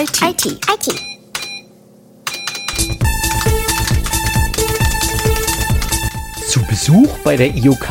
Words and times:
IT. 0.00 0.22
IT. 0.22 0.46
IT. 0.46 0.86
Zu 6.48 6.62
Besuch 6.62 7.18
bei 7.22 7.36
der 7.36 7.54
IOK. 7.54 7.86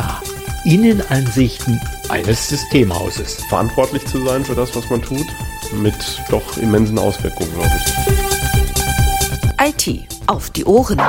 Innenansichten 0.65 1.79
eines 2.09 2.47
Systemhauses. 2.47 3.43
Verantwortlich 3.49 4.03
zu 4.07 4.25
sein 4.25 4.43
für 4.43 4.55
das, 4.55 4.75
was 4.75 4.89
man 4.89 5.03
tut, 5.03 5.27
mit 5.83 5.93
doch 6.31 6.57
immensen 6.57 6.97
Auswirkungen, 6.97 7.53
glaube 7.53 7.79
ich. 9.77 9.87
IT 9.87 10.07
auf 10.25 10.49
die 10.49 10.65
Ohren. 10.65 10.99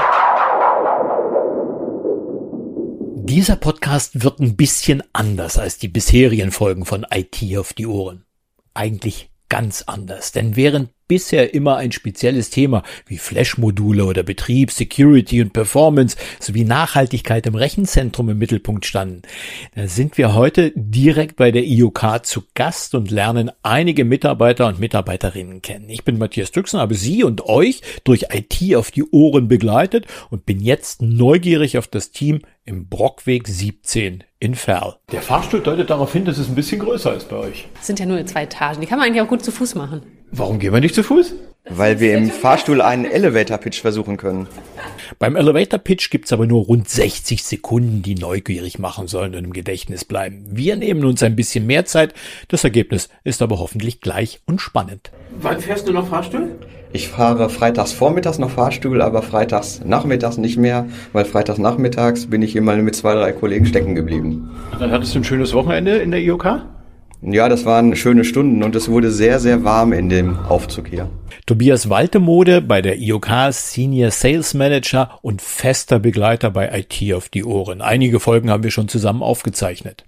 Dieser 3.25 3.57
Podcast 3.57 4.23
wird 4.23 4.39
ein 4.41 4.55
bisschen 4.55 5.03
anders 5.15 5.57
als 5.57 5.79
die 5.79 5.89
bisherigen 5.89 6.53
Folgen 6.53 6.85
von 6.85 7.07
IT 7.11 7.57
auf 7.57 7.73
die 7.73 7.87
Ohren. 7.87 8.27
Eigentlich 8.75 9.30
ganz 9.51 9.83
anders, 9.83 10.33
denn 10.33 10.57
während 10.57 10.89
bisher 11.11 11.55
immer 11.55 11.77
ein 11.77 11.91
spezielles 11.91 12.51
Thema 12.51 12.85
wie 13.05 13.19
Flash-Module 13.19 14.05
oder 14.05 14.23
Betrieb, 14.23 14.71
Security 14.71 15.43
und 15.43 15.53
Performance 15.53 16.17
sowie 16.39 16.63
Nachhaltigkeit 16.63 17.49
im 17.49 17.57
Rechenzentrum 17.57 18.29
im 18.29 18.39
Mittelpunkt 18.39 18.87
standen. 18.87 19.23
Da 19.75 19.89
sind 19.89 20.19
wir 20.19 20.37
heute 20.37 20.73
direkt 20.77 21.35
bei 21.35 21.51
der 21.51 21.65
IOK 21.65 22.21
zu 22.23 22.45
Gast 22.55 22.95
und 22.95 23.11
lernen 23.11 23.51
einige 23.65 24.05
Mitarbeiter 24.05 24.69
und 24.69 24.79
Mitarbeiterinnen 24.79 25.63
kennen. 25.63 25.91
Ich 25.91 26.05
bin 26.05 26.17
Matthias 26.17 26.53
Düxen, 26.53 26.79
habe 26.79 26.95
Sie 26.95 27.25
und 27.25 27.45
euch 27.47 27.81
durch 28.05 28.27
IT 28.33 28.77
auf 28.77 28.93
die 28.93 29.11
Ohren 29.11 29.49
begleitet 29.49 30.07
und 30.31 30.47
bin 30.47 30.61
jetzt 30.61 31.03
neugierig 31.03 31.77
auf 31.77 31.89
das 31.89 32.13
Team 32.13 32.43
im 32.71 32.87
Brockweg 32.87 33.49
17 33.49 34.23
in 34.39 34.55
Ferl. 34.55 34.95
Der 35.11 35.23
Fahrstuhl 35.23 35.61
deutet 35.61 35.91
darauf 35.91 36.13
hin, 36.13 36.25
dass 36.25 36.39
es 36.39 36.49
ein 36.49 36.55
bisschen 36.55 36.79
größer 36.79 37.15
ist 37.17 37.29
bei 37.29 37.37
euch. 37.37 37.67
Das 37.75 37.89
sind 37.89 37.99
ja 37.99 38.07
nur 38.07 38.25
zwei 38.27 38.45
Etagen. 38.45 38.81
Die 38.81 38.87
kann 38.87 38.99
man 38.99 39.09
eigentlich 39.09 39.23
auch 39.23 39.29
gut 39.29 39.45
zu 39.45 39.51
Fuß 39.51 39.75
machen. 39.75 40.03
Warum 40.31 40.61
gehen 40.61 40.73
wir 40.73 40.81
nicht 40.81 40.95
zu 40.95 41.03
Fuß? 41.03 41.35
Weil 41.69 41.99
wir 41.99 42.17
im 42.17 42.31
Fahrstuhl 42.31 42.81
einen 42.81 43.05
Elevator-Pitch 43.05 43.81
versuchen 43.81 44.17
können. 44.17 44.47
Beim 45.19 45.35
Elevator-Pitch 45.35 46.11
gibt's 46.11 46.33
aber 46.33 46.47
nur 46.47 46.65
rund 46.65 46.89
60 46.89 47.43
Sekunden, 47.43 48.03
die 48.03 48.15
neugierig 48.15 48.79
machen 48.79 49.09
sollen 49.09 49.35
und 49.35 49.45
im 49.45 49.53
Gedächtnis 49.53 50.05
bleiben. 50.05 50.47
Wir 50.49 50.77
nehmen 50.77 51.05
uns 51.05 51.25
ein 51.25 51.35
bisschen 51.35 51.67
mehr 51.67 51.85
Zeit. 51.87 52.15
Das 52.49 52.63
Ergebnis 52.63 53.09
ist 53.25 53.43
aber 53.43 53.59
hoffentlich 53.59 54.01
gleich 54.01 54.41
und 54.47 54.61
spannend. 54.61 55.11
Wann 55.41 55.61
fährst 55.61 55.89
du 55.89 55.93
noch 55.93 56.09
Fahrstuhl? 56.09 56.57
Ich 56.93 57.09
fahre 57.09 57.49
freitags 57.51 57.93
vormittags 57.93 58.39
noch 58.39 58.51
Fahrstuhl, 58.51 59.01
aber 59.01 59.23
freitags 59.23 59.81
nachmittags 59.85 60.39
nicht 60.39 60.57
mehr, 60.57 60.87
weil 61.13 61.25
freitags 61.25 61.59
nachmittags 61.59 62.27
bin 62.27 62.43
ich 62.43 62.57
immer 62.57 62.75
mit 62.77 62.97
zwei, 62.97 63.15
drei 63.15 63.31
Kollegen 63.33 63.65
stecken 63.65 63.95
geblieben. 63.95 64.51
Dann 64.79 64.91
hattest 64.91 65.15
du 65.15 65.21
ein 65.21 65.25
schönes 65.25 65.55
Wochenende 65.55 65.99
in 65.99 66.11
der 66.11 66.21
IOK? 66.21 66.63
Ja, 67.23 67.49
das 67.49 67.65
waren 67.65 67.95
schöne 67.95 68.25
Stunden 68.25 68.63
und 68.65 68.75
es 68.75 68.89
wurde 68.89 69.11
sehr, 69.11 69.39
sehr 69.39 69.63
warm 69.63 69.93
in 69.93 70.09
dem 70.09 70.39
Aufzug 70.49 70.89
hier. 70.89 71.09
Tobias 71.47 71.91
Waltemode 71.91 72.61
bei 72.61 72.83
der 72.83 72.99
IOK 72.99 73.29
Senior 73.51 74.11
Sales 74.11 74.55
Manager 74.55 75.19
und 75.23 75.43
fester 75.43 76.01
Begleiter 76.01 76.51
bei 76.51 76.71
IT 76.77 77.15
auf 77.15 77.29
die 77.29 77.45
Ohren. 77.45 77.83
Einige 77.83 78.19
Folgen 78.19 78.51
haben 78.51 78.65
wir 78.65 78.71
schon 78.71 78.89
zusammen 78.89 79.23
aufgezeichnet. 79.23 80.07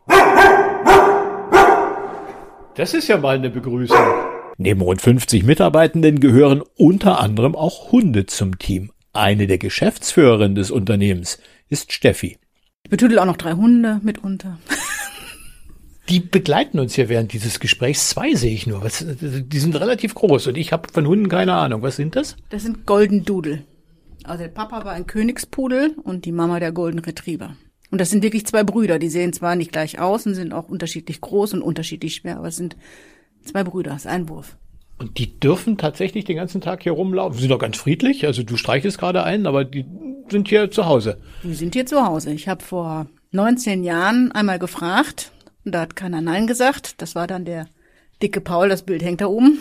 Das 2.74 2.94
ist 2.94 3.06
ja 3.06 3.18
mal 3.18 3.36
eine 3.36 3.50
Begrüßung. 3.50 4.31
Neben 4.58 4.80
rund 4.80 5.00
50 5.00 5.44
Mitarbeitenden 5.44 6.20
gehören 6.20 6.62
unter 6.76 7.20
anderem 7.20 7.54
auch 7.54 7.92
Hunde 7.92 8.26
zum 8.26 8.58
Team. 8.58 8.90
Eine 9.12 9.46
der 9.46 9.58
Geschäftsführerinnen 9.58 10.54
des 10.54 10.70
Unternehmens 10.70 11.38
ist 11.68 11.92
Steffi. 11.92 12.38
Ich 12.84 12.90
betüdel 12.90 13.18
auch 13.18 13.24
noch 13.24 13.36
drei 13.36 13.52
Hunde 13.52 14.00
mitunter. 14.02 14.58
Die 16.08 16.20
begleiten 16.20 16.78
uns 16.78 16.94
hier 16.94 17.08
während 17.08 17.32
dieses 17.32 17.60
Gesprächs. 17.60 18.08
Zwei 18.08 18.34
sehe 18.34 18.52
ich 18.52 18.66
nur. 18.66 18.82
Was, 18.82 19.04
die 19.08 19.58
sind 19.58 19.76
relativ 19.76 20.14
groß 20.14 20.48
und 20.48 20.58
ich 20.58 20.72
habe 20.72 20.88
von 20.92 21.06
Hunden 21.06 21.28
keine 21.28 21.54
Ahnung. 21.54 21.82
Was 21.82 21.96
sind 21.96 22.16
das? 22.16 22.36
Das 22.50 22.62
sind 22.62 22.86
Golden 22.86 23.24
Doodle. 23.24 23.64
Also 24.24 24.42
der 24.42 24.50
Papa 24.50 24.84
war 24.84 24.92
ein 24.92 25.06
Königspudel 25.06 25.96
und 26.02 26.24
die 26.24 26.32
Mama 26.32 26.60
der 26.60 26.72
Golden 26.72 26.98
Retriever. 26.98 27.56
Und 27.90 28.00
das 28.00 28.10
sind 28.10 28.22
wirklich 28.22 28.46
zwei 28.46 28.64
Brüder. 28.64 28.98
Die 28.98 29.10
sehen 29.10 29.32
zwar 29.32 29.54
nicht 29.54 29.72
gleich 29.72 29.98
aus 30.00 30.26
und 30.26 30.34
sind 30.34 30.52
auch 30.52 30.68
unterschiedlich 30.68 31.20
groß 31.20 31.54
und 31.54 31.62
unterschiedlich 31.62 32.16
schwer, 32.16 32.38
aber 32.38 32.48
es 32.48 32.56
sind 32.56 32.76
zwei 33.44 33.64
Brüder, 33.64 33.92
das 33.92 34.02
ist 34.02 34.10
ein 34.10 34.28
Wurf. 34.28 34.56
Und 34.98 35.18
die 35.18 35.38
dürfen 35.40 35.78
tatsächlich 35.78 36.24
den 36.24 36.36
ganzen 36.36 36.60
Tag 36.60 36.82
hier 36.82 36.92
rumlaufen. 36.92 37.34
Sie 37.34 37.42
sind 37.42 37.50
doch 37.50 37.58
ganz 37.58 37.76
friedlich. 37.76 38.24
Also 38.26 38.42
du 38.42 38.56
streichelst 38.56 38.98
gerade 38.98 39.24
einen, 39.24 39.46
aber 39.46 39.64
die 39.64 39.84
sind 40.28 40.48
hier 40.48 40.70
zu 40.70 40.86
Hause. 40.86 41.18
Die 41.42 41.54
sind 41.54 41.74
hier 41.74 41.86
zu 41.86 42.06
Hause. 42.06 42.32
Ich 42.32 42.48
habe 42.48 42.62
vor 42.62 43.06
19 43.32 43.82
Jahren 43.82 44.30
einmal 44.32 44.58
gefragt, 44.58 45.32
und 45.64 45.72
da 45.72 45.80
hat 45.80 45.96
keiner 45.96 46.20
Nein 46.20 46.46
gesagt. 46.46 47.00
Das 47.00 47.14
war 47.14 47.26
dann 47.26 47.44
der 47.44 47.66
dicke 48.22 48.40
Paul, 48.40 48.68
das 48.68 48.82
Bild 48.82 49.02
hängt 49.02 49.20
da 49.20 49.26
oben. 49.26 49.58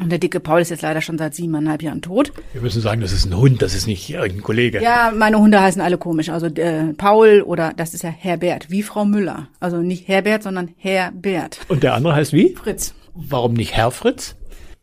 Und 0.00 0.10
der 0.10 0.18
dicke 0.18 0.40
Paul 0.40 0.60
ist 0.60 0.70
jetzt 0.70 0.82
leider 0.82 1.00
schon 1.00 1.18
seit 1.18 1.34
siebeneinhalb 1.34 1.82
Jahren 1.82 2.02
tot. 2.02 2.32
Wir 2.52 2.60
müssen 2.60 2.82
sagen, 2.82 3.00
das 3.00 3.12
ist 3.12 3.26
ein 3.26 3.36
Hund, 3.36 3.62
das 3.62 3.74
ist 3.74 3.86
nicht 3.86 4.10
irgendein 4.10 4.42
Kollege. 4.42 4.82
Ja, 4.82 5.12
meine 5.14 5.38
Hunde 5.38 5.60
heißen 5.60 5.80
alle 5.80 5.98
komisch. 5.98 6.28
Also 6.28 6.46
äh, 6.46 6.92
Paul 6.94 7.42
oder 7.42 7.72
das 7.76 7.94
ist 7.94 8.02
ja 8.02 8.10
Herbert, 8.10 8.70
wie 8.70 8.82
Frau 8.82 9.04
Müller. 9.04 9.48
Also 9.60 9.78
nicht 9.78 10.08
Herbert, 10.08 10.42
sondern 10.42 10.70
Herbert. 10.76 11.60
Und 11.68 11.82
der 11.82 11.94
andere 11.94 12.14
heißt 12.14 12.32
wie? 12.32 12.54
Fritz. 12.54 12.94
Warum 13.14 13.54
nicht 13.54 13.74
Herr 13.74 13.90
Fritz? 13.90 14.34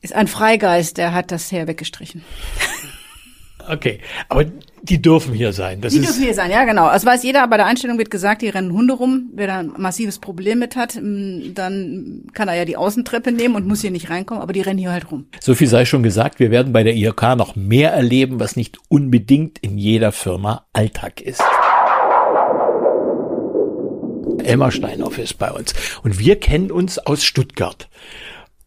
Ist 0.02 0.14
ein 0.14 0.28
Freigeist, 0.28 0.98
der 0.98 1.14
hat 1.14 1.32
das 1.32 1.52
Herr 1.52 1.68
weggestrichen. 1.68 2.24
Okay, 3.70 4.00
aber 4.30 4.46
die 4.82 5.02
dürfen 5.02 5.34
hier 5.34 5.54
sein. 5.54 5.80
Das 5.80 5.94
die 5.94 6.00
ist 6.00 6.08
dürfen 6.08 6.24
hier 6.24 6.34
sein, 6.34 6.52
ja 6.52 6.66
genau. 6.66 6.90
Das 6.90 7.06
weiß 7.06 7.24
jeder, 7.24 7.48
bei 7.48 7.56
der 7.56 7.66
Einstellung 7.66 7.98
wird 7.98 8.12
gesagt, 8.12 8.42
die 8.42 8.50
rennen 8.50 8.74
Hunde 8.74 8.94
rum. 8.94 9.30
Wer 9.34 9.48
da 9.48 9.60
ein 9.60 9.72
massives 9.78 10.20
Problem 10.20 10.60
mit 10.60 10.76
hat, 10.76 10.96
dann 10.96 12.24
kann 12.34 12.48
er 12.50 12.56
ja 12.56 12.66
die 12.66 12.76
Außentreppe 12.76 13.32
nehmen 13.32 13.56
und 13.56 13.66
muss 13.66 13.82
hier 13.82 13.92
nicht 13.92 14.10
reinkommen, 14.10 14.44
aber 14.44 14.52
die 14.52 14.62
rennen 14.62 14.80
hier 14.80 14.92
halt 14.92 15.10
rum. 15.10 15.28
So 15.40 15.56
viel 15.56 15.68
sei 15.68 15.86
schon 15.86 16.04
gesagt, 16.04 16.40
wir 16.40 16.52
werden 16.52 16.74
bei 16.74 16.84
der 16.84 16.96
IOK 16.96 17.22
noch 17.38 17.56
mehr 17.56 17.94
erleben, 17.94 18.40
was 18.42 18.58
nicht 18.58 18.78
unbedingt 18.90 19.60
in 19.60 19.78
jeder 19.78 20.12
Firma 20.12 20.66
Alltag 20.74 21.22
ist. 21.22 21.42
Elmar 24.44 24.72
Steinhoff 24.72 25.18
ist 25.18 25.38
bei 25.38 25.52
uns 25.52 25.74
und 26.04 26.20
wir 26.20 26.38
kennen 26.40 26.72
uns 26.72 27.00
aus 27.00 27.24
Stuttgart. 27.24 27.88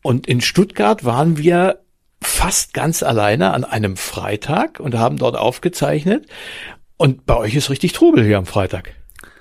Und 0.00 0.26
in 0.26 0.40
Stuttgart 0.40 1.04
waren 1.04 1.36
wir 1.36 1.80
fast 2.36 2.74
ganz 2.74 3.02
alleine 3.02 3.54
an 3.54 3.64
einem 3.64 3.96
Freitag 3.96 4.78
und 4.78 4.94
haben 4.94 5.16
dort 5.16 5.36
aufgezeichnet. 5.36 6.26
Und 6.98 7.24
bei 7.24 7.36
euch 7.36 7.54
ist 7.54 7.70
richtig 7.70 7.92
Trubel 7.92 8.24
hier 8.24 8.36
am 8.36 8.46
Freitag. 8.46 8.92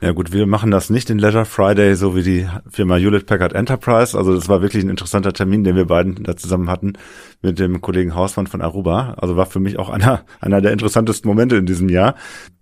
Ja 0.02 0.12
gut, 0.12 0.32
wir 0.32 0.46
machen 0.46 0.72
das 0.72 0.90
nicht 0.90 1.10
in 1.10 1.20
Leisure 1.20 1.46
Friday, 1.46 1.96
so 1.96 2.16
wie 2.16 2.24
die 2.24 2.48
Firma 2.70 2.96
Hewlett 2.96 3.26
Packard 3.26 3.54
Enterprise. 3.54 4.18
Also 4.18 4.34
das 4.34 4.48
war 4.50 4.62
wirklich 4.62 4.84
ein 4.84 4.90
interessanter 4.90 5.34
Termin, 5.34 5.64
den 5.64 5.76
wir 5.76 5.86
beiden 5.86 6.24
da 6.24 6.36
zusammen 6.36 6.70
hatten 6.70 6.94
mit 7.42 7.60
dem 7.60 7.82
Kollegen 7.82 8.16
Hausmann 8.16 8.48
von 8.48 8.62
Aruba. 8.62 9.16
Also 9.18 9.36
war 9.36 9.46
für 9.46 9.60
mich 9.60 9.80
auch 9.80 9.90
einer, 9.90 10.24
einer 10.40 10.62
der 10.62 10.72
interessantesten 10.72 11.28
Momente 11.30 11.56
in 11.56 11.66
diesem 11.66 11.90
Jahr. 11.90 12.16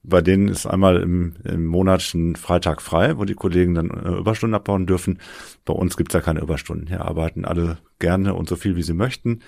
Bei 0.04 0.22
denen 0.22 0.48
ist 0.48 0.66
einmal 0.66 1.02
im, 1.02 1.36
im 1.44 1.66
Monat 1.66 2.14
ein 2.14 2.36
Freitag 2.36 2.82
frei, 2.82 3.18
wo 3.18 3.26
die 3.26 3.36
Kollegen 3.36 3.74
dann 3.74 3.90
äh, 3.90 4.20
Überstunden 4.20 4.56
abbauen 4.56 4.86
dürfen. 4.86 5.20
Bei 5.66 5.74
uns 5.74 5.98
gibt's 5.98 6.14
ja 6.14 6.22
keine 6.22 6.42
Überstunden. 6.42 6.88
Hier 6.88 7.06
arbeiten 7.06 7.46
alle 7.46 7.78
gerne 8.00 8.34
und 8.36 8.48
so 8.48 8.56
viel, 8.56 8.76
wie 8.76 8.84
sie 8.84 8.94
möchten. 8.94 9.40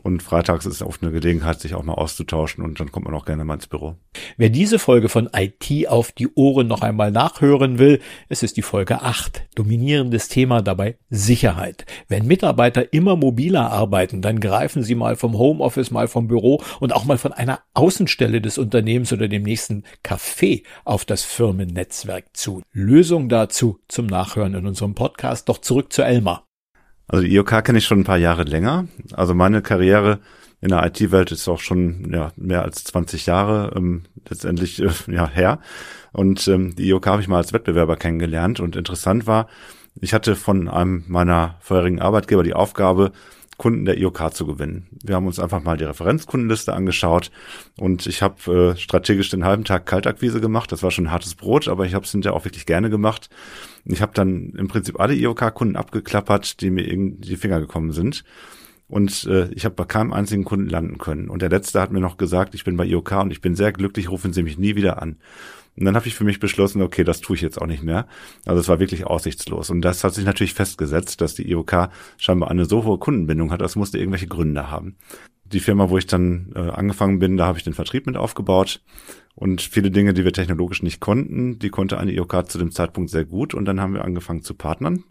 Und 0.00 0.22
freitags 0.22 0.66
ist 0.66 0.82
oft 0.82 1.02
eine 1.02 1.12
Gelegenheit, 1.12 1.60
sich 1.60 1.74
auch 1.74 1.82
mal 1.82 1.94
auszutauschen 1.94 2.64
und 2.64 2.80
dann 2.80 2.90
kommt 2.90 3.06
man 3.06 3.14
auch 3.14 3.24
gerne 3.24 3.44
mal 3.44 3.54
ins 3.54 3.66
Büro. 3.66 3.96
Wer 4.36 4.48
diese 4.48 4.78
Folge 4.78 5.08
von 5.08 5.28
IT 5.34 5.88
auf 5.88 6.12
die 6.12 6.28
Ohren 6.34 6.66
noch 6.66 6.82
einmal 6.82 7.10
nachhören 7.10 7.78
will, 7.78 8.00
es 8.28 8.42
ist 8.42 8.56
die 8.56 8.62
Folge 8.62 9.02
8. 9.02 9.42
Dominierendes 9.54 10.28
Thema 10.28 10.62
dabei 10.62 10.96
Sicherheit. 11.10 11.84
Wenn 12.08 12.26
Mitarbeiter 12.26 12.92
immer 12.92 13.16
mobiler 13.16 13.70
arbeiten, 13.70 14.22
dann 14.22 14.40
greifen 14.40 14.82
sie 14.82 14.94
mal 14.94 15.16
vom 15.16 15.36
Homeoffice, 15.36 15.90
mal 15.90 16.08
vom 16.08 16.28
Büro 16.28 16.62
und 16.80 16.94
auch 16.94 17.04
mal 17.04 17.18
von 17.18 17.32
einer 17.32 17.60
Außenstelle 17.74 18.40
des 18.40 18.58
Unternehmens 18.58 19.12
oder 19.12 19.28
dem 19.28 19.42
nächsten 19.42 19.84
Café 20.04 20.62
auf 20.84 21.04
das 21.04 21.22
Firmennetzwerk 21.22 22.24
zu. 22.32 22.62
Lösung 22.72 23.28
dazu 23.28 23.80
zum 23.88 24.06
Nachhören 24.06 24.54
in 24.54 24.66
unserem 24.66 24.94
Podcast. 24.94 25.48
Doch 25.48 25.58
zurück 25.58 25.92
zu 25.92 26.02
Elmar. 26.02 26.46
Also 27.08 27.24
die 27.24 27.34
IOK 27.34 27.64
kenne 27.64 27.78
ich 27.78 27.84
schon 27.84 28.00
ein 28.00 28.04
paar 28.04 28.18
Jahre 28.18 28.44
länger. 28.44 28.86
Also 29.12 29.34
meine 29.34 29.62
Karriere 29.62 30.20
in 30.60 30.68
der 30.68 30.86
IT-Welt 30.86 31.32
ist 31.32 31.48
auch 31.48 31.60
schon 31.60 32.12
ja, 32.12 32.32
mehr 32.36 32.62
als 32.62 32.84
20 32.84 33.26
Jahre 33.26 33.72
ähm, 33.76 34.02
letztendlich 34.28 34.80
äh, 34.80 34.90
ja, 35.08 35.28
her. 35.28 35.58
Und 36.12 36.46
ähm, 36.48 36.74
die 36.76 36.88
IOK 36.88 37.06
habe 37.06 37.22
ich 37.22 37.28
mal 37.28 37.38
als 37.38 37.52
Wettbewerber 37.52 37.96
kennengelernt. 37.96 38.60
Und 38.60 38.76
interessant 38.76 39.26
war, 39.26 39.48
ich 40.00 40.14
hatte 40.14 40.36
von 40.36 40.68
einem 40.68 41.04
meiner 41.08 41.56
vorherigen 41.60 42.00
Arbeitgeber 42.00 42.42
die 42.42 42.54
Aufgabe, 42.54 43.12
Kunden 43.62 43.84
der 43.84 43.96
IOK 43.96 44.34
zu 44.34 44.44
gewinnen. 44.44 44.88
Wir 45.04 45.14
haben 45.14 45.28
uns 45.28 45.38
einfach 45.38 45.62
mal 45.62 45.76
die 45.76 45.84
Referenzkundenliste 45.84 46.72
angeschaut 46.72 47.30
und 47.78 48.08
ich 48.08 48.20
habe 48.20 48.72
äh, 48.74 48.76
strategisch 48.76 49.30
den 49.30 49.44
halben 49.44 49.62
Tag 49.62 49.86
Kaltakquise 49.86 50.40
gemacht. 50.40 50.72
Das 50.72 50.82
war 50.82 50.90
schon 50.90 51.12
hartes 51.12 51.36
Brot, 51.36 51.68
aber 51.68 51.86
ich 51.86 51.94
habe 51.94 52.04
es 52.04 52.10
hinterher 52.10 52.34
auch 52.36 52.44
wirklich 52.44 52.66
gerne 52.66 52.90
gemacht. 52.90 53.30
Ich 53.84 54.02
habe 54.02 54.10
dann 54.14 54.52
im 54.58 54.66
Prinzip 54.66 54.98
alle 54.98 55.14
IOK-Kunden 55.14 55.76
abgeklappert, 55.76 56.60
die 56.60 56.70
mir 56.70 56.82
in 56.82 57.20
die 57.20 57.36
Finger 57.36 57.60
gekommen 57.60 57.92
sind. 57.92 58.24
Und 58.88 59.26
äh, 59.26 59.48
ich 59.52 59.64
habe 59.64 59.76
bei 59.76 59.84
keinem 59.84 60.12
einzigen 60.12 60.42
Kunden 60.42 60.68
landen 60.68 60.98
können. 60.98 61.28
Und 61.28 61.40
der 61.40 61.48
letzte 61.48 61.80
hat 61.80 61.92
mir 61.92 62.00
noch 62.00 62.16
gesagt, 62.16 62.56
ich 62.56 62.64
bin 62.64 62.76
bei 62.76 62.84
IOK 62.84 63.12
und 63.12 63.30
ich 63.30 63.40
bin 63.40 63.54
sehr 63.54 63.70
glücklich, 63.70 64.10
rufen 64.10 64.32
Sie 64.32 64.42
mich 64.42 64.58
nie 64.58 64.74
wieder 64.74 65.00
an. 65.00 65.18
Und 65.76 65.86
dann 65.86 65.96
habe 65.96 66.06
ich 66.06 66.14
für 66.14 66.24
mich 66.24 66.38
beschlossen, 66.38 66.82
okay, 66.82 67.04
das 67.04 67.20
tue 67.20 67.36
ich 67.36 67.42
jetzt 67.42 67.60
auch 67.60 67.66
nicht 67.66 67.82
mehr. 67.82 68.06
Also 68.44 68.60
es 68.60 68.68
war 68.68 68.78
wirklich 68.78 69.06
aussichtslos. 69.06 69.70
Und 69.70 69.82
das 69.82 70.04
hat 70.04 70.14
sich 70.14 70.24
natürlich 70.24 70.54
festgesetzt, 70.54 71.20
dass 71.20 71.34
die 71.34 71.48
IOK 71.50 71.88
scheinbar 72.18 72.50
eine 72.50 72.66
so 72.66 72.84
hohe 72.84 72.98
Kundenbindung 72.98 73.50
hat, 73.50 73.60
das 73.60 73.76
musste 73.76 73.98
irgendwelche 73.98 74.26
Gründe 74.26 74.70
haben. 74.70 74.96
Die 75.44 75.60
Firma, 75.60 75.90
wo 75.90 75.98
ich 75.98 76.06
dann 76.06 76.52
äh, 76.54 76.58
angefangen 76.58 77.18
bin, 77.18 77.36
da 77.36 77.46
habe 77.46 77.58
ich 77.58 77.64
den 77.64 77.74
Vertrieb 77.74 78.06
mit 78.06 78.16
aufgebaut. 78.16 78.82
Und 79.34 79.62
viele 79.62 79.90
Dinge, 79.90 80.12
die 80.12 80.24
wir 80.24 80.32
technologisch 80.32 80.82
nicht 80.82 81.00
konnten, 81.00 81.58
die 81.58 81.70
konnte 81.70 81.98
eine 81.98 82.12
IOK 82.12 82.50
zu 82.50 82.58
dem 82.58 82.70
Zeitpunkt 82.70 83.10
sehr 83.10 83.24
gut. 83.24 83.54
Und 83.54 83.64
dann 83.64 83.80
haben 83.80 83.94
wir 83.94 84.04
angefangen 84.04 84.42
zu 84.42 84.54
partnern. 84.54 85.04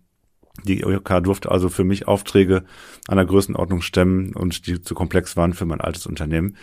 Die 0.63 0.81
IOK 0.81 1.23
durfte 1.23 1.49
also 1.49 1.69
für 1.69 1.83
mich 1.83 2.07
Aufträge 2.07 2.63
einer 3.07 3.25
Größenordnung 3.25 3.81
stemmen 3.81 4.33
und 4.33 4.67
die 4.67 4.81
zu 4.81 4.93
komplex 4.93 5.37
waren 5.37 5.53
für 5.53 5.65
mein 5.65 5.81
altes 5.81 6.05
Unternehmen. 6.05 6.55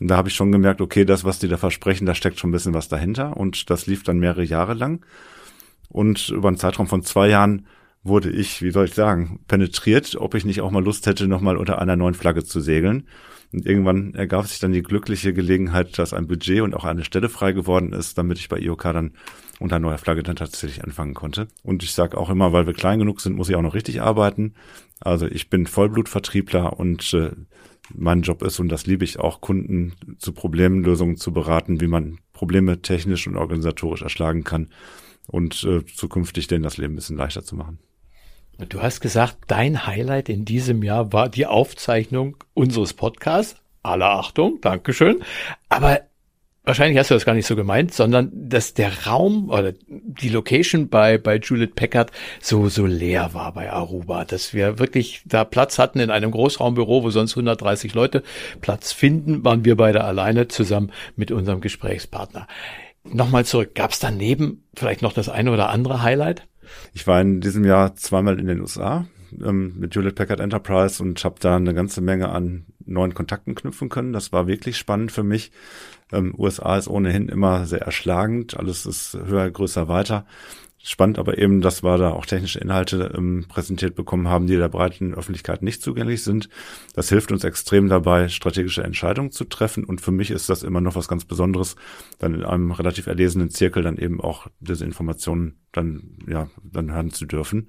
Und 0.00 0.08
da 0.08 0.16
habe 0.16 0.28
ich 0.28 0.34
schon 0.34 0.52
gemerkt, 0.52 0.80
okay, 0.80 1.04
das, 1.04 1.24
was 1.24 1.38
die 1.38 1.48
da 1.48 1.56
versprechen, 1.56 2.06
da 2.06 2.14
steckt 2.14 2.38
schon 2.38 2.50
ein 2.50 2.52
bisschen 2.52 2.74
was 2.74 2.88
dahinter. 2.88 3.36
Und 3.36 3.70
das 3.70 3.86
lief 3.86 4.02
dann 4.02 4.18
mehrere 4.18 4.44
Jahre 4.44 4.74
lang. 4.74 5.04
Und 5.88 6.28
über 6.28 6.48
einen 6.48 6.58
Zeitraum 6.58 6.86
von 6.86 7.02
zwei 7.02 7.28
Jahren 7.28 7.66
wurde 8.02 8.30
ich, 8.30 8.62
wie 8.62 8.70
soll 8.70 8.86
ich 8.86 8.94
sagen, 8.94 9.40
penetriert, 9.48 10.16
ob 10.16 10.34
ich 10.34 10.44
nicht 10.44 10.60
auch 10.60 10.70
mal 10.70 10.84
Lust 10.84 11.06
hätte, 11.06 11.26
nochmal 11.26 11.56
unter 11.56 11.80
einer 11.80 11.96
neuen 11.96 12.14
Flagge 12.14 12.44
zu 12.44 12.60
segeln. 12.60 13.08
Und 13.52 13.66
irgendwann 13.66 14.14
ergab 14.14 14.46
sich 14.46 14.58
dann 14.58 14.72
die 14.72 14.82
glückliche 14.82 15.32
Gelegenheit, 15.32 15.98
dass 15.98 16.12
ein 16.12 16.26
Budget 16.26 16.62
und 16.62 16.74
auch 16.74 16.84
eine 16.84 17.04
Stelle 17.04 17.28
frei 17.28 17.52
geworden 17.52 17.92
ist, 17.92 18.18
damit 18.18 18.38
ich 18.38 18.48
bei 18.48 18.58
IOK 18.58 18.82
dann 18.82 19.12
unter 19.58 19.78
neuer 19.78 19.98
Flagge 19.98 20.22
dann 20.22 20.36
tatsächlich 20.36 20.84
anfangen 20.84 21.14
konnte. 21.14 21.48
Und 21.62 21.82
ich 21.82 21.92
sage 21.92 22.18
auch 22.18 22.30
immer, 22.30 22.52
weil 22.52 22.66
wir 22.66 22.74
klein 22.74 22.98
genug 22.98 23.20
sind, 23.20 23.36
muss 23.36 23.48
ich 23.48 23.56
auch 23.56 23.62
noch 23.62 23.74
richtig 23.74 24.02
arbeiten. 24.02 24.54
Also 25.00 25.26
ich 25.26 25.50
bin 25.50 25.66
Vollblutvertriebler 25.66 26.78
und 26.78 27.12
äh, 27.14 27.30
mein 27.94 28.22
Job 28.22 28.42
ist, 28.42 28.58
und 28.58 28.68
das 28.68 28.86
liebe 28.86 29.04
ich 29.04 29.18
auch, 29.18 29.40
Kunden 29.40 29.94
zu 30.18 30.32
Problemlösungen 30.32 31.16
zu 31.16 31.32
beraten, 31.32 31.80
wie 31.80 31.86
man 31.86 32.18
Probleme 32.32 32.82
technisch 32.82 33.26
und 33.26 33.36
organisatorisch 33.36 34.02
erschlagen 34.02 34.44
kann 34.44 34.70
und 35.26 35.64
äh, 35.64 35.84
zukünftig 35.86 36.46
denen 36.46 36.64
das 36.64 36.76
Leben 36.76 36.94
ein 36.94 36.96
bisschen 36.96 37.16
leichter 37.16 37.44
zu 37.44 37.56
machen. 37.56 37.78
Du 38.68 38.80
hast 38.80 39.00
gesagt, 39.00 39.36
dein 39.48 39.86
Highlight 39.86 40.28
in 40.28 40.44
diesem 40.46 40.82
Jahr 40.82 41.12
war 41.12 41.28
die 41.28 41.46
Aufzeichnung 41.46 42.38
unseres 42.54 42.94
Podcasts. 42.94 43.60
Aller 43.82 44.10
Achtung, 44.10 44.60
Dankeschön. 44.62 45.22
Aber 45.68 46.00
wahrscheinlich 46.66 46.98
hast 46.98 47.10
du 47.10 47.14
das 47.14 47.24
gar 47.24 47.34
nicht 47.34 47.46
so 47.46 47.56
gemeint, 47.56 47.94
sondern 47.94 48.30
dass 48.34 48.74
der 48.74 49.06
Raum 49.06 49.48
oder 49.48 49.72
die 49.86 50.28
Location 50.28 50.88
bei, 50.88 51.16
bei 51.16 51.36
Juliet 51.36 51.76
Packard 51.76 52.10
so, 52.40 52.68
so 52.68 52.84
leer 52.84 53.30
war 53.32 53.52
bei 53.52 53.72
Aruba, 53.72 54.24
dass 54.24 54.52
wir 54.52 54.78
wirklich 54.78 55.22
da 55.24 55.44
Platz 55.44 55.78
hatten 55.78 56.00
in 56.00 56.10
einem 56.10 56.32
Großraumbüro, 56.32 57.04
wo 57.04 57.10
sonst 57.10 57.32
130 57.34 57.94
Leute 57.94 58.22
Platz 58.60 58.92
finden, 58.92 59.44
waren 59.44 59.64
wir 59.64 59.76
beide 59.76 60.04
alleine 60.04 60.48
zusammen 60.48 60.92
mit 61.14 61.30
unserem 61.30 61.60
Gesprächspartner. 61.60 62.46
Nochmal 63.04 63.44
zurück, 63.44 63.74
gab 63.74 63.92
es 63.92 64.00
daneben 64.00 64.64
vielleicht 64.76 65.00
noch 65.02 65.12
das 65.12 65.28
eine 65.28 65.52
oder 65.52 65.70
andere 65.70 66.02
Highlight? 66.02 66.46
Ich 66.92 67.06
war 67.06 67.20
in 67.20 67.40
diesem 67.40 67.64
Jahr 67.64 67.94
zweimal 67.94 68.40
in 68.40 68.48
den 68.48 68.60
USA 68.60 69.06
ähm, 69.40 69.74
mit 69.78 69.94
Hewlett 69.94 70.16
Packard 70.16 70.40
Enterprise 70.40 71.00
und 71.00 71.22
habe 71.24 71.36
da 71.38 71.54
eine 71.54 71.74
ganze 71.74 72.00
Menge 72.00 72.30
an 72.30 72.66
neuen 72.84 73.14
Kontakten 73.14 73.54
knüpfen 73.54 73.88
können. 73.88 74.12
Das 74.12 74.32
war 74.32 74.48
wirklich 74.48 74.76
spannend 74.76 75.12
für 75.12 75.22
mich. 75.22 75.52
Ähm, 76.12 76.34
USA 76.36 76.76
ist 76.76 76.88
ohnehin 76.88 77.28
immer 77.28 77.66
sehr 77.66 77.82
erschlagend, 77.82 78.56
alles 78.56 78.86
ist 78.86 79.18
höher, 79.26 79.50
größer, 79.50 79.88
weiter. 79.88 80.26
Spannend 80.88 81.18
aber 81.18 81.36
eben, 81.36 81.62
dass 81.62 81.82
wir 81.82 81.98
da 81.98 82.10
auch 82.10 82.26
technische 82.26 82.60
Inhalte 82.60 83.12
ähm, 83.16 83.46
präsentiert 83.48 83.96
bekommen 83.96 84.28
haben, 84.28 84.46
die 84.46 84.54
der 84.54 84.68
breiten 84.68 85.14
Öffentlichkeit 85.14 85.60
nicht 85.60 85.82
zugänglich 85.82 86.22
sind. 86.22 86.48
Das 86.94 87.08
hilft 87.08 87.32
uns 87.32 87.42
extrem 87.42 87.88
dabei, 87.88 88.28
strategische 88.28 88.84
Entscheidungen 88.84 89.32
zu 89.32 89.46
treffen. 89.46 89.82
Und 89.82 90.00
für 90.00 90.12
mich 90.12 90.30
ist 90.30 90.48
das 90.48 90.62
immer 90.62 90.80
noch 90.80 90.94
was 90.94 91.08
ganz 91.08 91.24
Besonderes, 91.24 91.74
dann 92.20 92.34
in 92.34 92.44
einem 92.44 92.70
relativ 92.70 93.08
erlesenen 93.08 93.50
Zirkel 93.50 93.82
dann 93.82 93.96
eben 93.96 94.20
auch 94.20 94.46
diese 94.60 94.84
Informationen 94.84 95.56
dann, 95.72 96.18
ja, 96.28 96.50
dann 96.62 96.92
hören 96.92 97.10
zu 97.10 97.26
dürfen. 97.26 97.68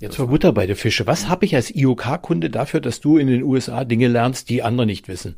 Jetzt 0.00 0.18
war 0.18 0.28
Butter 0.28 0.54
bei 0.54 0.66
der 0.66 0.76
Fische. 0.76 1.06
Was 1.06 1.28
habe 1.28 1.44
ich 1.44 1.54
als 1.54 1.70
IOK-Kunde 1.70 2.48
dafür, 2.48 2.80
dass 2.80 3.02
du 3.02 3.18
in 3.18 3.26
den 3.26 3.42
USA 3.42 3.84
Dinge 3.84 4.08
lernst, 4.08 4.48
die 4.48 4.62
andere 4.62 4.86
nicht 4.86 5.06
wissen? 5.06 5.36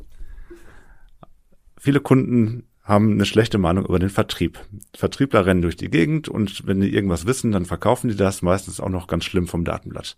Viele 1.79 1.99
Kunden 1.99 2.63
haben 2.83 3.11
eine 3.11 3.25
schlechte 3.25 3.57
Meinung 3.57 3.85
über 3.85 3.99
den 3.99 4.09
Vertrieb. 4.09 4.59
Vertriebler 4.95 5.45
rennen 5.45 5.61
durch 5.61 5.75
die 5.75 5.89
Gegend 5.89 6.29
und 6.29 6.65
wenn 6.65 6.79
die 6.79 6.93
irgendwas 6.93 7.25
wissen, 7.25 7.51
dann 7.51 7.65
verkaufen 7.65 8.09
die 8.09 8.15
das 8.15 8.41
meistens 8.41 8.79
auch 8.79 8.89
noch 8.89 9.07
ganz 9.07 9.25
schlimm 9.25 9.47
vom 9.47 9.65
Datenblatt. 9.65 10.17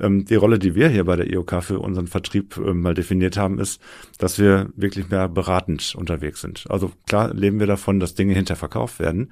Ähm, 0.00 0.24
die 0.24 0.34
Rolle, 0.34 0.58
die 0.58 0.74
wir 0.74 0.88
hier 0.88 1.04
bei 1.04 1.16
der 1.16 1.30
IOK 1.30 1.62
für 1.62 1.80
unseren 1.80 2.06
Vertrieb 2.06 2.56
ähm, 2.56 2.80
mal 2.80 2.94
definiert 2.94 3.36
haben, 3.36 3.58
ist, 3.58 3.80
dass 4.18 4.38
wir 4.38 4.70
wirklich 4.76 5.08
mehr 5.10 5.28
beratend 5.28 5.94
unterwegs 5.96 6.40
sind. 6.40 6.64
Also 6.68 6.92
klar 7.06 7.34
leben 7.34 7.60
wir 7.60 7.66
davon, 7.66 8.00
dass 8.00 8.14
Dinge 8.14 8.34
hinterverkauft 8.34 8.98
werden. 9.00 9.30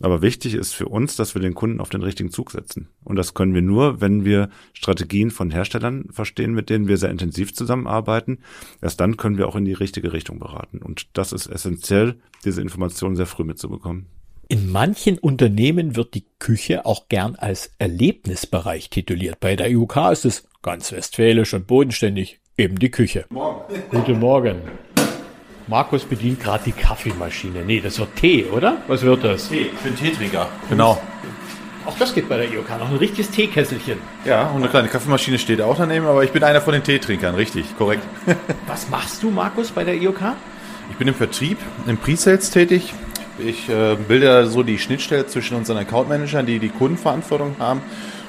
Aber 0.00 0.22
wichtig 0.22 0.54
ist 0.54 0.74
für 0.74 0.86
uns, 0.86 1.16
dass 1.16 1.34
wir 1.34 1.42
den 1.42 1.54
Kunden 1.54 1.80
auf 1.80 1.88
den 1.88 2.02
richtigen 2.02 2.30
Zug 2.30 2.50
setzen. 2.50 2.88
Und 3.04 3.16
das 3.16 3.34
können 3.34 3.54
wir 3.54 3.62
nur, 3.62 4.00
wenn 4.00 4.24
wir 4.24 4.48
Strategien 4.72 5.30
von 5.30 5.50
Herstellern 5.50 6.06
verstehen, 6.10 6.54
mit 6.54 6.70
denen 6.70 6.88
wir 6.88 6.96
sehr 6.96 7.10
intensiv 7.10 7.52
zusammenarbeiten. 7.54 8.38
Erst 8.80 9.00
dann 9.00 9.16
können 9.16 9.38
wir 9.38 9.48
auch 9.48 9.56
in 9.56 9.64
die 9.64 9.72
richtige 9.72 10.12
Richtung 10.12 10.38
beraten. 10.38 10.78
Und 10.78 11.08
das 11.16 11.32
ist 11.32 11.46
essentiell, 11.46 12.16
diese 12.44 12.62
Informationen 12.62 13.16
sehr 13.16 13.26
früh 13.26 13.44
mitzubekommen. 13.44 14.06
In 14.50 14.72
manchen 14.72 15.18
Unternehmen 15.18 15.94
wird 15.94 16.14
die 16.14 16.24
Küche 16.38 16.86
auch 16.86 17.08
gern 17.10 17.36
als 17.36 17.70
Erlebnisbereich 17.78 18.88
tituliert. 18.88 19.40
Bei 19.40 19.56
der 19.56 19.68
IUK 19.68 20.10
ist 20.10 20.24
es 20.24 20.48
ganz 20.62 20.90
westfälisch 20.90 21.52
und 21.52 21.66
bodenständig 21.66 22.40
eben 22.56 22.78
die 22.78 22.90
Küche. 22.90 23.26
Morgen. 23.28 23.74
Guten 23.90 24.18
Morgen. 24.18 24.62
Markus 25.66 26.06
bedient 26.06 26.40
gerade 26.40 26.64
die 26.64 26.72
Kaffeemaschine. 26.72 27.62
Nee, 27.66 27.80
das 27.80 27.98
wird 27.98 28.16
Tee, 28.16 28.46
oder? 28.46 28.78
Was 28.86 29.02
wird 29.02 29.22
das? 29.22 29.50
Tee. 29.50 29.66
Ich 29.66 29.80
bin 29.80 29.94
Teetrinker. 29.94 30.48
Genau. 30.70 30.98
Auch 31.84 31.98
das 31.98 32.14
geht 32.14 32.30
bei 32.30 32.38
der 32.38 32.50
IOK 32.50 32.70
noch 32.78 32.88
ein 32.88 32.96
richtiges 32.96 33.30
Teekesselchen. 33.30 33.98
Ja, 34.24 34.46
und 34.48 34.62
eine 34.62 34.70
kleine 34.70 34.88
Kaffeemaschine 34.88 35.38
steht 35.38 35.60
auch 35.60 35.76
daneben, 35.76 36.06
aber 36.06 36.24
ich 36.24 36.30
bin 36.30 36.42
einer 36.42 36.62
von 36.62 36.72
den 36.72 36.82
Teetrinkern, 36.82 37.34
richtig, 37.34 37.76
korrekt. 37.76 38.02
Was 38.66 38.88
machst 38.88 39.22
du, 39.22 39.30
Markus, 39.30 39.72
bei 39.72 39.84
der 39.84 39.96
IOK? 39.96 40.22
Ich 40.90 40.96
bin 40.96 41.06
im 41.06 41.14
Vertrieb, 41.14 41.58
im 41.86 41.98
Pre-Sales 41.98 42.50
tätig. 42.50 42.94
Ich 43.38 43.68
äh, 43.68 43.96
bilde 43.96 44.46
so 44.46 44.62
die 44.62 44.78
Schnittstelle 44.78 45.26
zwischen 45.26 45.56
unseren 45.56 45.78
Account-Managern, 45.78 46.46
die 46.46 46.58
die 46.58 46.70
Kundenverantwortung 46.70 47.56
haben, 47.58 47.82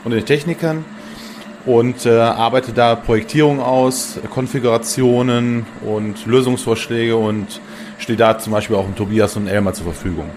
und 0.04 0.12
den 0.12 0.26
Technikern 0.26 0.86
und 1.66 2.06
äh, 2.06 2.12
arbeite 2.12 2.72
da 2.74 2.96
Projektierung 2.96 3.60
aus, 3.60 4.20
Konfigurationen 4.30 5.66
und 5.86 6.26
Lösungsvorschläge 6.26 7.16
und 7.16 7.60
stehe 7.98 8.18
da 8.18 8.38
zum 8.40 8.54
Beispiel 8.54 8.76
auch 8.76 8.86
dem 8.86 8.96
Tobias 8.96 9.36
und 9.36 9.48
Elmar 9.48 9.74
zur 9.74 9.86
Verfügung. 9.86 10.30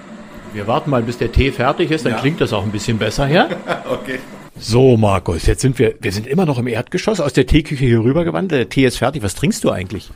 Wir 0.52 0.66
warten 0.66 0.90
mal, 0.90 1.02
bis 1.02 1.18
der 1.18 1.32
Tee 1.32 1.52
fertig 1.52 1.90
ist, 1.90 2.04
dann 2.04 2.12
ja. 2.12 2.18
klingt 2.18 2.40
das 2.40 2.52
auch 2.52 2.64
ein 2.64 2.72
bisschen 2.72 2.98
besser, 2.98 3.28
ja? 3.28 3.48
okay. 3.90 4.18
So, 4.58 4.96
Markus, 4.96 5.46
jetzt 5.46 5.62
sind 5.62 5.78
wir, 5.78 5.94
wir 6.00 6.12
sind 6.12 6.26
immer 6.26 6.44
noch 6.44 6.58
im 6.58 6.66
Erdgeschoss 6.66 7.20
aus 7.20 7.32
der 7.32 7.46
Teeküche 7.46 7.84
hier 7.84 8.00
rübergewandert. 8.00 8.58
Der 8.58 8.68
Tee 8.68 8.84
ist 8.84 8.98
fertig. 8.98 9.22
Was 9.22 9.34
trinkst 9.34 9.64
du 9.64 9.70
eigentlich? 9.70 10.10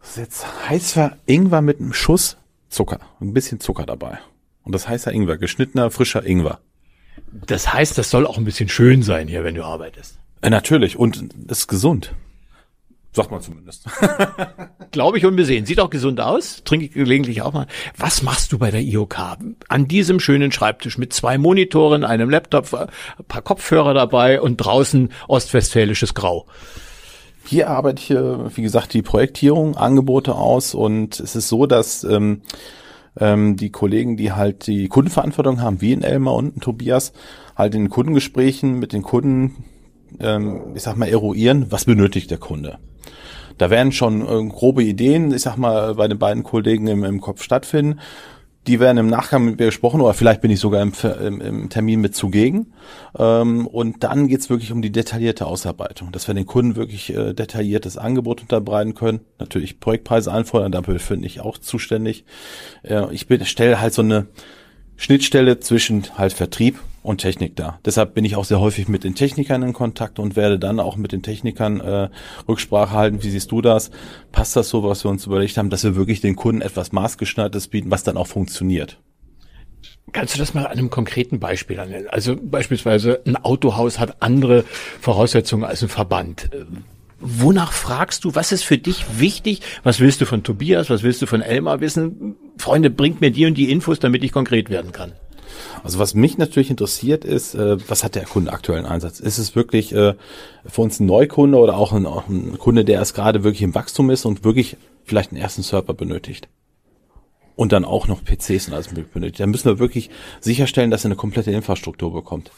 Das 0.00 0.10
ist 0.10 0.16
jetzt 0.16 0.46
heißer 0.68 1.16
Ingwer 1.26 1.60
mit 1.60 1.78
einem 1.78 1.92
Schuss 1.92 2.38
Zucker. 2.70 3.00
Ein 3.20 3.34
bisschen 3.34 3.60
Zucker 3.60 3.84
dabei. 3.84 4.18
Und 4.62 4.74
das 4.74 4.88
heißer 4.88 5.12
Ingwer, 5.12 5.36
geschnittener, 5.36 5.90
frischer 5.90 6.24
Ingwer. 6.24 6.60
Das 7.32 7.72
heißt, 7.72 7.98
das 7.98 8.10
soll 8.10 8.26
auch 8.26 8.38
ein 8.38 8.44
bisschen 8.44 8.68
schön 8.68 9.02
sein 9.02 9.28
hier, 9.28 9.44
wenn 9.44 9.54
du 9.54 9.64
arbeitest. 9.64 10.18
Äh, 10.40 10.50
natürlich. 10.50 10.96
Und 10.96 11.34
ist 11.48 11.66
gesund. 11.66 12.14
Sagt 13.12 13.32
man 13.32 13.40
zumindest. 13.40 13.86
Glaube 14.92 15.18
ich 15.18 15.26
unbesehen. 15.26 15.66
Sieht 15.66 15.80
auch 15.80 15.90
gesund 15.90 16.20
aus. 16.20 16.62
Trinke 16.64 16.86
ich 16.86 16.92
gelegentlich 16.92 17.42
auch 17.42 17.52
mal. 17.52 17.66
Was 17.96 18.22
machst 18.22 18.52
du 18.52 18.58
bei 18.58 18.70
der 18.70 18.82
IOK? 18.82 19.18
An 19.68 19.88
diesem 19.88 20.20
schönen 20.20 20.52
Schreibtisch 20.52 20.96
mit 20.96 21.12
zwei 21.12 21.36
Monitoren, 21.36 22.04
einem 22.04 22.30
Laptop, 22.30 22.72
ein 22.72 23.24
paar 23.26 23.42
Kopfhörer 23.42 23.94
dabei 23.94 24.40
und 24.40 24.58
draußen 24.58 25.12
ostwestfälisches 25.26 26.14
Grau. 26.14 26.46
Hier 27.44 27.68
arbeite 27.68 28.00
ich, 28.00 28.10
wie 28.56 28.62
gesagt, 28.62 28.94
die 28.94 29.02
Projektierung, 29.02 29.76
Angebote 29.76 30.34
aus 30.34 30.74
und 30.74 31.18
es 31.20 31.34
ist 31.34 31.48
so, 31.48 31.66
dass 31.66 32.04
ähm, 32.04 32.42
ähm, 33.18 33.56
die 33.56 33.70
Kollegen, 33.70 34.16
die 34.16 34.32
halt 34.32 34.66
die 34.66 34.88
Kundenverantwortung 34.88 35.60
haben, 35.60 35.80
wie 35.80 35.92
in 35.92 36.02
Elmar 36.02 36.34
und 36.34 36.54
in 36.56 36.60
Tobias, 36.60 37.12
halt 37.56 37.74
in 37.74 37.90
Kundengesprächen 37.90 38.78
mit 38.78 38.92
den 38.92 39.02
Kunden, 39.02 39.64
ähm, 40.20 40.72
ich 40.74 40.82
sag 40.82 40.96
mal, 40.96 41.08
eruieren, 41.08 41.66
was 41.70 41.86
benötigt 41.86 42.30
der 42.30 42.38
Kunde. 42.38 42.78
Da 43.58 43.68
werden 43.68 43.92
schon 43.92 44.22
äh, 44.22 44.48
grobe 44.48 44.84
Ideen, 44.84 45.32
ich 45.34 45.42
sag 45.42 45.56
mal, 45.56 45.94
bei 45.94 46.08
den 46.08 46.18
beiden 46.18 46.42
Kollegen 46.42 46.86
im, 46.86 47.04
im 47.04 47.20
Kopf 47.20 47.42
stattfinden 47.42 48.00
die 48.66 48.78
werden 48.78 48.98
im 48.98 49.06
Nachgang 49.06 49.44
mit 49.44 49.58
mir 49.58 49.66
gesprochen 49.66 50.00
oder 50.00 50.12
vielleicht 50.12 50.42
bin 50.42 50.50
ich 50.50 50.60
sogar 50.60 50.82
im, 50.82 50.92
im, 51.20 51.40
im 51.40 51.68
Termin 51.70 52.00
mit 52.00 52.14
zugegen. 52.14 52.72
Ähm, 53.18 53.66
und 53.66 54.04
dann 54.04 54.28
geht's 54.28 54.50
wirklich 54.50 54.70
um 54.70 54.82
die 54.82 54.92
detaillierte 54.92 55.46
Ausarbeitung, 55.46 56.12
dass 56.12 56.28
wir 56.28 56.34
den 56.34 56.46
Kunden 56.46 56.76
wirklich 56.76 57.14
äh, 57.14 57.32
detailliertes 57.32 57.96
Angebot 57.96 58.42
unterbreiten 58.42 58.94
können. 58.94 59.20
Natürlich 59.38 59.80
Projektpreise 59.80 60.30
anfordern, 60.30 60.72
dafür 60.72 60.98
bin 61.08 61.24
ich 61.24 61.40
auch 61.40 61.56
zuständig. 61.56 62.24
Äh, 62.82 63.12
ich 63.14 63.26
stelle 63.48 63.80
halt 63.80 63.94
so 63.94 64.02
eine 64.02 64.26
Schnittstelle 64.96 65.60
zwischen 65.60 66.18
halt 66.18 66.34
Vertrieb 66.34 66.78
und 67.02 67.18
Technik 67.18 67.56
da. 67.56 67.78
Deshalb 67.84 68.14
bin 68.14 68.24
ich 68.24 68.36
auch 68.36 68.44
sehr 68.44 68.60
häufig 68.60 68.88
mit 68.88 69.04
den 69.04 69.14
Technikern 69.14 69.62
in 69.62 69.72
Kontakt 69.72 70.18
und 70.18 70.36
werde 70.36 70.58
dann 70.58 70.80
auch 70.80 70.96
mit 70.96 71.12
den 71.12 71.22
Technikern 71.22 71.80
äh, 71.80 72.08
Rücksprache 72.48 72.92
halten. 72.92 73.22
Wie 73.22 73.30
siehst 73.30 73.50
du 73.50 73.62
das? 73.62 73.90
Passt 74.32 74.56
das 74.56 74.68
so, 74.68 74.82
was 74.82 75.04
wir 75.04 75.10
uns 75.10 75.26
überlegt 75.26 75.56
haben, 75.56 75.70
dass 75.70 75.84
wir 75.84 75.96
wirklich 75.96 76.20
den 76.20 76.36
Kunden 76.36 76.60
etwas 76.60 76.92
maßgeschneidertes 76.92 77.68
bieten, 77.68 77.90
was 77.90 78.04
dann 78.04 78.16
auch 78.16 78.26
funktioniert? 78.26 78.98
Kannst 80.12 80.34
du 80.34 80.38
das 80.38 80.54
mal 80.54 80.66
an 80.66 80.72
einem 80.72 80.90
konkreten 80.90 81.38
Beispiel 81.38 81.76
nennen? 81.76 82.08
Also 82.08 82.36
beispielsweise 82.40 83.20
ein 83.24 83.36
Autohaus 83.36 83.98
hat 83.98 84.22
andere 84.22 84.64
Voraussetzungen 85.00 85.64
als 85.64 85.82
ein 85.82 85.88
Verband. 85.88 86.50
Wonach 87.20 87.72
fragst 87.72 88.24
du? 88.24 88.34
Was 88.34 88.50
ist 88.50 88.64
für 88.64 88.78
dich 88.78 89.20
wichtig? 89.20 89.60
Was 89.82 90.00
willst 90.00 90.20
du 90.20 90.24
von 90.24 90.42
Tobias? 90.42 90.90
Was 90.90 91.02
willst 91.02 91.22
du 91.22 91.26
von 91.26 91.42
Elmar 91.42 91.80
wissen? 91.80 92.36
Freunde, 92.56 92.90
bringt 92.90 93.20
mir 93.20 93.30
die 93.30 93.46
und 93.46 93.54
die 93.54 93.70
Infos, 93.70 94.00
damit 94.00 94.24
ich 94.24 94.32
konkret 94.32 94.70
werden 94.70 94.92
kann. 94.92 95.12
Also 95.82 95.98
was 95.98 96.14
mich 96.14 96.38
natürlich 96.38 96.70
interessiert 96.70 97.24
ist, 97.24 97.54
äh, 97.54 97.76
was 97.88 98.04
hat 98.04 98.14
der 98.14 98.24
Kunde 98.24 98.52
aktuellen 98.52 98.86
Einsatz? 98.86 99.20
Ist 99.20 99.38
es 99.38 99.54
wirklich 99.54 99.92
äh, 99.92 100.14
für 100.66 100.82
uns 100.82 101.00
ein 101.00 101.06
Neukunde 101.06 101.58
oder 101.58 101.76
auch 101.76 101.92
ein, 101.92 102.06
auch 102.06 102.28
ein 102.28 102.58
Kunde, 102.58 102.84
der 102.84 103.00
es 103.00 103.14
gerade 103.14 103.44
wirklich 103.44 103.62
im 103.62 103.74
Wachstum 103.74 104.10
ist 104.10 104.24
und 104.24 104.44
wirklich 104.44 104.76
vielleicht 105.04 105.32
einen 105.32 105.40
ersten 105.40 105.62
Server 105.62 105.94
benötigt? 105.94 106.48
Und 107.56 107.72
dann 107.72 107.84
auch 107.84 108.08
noch 108.08 108.24
PCs 108.24 108.68
und 108.68 108.74
alles 108.74 108.88
benötigt. 108.88 109.40
Da 109.40 109.46
müssen 109.46 109.66
wir 109.66 109.78
wirklich 109.78 110.08
sicherstellen, 110.40 110.90
dass 110.90 111.04
er 111.04 111.08
eine 111.08 111.16
komplette 111.16 111.50
Infrastruktur 111.50 112.12
bekommt 112.12 112.50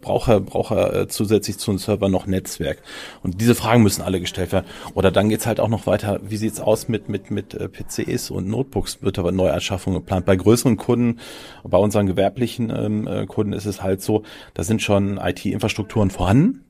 braucht 0.00 0.28
er, 0.28 0.40
braucht 0.40 0.72
er 0.72 0.94
äh, 0.94 1.08
zusätzlich 1.08 1.58
zu 1.58 1.70
einem 1.70 1.78
Server 1.78 2.08
noch 2.08 2.26
Netzwerk? 2.26 2.82
Und 3.22 3.40
diese 3.40 3.54
Fragen 3.54 3.82
müssen 3.82 4.02
alle 4.02 4.20
gestellt 4.20 4.52
werden. 4.52 4.66
Oder 4.94 5.10
dann 5.10 5.28
geht's 5.28 5.46
halt 5.46 5.60
auch 5.60 5.68
noch 5.68 5.86
weiter, 5.86 6.20
wie 6.22 6.36
sieht's 6.36 6.60
aus 6.60 6.88
mit, 6.88 7.08
mit, 7.08 7.30
mit 7.30 7.54
äh, 7.54 7.68
PCs 7.68 8.30
und 8.30 8.48
Notebooks? 8.48 9.02
Wird 9.02 9.18
aber 9.18 9.32
Neuanschaffung 9.32 9.94
geplant. 9.94 10.26
Bei 10.26 10.36
größeren 10.36 10.76
Kunden, 10.76 11.20
bei 11.64 11.78
unseren 11.78 12.06
gewerblichen 12.06 12.70
ähm, 12.70 13.06
äh, 13.06 13.26
Kunden 13.26 13.52
ist 13.52 13.66
es 13.66 13.82
halt 13.82 14.02
so, 14.02 14.22
da 14.54 14.64
sind 14.64 14.82
schon 14.82 15.18
IT-Infrastrukturen 15.18 16.10
vorhanden. 16.10 16.64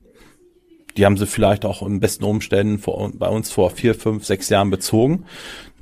Die 0.97 1.05
haben 1.05 1.15
sie 1.15 1.25
vielleicht 1.25 1.63
auch 1.63 1.81
in 1.83 2.01
besten 2.01 2.25
Umständen 2.25 2.77
vor, 2.77 3.11
bei 3.13 3.29
uns 3.29 3.49
vor 3.49 3.69
vier, 3.69 3.95
fünf, 3.95 4.25
sechs 4.25 4.49
Jahren 4.49 4.69
bezogen 4.69 5.25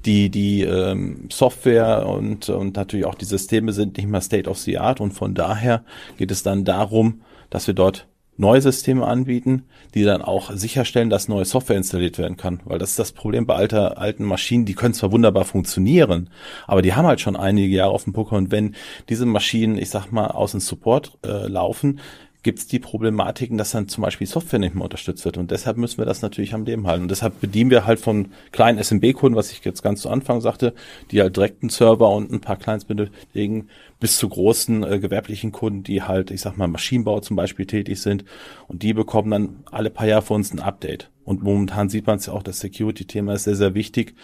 die 0.06 0.29
die 0.29 0.63
ähm, 0.63 1.27
Software 1.29 2.08
und 2.08 2.50
und 2.50 2.75
natürlich 2.75 3.06
auch 3.06 3.15
die 3.15 3.25
Systeme 3.25 3.74
sind 3.74 3.98
nicht 3.98 4.08
mehr 4.08 4.22
State 4.22 4.50
of 4.50 4.58
the 4.60 4.77
Art 4.77 5.01
und 5.01 5.12
von 5.12 5.34
daher 5.34 5.84
geht 6.18 6.32
es 6.32 6.44
dann 6.44 6.63
darum, 6.63 7.22
dass 7.50 7.68
wir 7.68 7.74
dort 7.74 8.08
neue 8.39 8.62
Systeme 8.62 9.06
anbieten, 9.06 9.65
die 9.94 10.03
dann 10.03 10.22
auch 10.22 10.51
sicherstellen, 10.51 11.10
dass 11.10 11.27
neue 11.27 11.44
Software 11.44 11.75
installiert 11.75 12.18
werden 12.18 12.38
kann. 12.38 12.62
Weil 12.63 12.79
das 12.79 12.91
ist 12.91 13.00
das 13.00 13.12
Problem 13.12 13.46
bei 13.46 13.56
alter, 13.56 13.98
alten 13.98 14.24
Maschinen, 14.24 14.65
die 14.65 14.75
können 14.75 14.94
zwar 14.94 15.12
wunderbar 15.12 15.44
funktionieren, 15.44 16.29
aber 16.65 16.82
die 16.82 16.94
haben 16.94 17.06
halt 17.06 17.20
schon 17.20 17.36
einige 17.36 17.75
Jahre 17.75 17.91
auf 17.91 18.06
dem 18.06 18.13
Poker 18.13 18.38
und 18.38 18.50
wenn 18.50 18.75
diese 19.10 19.25
Maschinen, 19.25 19.77
ich 19.77 19.89
sag 19.89 20.12
mal, 20.12 20.27
aus 20.27 20.51
dem 20.51 20.62
Support 20.62 21.18
äh, 21.25 21.48
laufen, 21.48 22.00
gibt 22.41 22.60
es 22.60 22.67
die 22.67 22.79
Problematiken, 22.79 23.58
dass 23.58 23.72
dann 23.72 23.89
zum 23.89 24.03
Beispiel 24.03 24.25
Software 24.25 24.60
nicht 24.60 24.74
mehr 24.74 24.86
unterstützt 24.86 25.25
wird. 25.25 25.38
Und 25.38 25.51
deshalb 25.51 25.77
müssen 25.77 25.98
wir 25.98 26.05
das 26.05 26.22
natürlich 26.22 26.53
am 26.53 26.63
Leben 26.63 26.88
halten. 26.88 27.03
Und 27.03 27.12
deshalb 27.12 27.41
bedienen 27.41 27.69
wir 27.69 27.86
halt 27.86 28.00
von 28.00 28.31
kleinen 28.51 28.81
SMB-Kunden, 28.81 29.36
was 29.36 29.51
ich 29.51 29.63
jetzt 29.65 29.84
ganz 29.84 30.01
zu 30.01 30.10
Anfang 30.10 30.39
sagte, 30.39 30.74
die 31.12 31.22
halt 31.22 31.36
direkt 31.36 31.62
einen 31.62 31.69
Server 31.69 32.10
und 32.10 32.31
ein 32.31 32.39
paar 32.39 32.55
Clients 32.55 32.86
benötigen, 32.86 33.67
bis 34.00 34.17
zu 34.17 34.29
großen 34.29 34.84
äh, 34.84 35.00
gewerblichen 35.00 35.51
Kunden, 35.51 35.84
die 35.84 36.01
halt, 36.01 36.31
ich 36.31 36.41
sag 36.41 36.58
mal, 36.58 36.67
Maschinenbau 36.67 37.19
zum 37.19 37.36
Beispiel 37.36 37.65
tätig 37.65 38.01
sind. 38.01 38.24
Und 38.67 38.84
die 38.84 38.93
bekommen 38.93 39.31
dann 39.31 39.63
alle 39.69 39.89
paar 39.89 40.08
Jahre 40.08 40.22
von 40.22 40.38
uns 40.38 40.53
ein 40.53 40.60
Update. 40.60 41.10
Und 41.29 41.43
momentan 41.43 41.89
sieht 41.89 42.07
man 42.07 42.17
es 42.17 42.25
ja 42.25 42.33
auch, 42.33 42.41
das 42.41 42.59
Security-Thema 42.59 43.36
ist 43.36 43.43
sehr, 43.43 43.55
sehr 43.55 43.75
wichtig. 43.75 44.15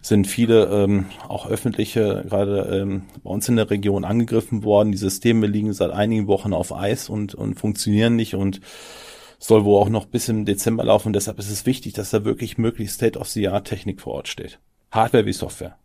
Sind 0.00 0.26
viele 0.26 0.64
ähm, 0.68 1.04
auch 1.28 1.46
öffentliche, 1.46 2.24
gerade 2.26 2.80
ähm, 2.80 3.02
bei 3.22 3.28
uns 3.28 3.46
in 3.50 3.56
der 3.56 3.68
Region 3.68 4.06
angegriffen 4.06 4.64
worden. 4.64 4.90
Die 4.90 4.96
Systeme 4.96 5.48
liegen 5.48 5.74
seit 5.74 5.90
einigen 5.90 6.28
Wochen 6.28 6.54
auf 6.54 6.74
Eis 6.74 7.10
und, 7.10 7.34
und 7.34 7.60
funktionieren 7.60 8.16
nicht 8.16 8.36
und 8.36 8.62
soll 9.38 9.66
wohl 9.66 9.78
auch 9.78 9.90
noch 9.90 10.06
bis 10.06 10.30
im 10.30 10.46
Dezember 10.46 10.84
laufen. 10.84 11.12
Deshalb 11.12 11.38
ist 11.38 11.50
es 11.50 11.66
wichtig, 11.66 11.92
dass 11.92 12.08
da 12.08 12.24
wirklich 12.24 12.56
möglichst 12.56 12.94
State-of-the-Art-Technik 12.94 14.00
vor 14.00 14.14
Ort 14.14 14.28
steht. 14.28 14.58
Hardware 14.90 15.26
wie 15.26 15.34
Software. 15.34 15.76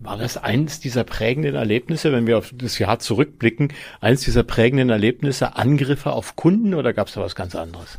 War 0.00 0.16
das 0.16 0.38
eins 0.38 0.80
dieser 0.80 1.04
prägenden 1.04 1.54
Erlebnisse, 1.54 2.12
wenn 2.12 2.26
wir 2.26 2.38
auf 2.38 2.50
das 2.56 2.78
Jahr 2.78 2.98
zurückblicken, 2.98 3.74
eins 4.00 4.22
dieser 4.22 4.42
prägenden 4.42 4.88
Erlebnisse, 4.88 5.54
Angriffe 5.56 6.14
auf 6.14 6.34
Kunden 6.34 6.72
oder 6.72 6.94
gab 6.94 7.08
es 7.08 7.12
da 7.12 7.20
was 7.20 7.34
ganz 7.34 7.54
anderes? 7.54 7.98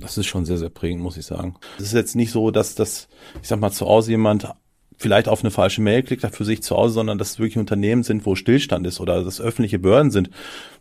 Das 0.00 0.18
ist 0.18 0.26
schon 0.26 0.44
sehr, 0.44 0.58
sehr 0.58 0.68
prägend, 0.68 1.02
muss 1.02 1.16
ich 1.16 1.26
sagen. 1.26 1.56
Es 1.78 1.84
ist 1.84 1.94
jetzt 1.94 2.16
nicht 2.16 2.30
so, 2.30 2.50
dass 2.50 2.74
das, 2.74 3.08
ich 3.40 3.48
sag 3.48 3.60
mal, 3.60 3.70
zu 3.70 3.86
Hause 3.86 4.10
jemand 4.10 4.48
vielleicht 4.98 5.28
auf 5.28 5.40
eine 5.40 5.50
falsche 5.50 5.82
Mail 5.82 6.02
klickt, 6.02 6.24
hat 6.24 6.34
für 6.34 6.44
sich 6.44 6.62
zu 6.62 6.76
Hause, 6.76 6.94
sondern 6.94 7.18
dass 7.18 7.32
es 7.32 7.38
wirklich 7.38 7.58
Unternehmen 7.58 8.02
sind, 8.02 8.24
wo 8.24 8.34
Stillstand 8.34 8.86
ist 8.86 9.00
oder 9.00 9.22
dass 9.22 9.40
öffentliche 9.40 9.78
Behörden 9.78 10.10
sind, 10.10 10.30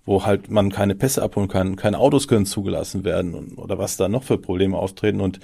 wo 0.06 0.26
halt 0.26 0.50
man 0.50 0.72
keine 0.72 0.96
Pässe 0.96 1.22
abholen 1.22 1.50
kann, 1.50 1.76
keine 1.76 2.00
Autos 2.00 2.28
können 2.28 2.46
zugelassen 2.46 3.04
werden 3.04 3.56
oder 3.56 3.78
was 3.78 3.98
da 3.98 4.08
noch 4.08 4.24
für 4.24 4.38
Probleme 4.38 4.78
auftreten 4.78 5.20
und 5.20 5.40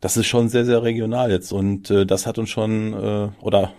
das 0.00 0.16
ist 0.16 0.26
schon 0.26 0.48
sehr, 0.48 0.64
sehr 0.64 0.82
regional 0.82 1.30
jetzt 1.30 1.52
und 1.52 1.90
äh, 1.90 2.06
das 2.06 2.26
hat 2.26 2.38
uns 2.38 2.50
schon 2.50 2.94
äh, 2.94 3.28
oder 3.40 3.72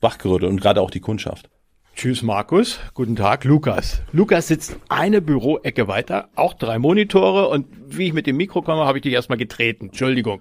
wachgerüttelt 0.00 0.50
und 0.50 0.60
gerade 0.60 0.80
auch 0.80 0.90
die 0.90 1.00
Kundschaft. 1.00 1.50
Tschüss 1.94 2.22
Markus, 2.22 2.80
guten 2.94 3.14
Tag 3.14 3.44
Lukas. 3.44 4.00
Lukas 4.12 4.48
sitzt 4.48 4.78
eine 4.88 5.20
Büroecke 5.20 5.86
weiter, 5.86 6.30
auch 6.34 6.54
drei 6.54 6.78
Monitore 6.78 7.48
und 7.48 7.66
wie 7.88 8.06
ich 8.06 8.12
mit 8.12 8.26
dem 8.26 8.36
Mikro 8.38 8.62
komme, 8.62 8.86
habe 8.86 8.98
ich 8.98 9.02
dich 9.02 9.12
erstmal 9.12 9.38
getreten. 9.38 9.86
Entschuldigung. 9.86 10.40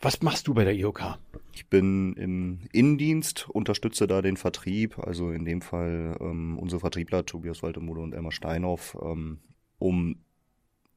Was 0.00 0.22
machst 0.22 0.46
du 0.48 0.54
bei 0.54 0.64
der 0.64 0.74
IOK? 0.74 1.18
Ich 1.52 1.68
bin 1.68 2.14
im 2.14 2.60
Innendienst, 2.72 3.48
unterstütze 3.50 4.06
da 4.06 4.22
den 4.22 4.36
Vertrieb, 4.36 4.98
also 4.98 5.30
in 5.30 5.44
dem 5.44 5.60
Fall 5.60 6.16
ähm, 6.20 6.56
unsere 6.58 6.80
Vertriebler 6.80 7.26
Tobias 7.26 7.62
Waltemude 7.62 8.00
und 8.00 8.14
Emma 8.14 8.30
Steinhoff, 8.30 8.96
ähm, 9.02 9.40
um, 9.78 10.24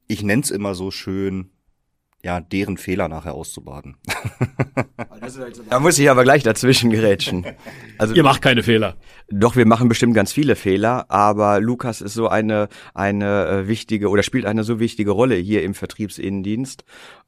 ich 0.07 0.23
nenne 0.23 0.43
es 0.43 0.51
immer 0.51 0.75
so 0.75 0.91
schön, 0.91 1.49
ja, 2.23 2.39
deren 2.39 2.77
Fehler 2.77 3.07
nachher 3.07 3.33
auszubaden. 3.33 3.97
da 5.69 5.79
muss 5.79 5.97
ich 5.97 6.09
aber 6.09 6.23
gleich 6.23 6.43
dazwischen 6.43 6.89
gerätschen. 6.91 7.45
Also, 7.97 8.13
Ihr 8.13 8.23
macht 8.23 8.41
keine 8.41 8.63
Fehler. 8.63 8.95
Doch, 9.29 9.55
wir 9.55 9.65
machen 9.65 9.89
bestimmt 9.89 10.13
ganz 10.13 10.31
viele 10.31 10.55
Fehler, 10.55 11.09
aber 11.09 11.59
Lukas 11.59 12.01
ist 12.01 12.13
so 12.13 12.27
eine, 12.27 12.69
eine 12.93 13.47
äh, 13.47 13.67
wichtige 13.67 14.09
oder 14.09 14.23
spielt 14.23 14.45
eine 14.45 14.63
so 14.63 14.79
wichtige 14.79 15.11
Rolle 15.11 15.35
hier 15.35 15.63
im 15.63 15.73
Vertriebsinnendienst. 15.73 16.83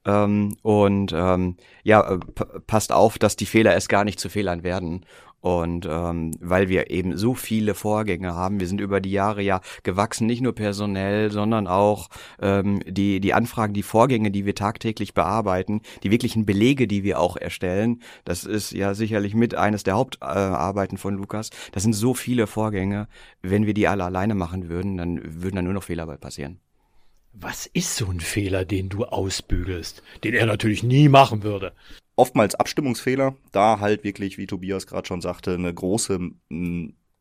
Ähm, 0.06 0.56
und 0.62 1.12
ähm, 1.14 1.58
ja, 1.84 2.14
äh, 2.14 2.20
passt 2.68 2.92
auf, 2.92 3.18
dass 3.18 3.36
die 3.36 3.46
Fehler 3.46 3.74
erst 3.74 3.90
gar 3.90 4.04
nicht 4.04 4.20
zu 4.20 4.30
Fehlern 4.30 4.64
werden. 4.64 5.06
Und 5.44 5.86
ähm, 5.92 6.32
weil 6.40 6.70
wir 6.70 6.90
eben 6.90 7.18
so 7.18 7.34
viele 7.34 7.74
Vorgänge 7.74 8.34
haben, 8.34 8.62
wir 8.62 8.68
sind 8.68 8.80
über 8.80 9.02
die 9.02 9.12
Jahre 9.12 9.42
ja 9.42 9.60
gewachsen, 9.84 10.26
nicht 10.26 10.40
nur 10.40 10.56
personell, 10.56 11.32
sondern 11.32 11.68
auch 11.68 12.08
ähm, 12.42 12.80
die, 12.88 13.20
die 13.20 13.34
Anfragen, 13.34 13.74
die 13.74 13.84
Vorgänge, 13.84 14.32
die 14.32 14.46
wir 14.46 14.56
tagtäglich 14.56 15.14
bearbeiten, 15.14 15.82
die 16.02 16.12
wirklichen 16.12 16.46
Belege, 16.46 16.88
die 16.88 17.04
wir 17.04 17.20
auch 17.20 17.36
erstellen. 17.36 18.02
Das 18.24 18.46
ist 18.46 18.72
ja 18.72 18.94
sicherlich 18.94 19.34
mit 19.34 19.54
eines 19.54 19.84
der 19.84 19.96
Hauptarbeiten 19.96 20.96
äh, 20.96 21.00
von 21.00 21.16
Lukas. 21.16 21.50
Das 21.74 21.84
sind 21.84 21.92
so 21.92 22.14
viele 22.14 22.48
Vorgänge. 22.48 23.10
Wenn 23.42 23.66
wir 23.66 23.74
die 23.74 23.90
alle 23.90 24.06
alleine 24.06 24.36
machen 24.36 24.70
würden, 24.70 24.96
dann 24.96 25.20
würden 25.24 25.58
da 25.58 25.62
nur 25.62 25.74
noch 25.74 25.84
Fehler 25.84 26.06
bei 26.06 26.16
passieren. 26.16 26.62
Was 27.34 27.66
ist 27.66 27.98
so 27.98 28.06
ein 28.06 28.22
Fehler, 28.22 28.64
den 28.64 28.88
du 28.88 29.04
ausbügelst, 29.04 30.04
den 30.24 30.36
er 30.36 30.46
natürlich 30.46 30.84
nie 30.84 31.10
machen 31.10 31.44
würde? 31.44 31.74
Oftmals 32.16 32.56
Abstimmungsfehler, 32.56 33.36
da 33.52 33.80
halt 33.80 34.04
wirklich, 34.04 34.38
wie 34.38 34.48
Tobias 34.48 34.88
gerade 34.88 35.08
schon 35.08 35.22
sagte, 35.22 35.54
eine 35.54 35.74
große 35.74 36.20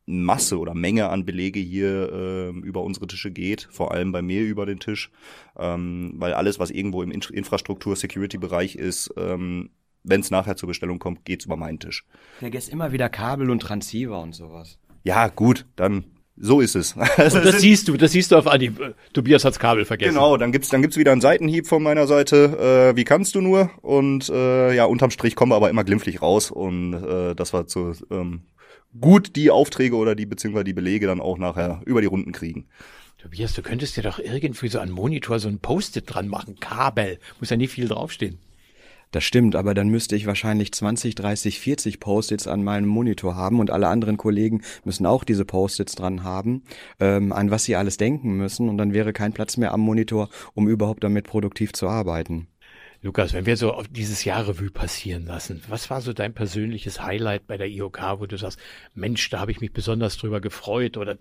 Masse 0.07 0.59
oder 0.59 0.75
Menge 0.75 1.09
an 1.09 1.25
Belege 1.25 1.61
hier 1.61 2.13
äh, 2.13 2.49
über 2.51 2.83
unsere 2.83 3.07
Tische 3.07 3.31
geht, 3.31 3.69
vor 3.71 3.93
allem 3.93 4.13
bei 4.13 4.21
mir 4.21 4.43
über 4.43 4.67
den 4.67 4.81
Tisch, 4.81 5.11
ähm, 5.57 6.15
weil 6.17 6.35
alles, 6.35 6.59
was 6.59 6.71
irgendwo 6.71 7.03
im 7.03 7.11
In 7.11 7.23
Infrastruktur-Security-Bereich 7.23 8.75
ist, 8.75 9.15
ähm, 9.17 9.71
wenn 10.05 10.21
es 10.21 10.31
nachher 10.31 10.57
zur 10.57 10.67
Bestellung 10.67 10.99
kommt, 10.99 11.25
geht's 11.25 11.45
über 11.45 11.57
meinen 11.57 11.79
Tisch. 11.79 12.05
Vergesst 12.41 12.69
immer 12.69 12.91
wieder 12.93 13.09
Kabel 13.09 13.51
und 13.51 13.61
Transceiver 13.61 14.21
und 14.21 14.35
sowas. 14.35 14.79
Ja, 15.05 15.29
gut, 15.29 15.67
dann 15.77 16.05
so 16.37 16.61
ist 16.61 16.75
es. 16.75 16.97
Also 17.17 17.41
das 17.41 17.61
siehst 17.61 17.89
du, 17.89 17.97
das 17.97 18.13
siehst 18.13 18.33
du 18.33 18.37
auf 18.37 18.47
Anhieb. 18.47 18.95
Tobias 19.13 19.45
hat's 19.45 19.59
Kabel 19.59 19.85
vergessen. 19.85 20.15
Genau, 20.15 20.37
dann 20.37 20.53
gibt's 20.53 20.69
dann 20.69 20.83
gibt's 20.83 20.97
wieder 20.97 21.13
einen 21.13 21.21
Seitenhieb 21.21 21.67
von 21.67 21.83
meiner 21.83 22.07
Seite. 22.07 22.93
Äh, 22.93 22.97
wie 22.97 23.05
kannst 23.05 23.35
du 23.35 23.41
nur? 23.41 23.71
Und 23.83 24.29
äh, 24.29 24.75
ja, 24.75 24.85
unterm 24.87 25.11
Strich 25.11 25.37
kommen 25.37 25.53
wir 25.53 25.57
aber 25.57 25.71
immer 25.71 25.85
glimpflich 25.85 26.23
raus 26.23 26.51
und 26.51 26.95
äh, 26.95 27.35
das 27.35 27.53
war 27.53 27.69
so 27.69 27.93
ähm, 28.11 28.43
gut 28.99 29.37
die 29.37 29.51
Aufträge 29.51 29.97
oder 29.97 30.15
die 30.15 30.27
beziehungsweise 30.27 30.65
die 30.65 30.73
Belege 30.73 31.07
dann 31.07 31.21
auch 31.21 31.39
nachher 31.39 31.83
über 31.85 32.01
die 32.01 32.07
Runden 32.07 32.33
kriegen. 32.33 32.67
Tobias, 33.19 33.55
du 33.55 33.63
könntest 33.63 33.97
dir 33.97 34.03
doch 34.03 34.19
irgendwie 34.19 34.69
so 34.69 34.81
an 34.81 34.91
Monitor 34.91 35.39
so 35.39 35.49
ein 35.49 35.61
Post-it 35.61 36.13
dran 36.13 36.27
machen, 36.27 36.59
Kabel, 36.59 37.19
muss 37.39 37.51
ja 37.51 37.57
nie 37.57 37.69
viel 37.69 37.87
draufstehen. 37.87 38.39
Das 39.13 39.25
stimmt, 39.25 39.57
aber 39.57 39.75
dann 39.75 39.89
müsste 39.89 40.17
ich 40.17 40.27
wahrscheinlich 40.27 40.73
20, 40.73 41.15
30, 41.15 41.61
40 41.61 42.01
Post-its 42.01 42.47
an 42.47 42.65
meinem 42.65 42.89
Monitor 42.89 43.37
haben 43.37 43.61
und 43.61 43.71
alle 43.71 43.89
anderen 43.89 44.17
Kollegen 44.17 44.63
müssen 44.85 45.05
auch 45.05 45.23
diese 45.23 45.45
Post-its 45.45 45.95
dran 45.95 46.25
haben, 46.25 46.63
ähm, 46.99 47.31
an 47.31 47.51
was 47.51 47.65
sie 47.65 47.77
alles 47.77 47.99
denken 47.99 48.39
müssen 48.39 48.71
und 48.71 48.79
dann 48.79 48.95
wäre 48.95 49.13
kein 49.13 49.35
Platz 49.35 49.59
mehr 49.59 49.73
am 49.73 49.81
Monitor, 49.81 50.31
um 50.55 50.67
überhaupt 50.67 51.05
damit 51.05 51.27
produktiv 51.27 51.75
zu 51.75 51.89
arbeiten. 51.89 52.49
Lukas, 53.03 53.35
wenn 53.35 53.45
wir 53.45 53.59
so 53.59 53.73
auf 53.73 53.87
dieses 53.89 54.25
Jahr 54.25 54.49
Revue 54.49 54.71
passieren 54.71 55.27
lassen, 55.27 55.61
was 55.69 55.91
war 55.91 56.01
so 56.01 56.15
dein 56.15 56.33
persönliches 56.33 57.03
Highlight 57.03 57.47
bei 57.47 57.59
der 57.59 57.69
IOK, 57.69 58.01
wo 58.19 58.27
du 58.27 58.39
sagst, 58.39 58.59
Mensch, 58.95 59.29
da 59.29 59.41
habe 59.41 59.51
ich 59.51 59.61
mich 59.61 59.75
besonders 59.75 60.17
drüber 60.17 60.41
gefreut 60.41 60.97
oder 60.97 61.17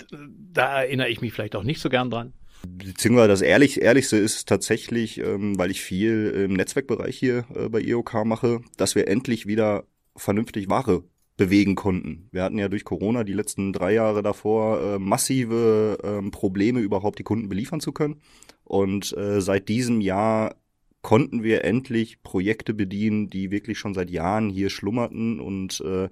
da 0.54 0.84
erinnere 0.84 1.10
ich 1.10 1.20
mich 1.20 1.34
vielleicht 1.34 1.58
auch 1.58 1.64
nicht 1.64 1.82
so 1.82 1.90
gern 1.90 2.10
dran? 2.10 2.32
Beziehungsweise 2.68 3.28
das 3.28 3.42
ehrlich, 3.42 3.82
Ehrlichste 3.82 4.18
ist 4.18 4.48
tatsächlich, 4.48 5.20
ähm, 5.20 5.58
weil 5.58 5.72
ich 5.72 5.82
viel 5.82 6.30
im 6.30 6.54
Netzwerkbereich 6.54 7.18
hier 7.18 7.46
äh, 7.56 7.70
bei 7.70 7.82
IOK 7.82 8.26
mache, 8.26 8.62
dass 8.78 8.96
wir 8.96 9.08
endlich 9.08 9.48
wieder 9.48 9.86
vernünftig 10.16 10.70
Ware 10.70 11.04
bewegen 11.38 11.76
konnten. 11.76 12.28
Wir 12.32 12.44
hatten 12.44 12.60
ja 12.60 12.68
durch 12.68 12.84
Corona 12.84 13.24
die 13.24 13.34
letzten 13.34 13.74
drei 13.74 13.94
Jahre 13.94 14.22
davor 14.22 14.82
äh, 14.82 15.00
massive 15.00 15.98
äh, 16.04 16.30
Probleme, 16.30 16.82
überhaupt 16.82 17.20
die 17.20 17.24
Kunden 17.24 17.50
beliefern 17.50 17.80
zu 17.80 17.92
können. 17.92 18.22
Und 18.64 19.16
äh, 19.18 19.42
seit 19.42 19.68
diesem 19.68 20.02
Jahr 20.02 20.56
konnten 21.02 21.42
wir 21.42 21.66
endlich 21.66 22.22
Projekte 22.22 22.74
bedienen, 22.74 23.30
die 23.30 23.50
wirklich 23.50 23.80
schon 23.80 23.94
seit 23.94 24.12
Jahren 24.12 24.50
hier 24.50 24.70
schlummerten 24.70 25.40
und, 25.40 25.82
äh, 25.82 26.10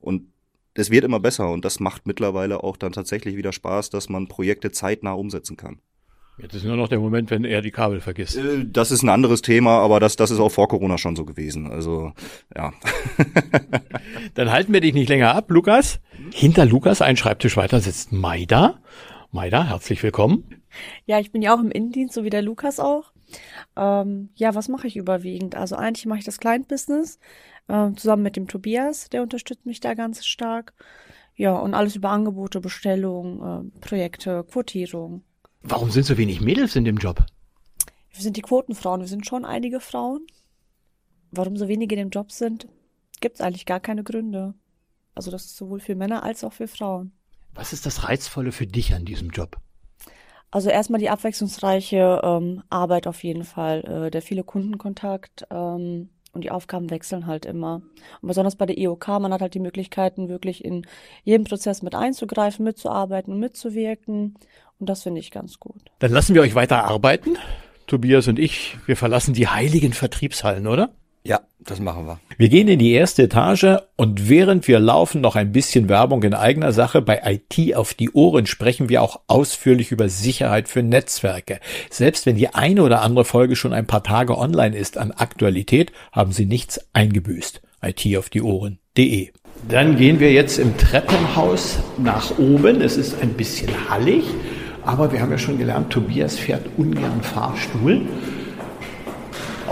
und 0.00 0.32
es 0.74 0.90
wird 0.90 1.04
immer 1.04 1.20
besser 1.20 1.50
und 1.50 1.64
das 1.64 1.80
macht 1.80 2.06
mittlerweile 2.06 2.64
auch 2.64 2.76
dann 2.76 2.92
tatsächlich 2.92 3.36
wieder 3.36 3.52
Spaß, 3.52 3.90
dass 3.90 4.08
man 4.08 4.26
Projekte 4.26 4.72
zeitnah 4.72 5.12
umsetzen 5.12 5.56
kann. 5.56 5.80
Jetzt 6.38 6.54
ist 6.54 6.64
nur 6.64 6.76
noch 6.76 6.88
der 6.88 6.98
Moment, 6.98 7.30
wenn 7.30 7.44
er 7.44 7.60
die 7.60 7.70
Kabel 7.70 8.00
vergisst. 8.00 8.36
Äh, 8.36 8.64
Das 8.66 8.90
ist 8.90 9.02
ein 9.02 9.10
anderes 9.10 9.42
Thema, 9.42 9.78
aber 9.80 10.00
das, 10.00 10.16
das 10.16 10.30
ist 10.30 10.40
auch 10.40 10.48
vor 10.48 10.68
Corona 10.68 10.96
schon 10.98 11.14
so 11.14 11.24
gewesen. 11.24 11.70
Also, 11.70 12.12
ja. 12.56 12.72
Dann 14.34 14.50
halten 14.50 14.72
wir 14.72 14.80
dich 14.80 14.94
nicht 14.94 15.08
länger 15.08 15.34
ab, 15.34 15.50
Lukas. 15.50 16.00
Hinter 16.32 16.64
Lukas, 16.64 17.02
ein 17.02 17.16
Schreibtisch 17.16 17.56
weiter, 17.56 17.80
sitzt 17.80 18.12
Maida. 18.12 18.78
Maida, 19.30 19.64
herzlich 19.64 20.02
willkommen. 20.02 20.62
Ja, 21.04 21.18
ich 21.20 21.32
bin 21.32 21.42
ja 21.42 21.54
auch 21.54 21.60
im 21.60 21.70
Innendienst, 21.70 22.14
so 22.14 22.24
wie 22.24 22.30
der 22.30 22.42
Lukas 22.42 22.80
auch. 22.80 23.12
Ähm, 23.76 24.30
ja, 24.34 24.54
was 24.54 24.68
mache 24.68 24.86
ich 24.86 24.96
überwiegend? 24.96 25.54
Also 25.54 25.76
eigentlich 25.76 26.06
mache 26.06 26.18
ich 26.20 26.24
das 26.24 26.38
Client-Business 26.38 27.18
äh, 27.68 27.92
zusammen 27.92 28.22
mit 28.22 28.36
dem 28.36 28.48
Tobias, 28.48 29.10
der 29.10 29.22
unterstützt 29.22 29.66
mich 29.66 29.80
da 29.80 29.94
ganz 29.94 30.24
stark. 30.24 30.72
Ja, 31.34 31.54
und 31.56 31.74
alles 31.74 31.96
über 31.96 32.10
Angebote, 32.10 32.60
Bestellungen, 32.60 33.72
äh, 33.74 33.80
Projekte, 33.80 34.44
Quotierung. 34.44 35.22
Warum 35.62 35.90
sind 35.90 36.04
so 36.04 36.18
wenig 36.18 36.40
Mädels 36.40 36.76
in 36.76 36.84
dem 36.84 36.96
Job? 36.96 37.24
Wir 38.10 38.22
sind 38.22 38.36
die 38.36 38.42
Quotenfrauen, 38.42 39.00
wir 39.00 39.08
sind 39.08 39.26
schon 39.26 39.44
einige 39.44 39.80
Frauen. 39.80 40.26
Warum 41.30 41.56
so 41.56 41.68
wenige 41.68 41.94
in 41.94 42.00
dem 42.00 42.10
Job 42.10 42.30
sind, 42.30 42.68
gibt 43.20 43.36
es 43.36 43.40
eigentlich 43.40 43.64
gar 43.64 43.80
keine 43.80 44.04
Gründe. 44.04 44.54
Also 45.14 45.30
das 45.30 45.44
ist 45.44 45.56
sowohl 45.56 45.80
für 45.80 45.94
Männer 45.94 46.22
als 46.22 46.44
auch 46.44 46.52
für 46.52 46.68
Frauen. 46.68 47.12
Was 47.54 47.72
ist 47.72 47.86
das 47.86 48.04
Reizvolle 48.04 48.52
für 48.52 48.66
dich 48.66 48.94
an 48.94 49.04
diesem 49.04 49.30
Job? 49.30 49.58
Also 50.50 50.68
erstmal 50.68 51.00
die 51.00 51.10
abwechslungsreiche 51.10 52.20
ähm, 52.22 52.62
Arbeit 52.68 53.06
auf 53.06 53.22
jeden 53.22 53.44
Fall, 53.44 53.84
äh, 53.84 54.10
der 54.10 54.20
viele 54.20 54.44
Kundenkontakt 54.44 55.46
ähm, 55.50 56.10
und 56.32 56.44
die 56.44 56.50
Aufgaben 56.50 56.90
wechseln 56.90 57.26
halt 57.26 57.44
immer. 57.46 57.82
Und 58.20 58.28
besonders 58.28 58.56
bei 58.56 58.66
der 58.66 58.78
IOK, 58.78 59.08
man 59.08 59.32
hat 59.32 59.40
halt 59.40 59.54
die 59.54 59.60
Möglichkeiten, 59.60 60.28
wirklich 60.28 60.64
in 60.64 60.86
jeden 61.24 61.44
Prozess 61.44 61.82
mit 61.82 61.94
einzugreifen, 61.94 62.64
mitzuarbeiten 62.64 63.38
mitzuwirken. 63.38 64.34
Und 64.78 64.88
das 64.88 65.02
finde 65.02 65.20
ich 65.20 65.30
ganz 65.30 65.60
gut. 65.60 65.82
Dann 65.98 66.12
lassen 66.12 66.34
wir 66.34 66.42
euch 66.42 66.54
weiter 66.54 66.84
arbeiten. 66.84 67.36
Tobias 67.86 68.28
und 68.28 68.38
ich, 68.38 68.78
wir 68.86 68.96
verlassen 68.96 69.34
die 69.34 69.48
heiligen 69.48 69.92
Vertriebshallen, 69.92 70.66
oder? 70.66 70.94
Ja, 71.24 71.40
das 71.60 71.78
machen 71.78 72.06
wir. 72.06 72.18
Wir 72.36 72.48
gehen 72.48 72.66
in 72.66 72.80
die 72.80 72.92
erste 72.92 73.22
Etage 73.22 73.78
und 73.96 74.28
während 74.28 74.66
wir 74.66 74.80
laufen 74.80 75.20
noch 75.20 75.36
ein 75.36 75.52
bisschen 75.52 75.88
Werbung 75.88 76.24
in 76.24 76.34
eigener 76.34 76.72
Sache. 76.72 77.00
Bei 77.00 77.20
IT 77.24 77.76
auf 77.76 77.94
die 77.94 78.10
Ohren 78.10 78.46
sprechen 78.46 78.88
wir 78.88 79.02
auch 79.02 79.20
ausführlich 79.28 79.92
über 79.92 80.08
Sicherheit 80.08 80.68
für 80.68 80.82
Netzwerke. 80.82 81.60
Selbst 81.90 82.26
wenn 82.26 82.36
die 82.36 82.48
eine 82.48 82.82
oder 82.82 83.02
andere 83.02 83.24
Folge 83.24 83.54
schon 83.54 83.72
ein 83.72 83.86
paar 83.86 84.02
Tage 84.02 84.36
online 84.36 84.76
ist 84.76 84.98
an 84.98 85.12
Aktualität, 85.12 85.92
haben 86.10 86.32
sie 86.32 86.46
nichts 86.46 86.80
eingebüßt. 86.92 87.62
IT 87.82 88.16
auf 88.16 88.28
die 88.28 88.42
Ohren.de. 88.42 89.30
Dann 89.68 89.96
gehen 89.96 90.18
wir 90.18 90.32
jetzt 90.32 90.58
im 90.58 90.76
Treppenhaus 90.76 91.78
nach 91.98 92.36
oben. 92.38 92.80
Es 92.80 92.96
ist 92.96 93.22
ein 93.22 93.34
bisschen 93.34 93.70
hallig, 93.88 94.24
aber 94.84 95.12
wir 95.12 95.20
haben 95.20 95.30
ja 95.30 95.38
schon 95.38 95.58
gelernt, 95.58 95.92
Tobias 95.92 96.36
fährt 96.36 96.66
ungern 96.76 97.22
Fahrstuhl. 97.22 98.02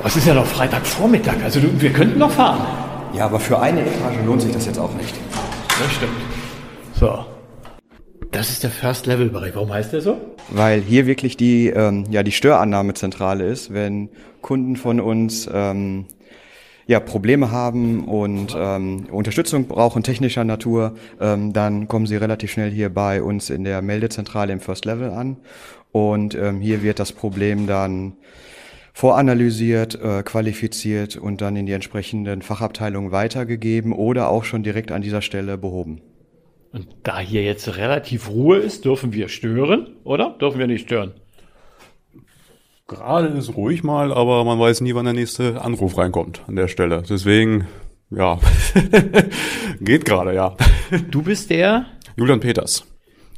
Aber 0.01 0.09
es 0.09 0.17
ist 0.17 0.27
ja 0.27 0.33
noch 0.33 0.47
Freitagvormittag, 0.47 1.45
also 1.45 1.61
wir 1.63 1.93
könnten 1.93 2.19
noch 2.19 2.31
fahren. 2.31 2.67
Ja, 3.15 3.27
aber 3.27 3.39
für 3.39 3.61
eine 3.61 3.83
Etage 3.83 4.17
lohnt 4.25 4.41
sich 4.41 4.51
das 4.51 4.65
jetzt 4.65 4.79
auch 4.79 4.95
nicht. 4.95 5.15
Das 5.79 5.93
stimmt. 5.93 6.13
So. 6.95 7.27
Das 8.31 8.49
ist 8.49 8.63
der 8.63 8.71
First-Level-Bereich. 8.71 9.55
Warum 9.55 9.71
heißt 9.71 9.93
der 9.93 10.01
so? 10.01 10.17
Weil 10.49 10.81
hier 10.81 11.07
wirklich 11.07 11.37
die, 11.37 11.67
ähm, 11.67 12.07
ja, 12.09 12.23
die 12.23 12.33
Störannahmezentrale 12.33 13.45
ist, 13.45 13.75
wenn 13.75 14.09
Kunden 14.41 14.77
von 14.77 15.01
uns 15.01 15.47
ähm, 15.53 16.07
ja, 16.87 16.99
Probleme 16.99 17.51
haben 17.51 18.09
und 18.09 18.57
ähm, 18.57 19.05
Unterstützung 19.11 19.67
brauchen 19.67 20.03
technischer 20.03 20.45
Natur, 20.45 20.95
ähm, 21.21 21.53
dann 21.53 21.89
kommen 21.89 22.07
sie 22.07 22.17
relativ 22.17 22.53
schnell 22.53 22.71
hier 22.71 22.89
bei 22.89 23.23
uns 23.23 23.51
in 23.51 23.65
der 23.65 23.83
Meldezentrale 23.83 24.51
im 24.51 24.61
First 24.61 24.87
Level 24.87 25.11
an. 25.11 25.37
Und 25.93 26.35
ähm, 26.37 26.63
hier 26.63 26.83
wird 26.83 27.01
das 27.01 27.13
Problem 27.13 27.67
dann 27.67 28.15
voranalysiert, 28.93 29.95
äh, 30.01 30.23
qualifiziert 30.23 31.17
und 31.17 31.41
dann 31.41 31.57
in 31.57 31.67
die 31.67 31.73
entsprechenden 31.73 32.43
Fachabteilungen 32.43 33.13
weitergegeben 33.13 33.93
oder 33.93 34.29
auch 34.29 34.45
schon 34.45 34.63
direkt 34.63 34.93
an 34.93 35.03
dieser 35.03 35.23
Stelle 35.23 35.59
behoben. 35.59 36.01
Und 36.73 36.87
da 37.03 37.19
hier 37.19 37.43
jetzt 37.43 37.77
relativ 37.77 38.29
Ruhe 38.29 38.59
ist, 38.59 38.85
dürfen 38.85 39.13
wir 39.13 39.29
stören, 39.29 39.97
oder? 40.05 40.37
Dürfen 40.41 40.59
wir 40.59 40.67
nicht 40.67 40.87
stören? 40.87 41.15
Gerade 42.87 43.29
ist 43.29 43.55
ruhig 43.57 43.85
mal, 43.85 44.13
aber 44.13 44.45
man 44.45 44.59
weiß 44.59 44.81
nie, 44.81 44.95
wann 44.95 45.05
der 45.05 45.15
nächste 45.15 45.63
Anruf 45.63 45.97
reinkommt 45.97 46.43
an 46.49 46.57
der 46.57 46.69
Stelle. 46.69 47.03
Deswegen, 47.09 47.69
ja, 48.11 48.39
geht 49.81 50.05
gerade, 50.05 50.35
ja. 50.35 50.57
Du 51.11 51.23
bist 51.23 51.51
der 51.51 51.87
Julian 52.17 52.41
Peters. 52.41 52.85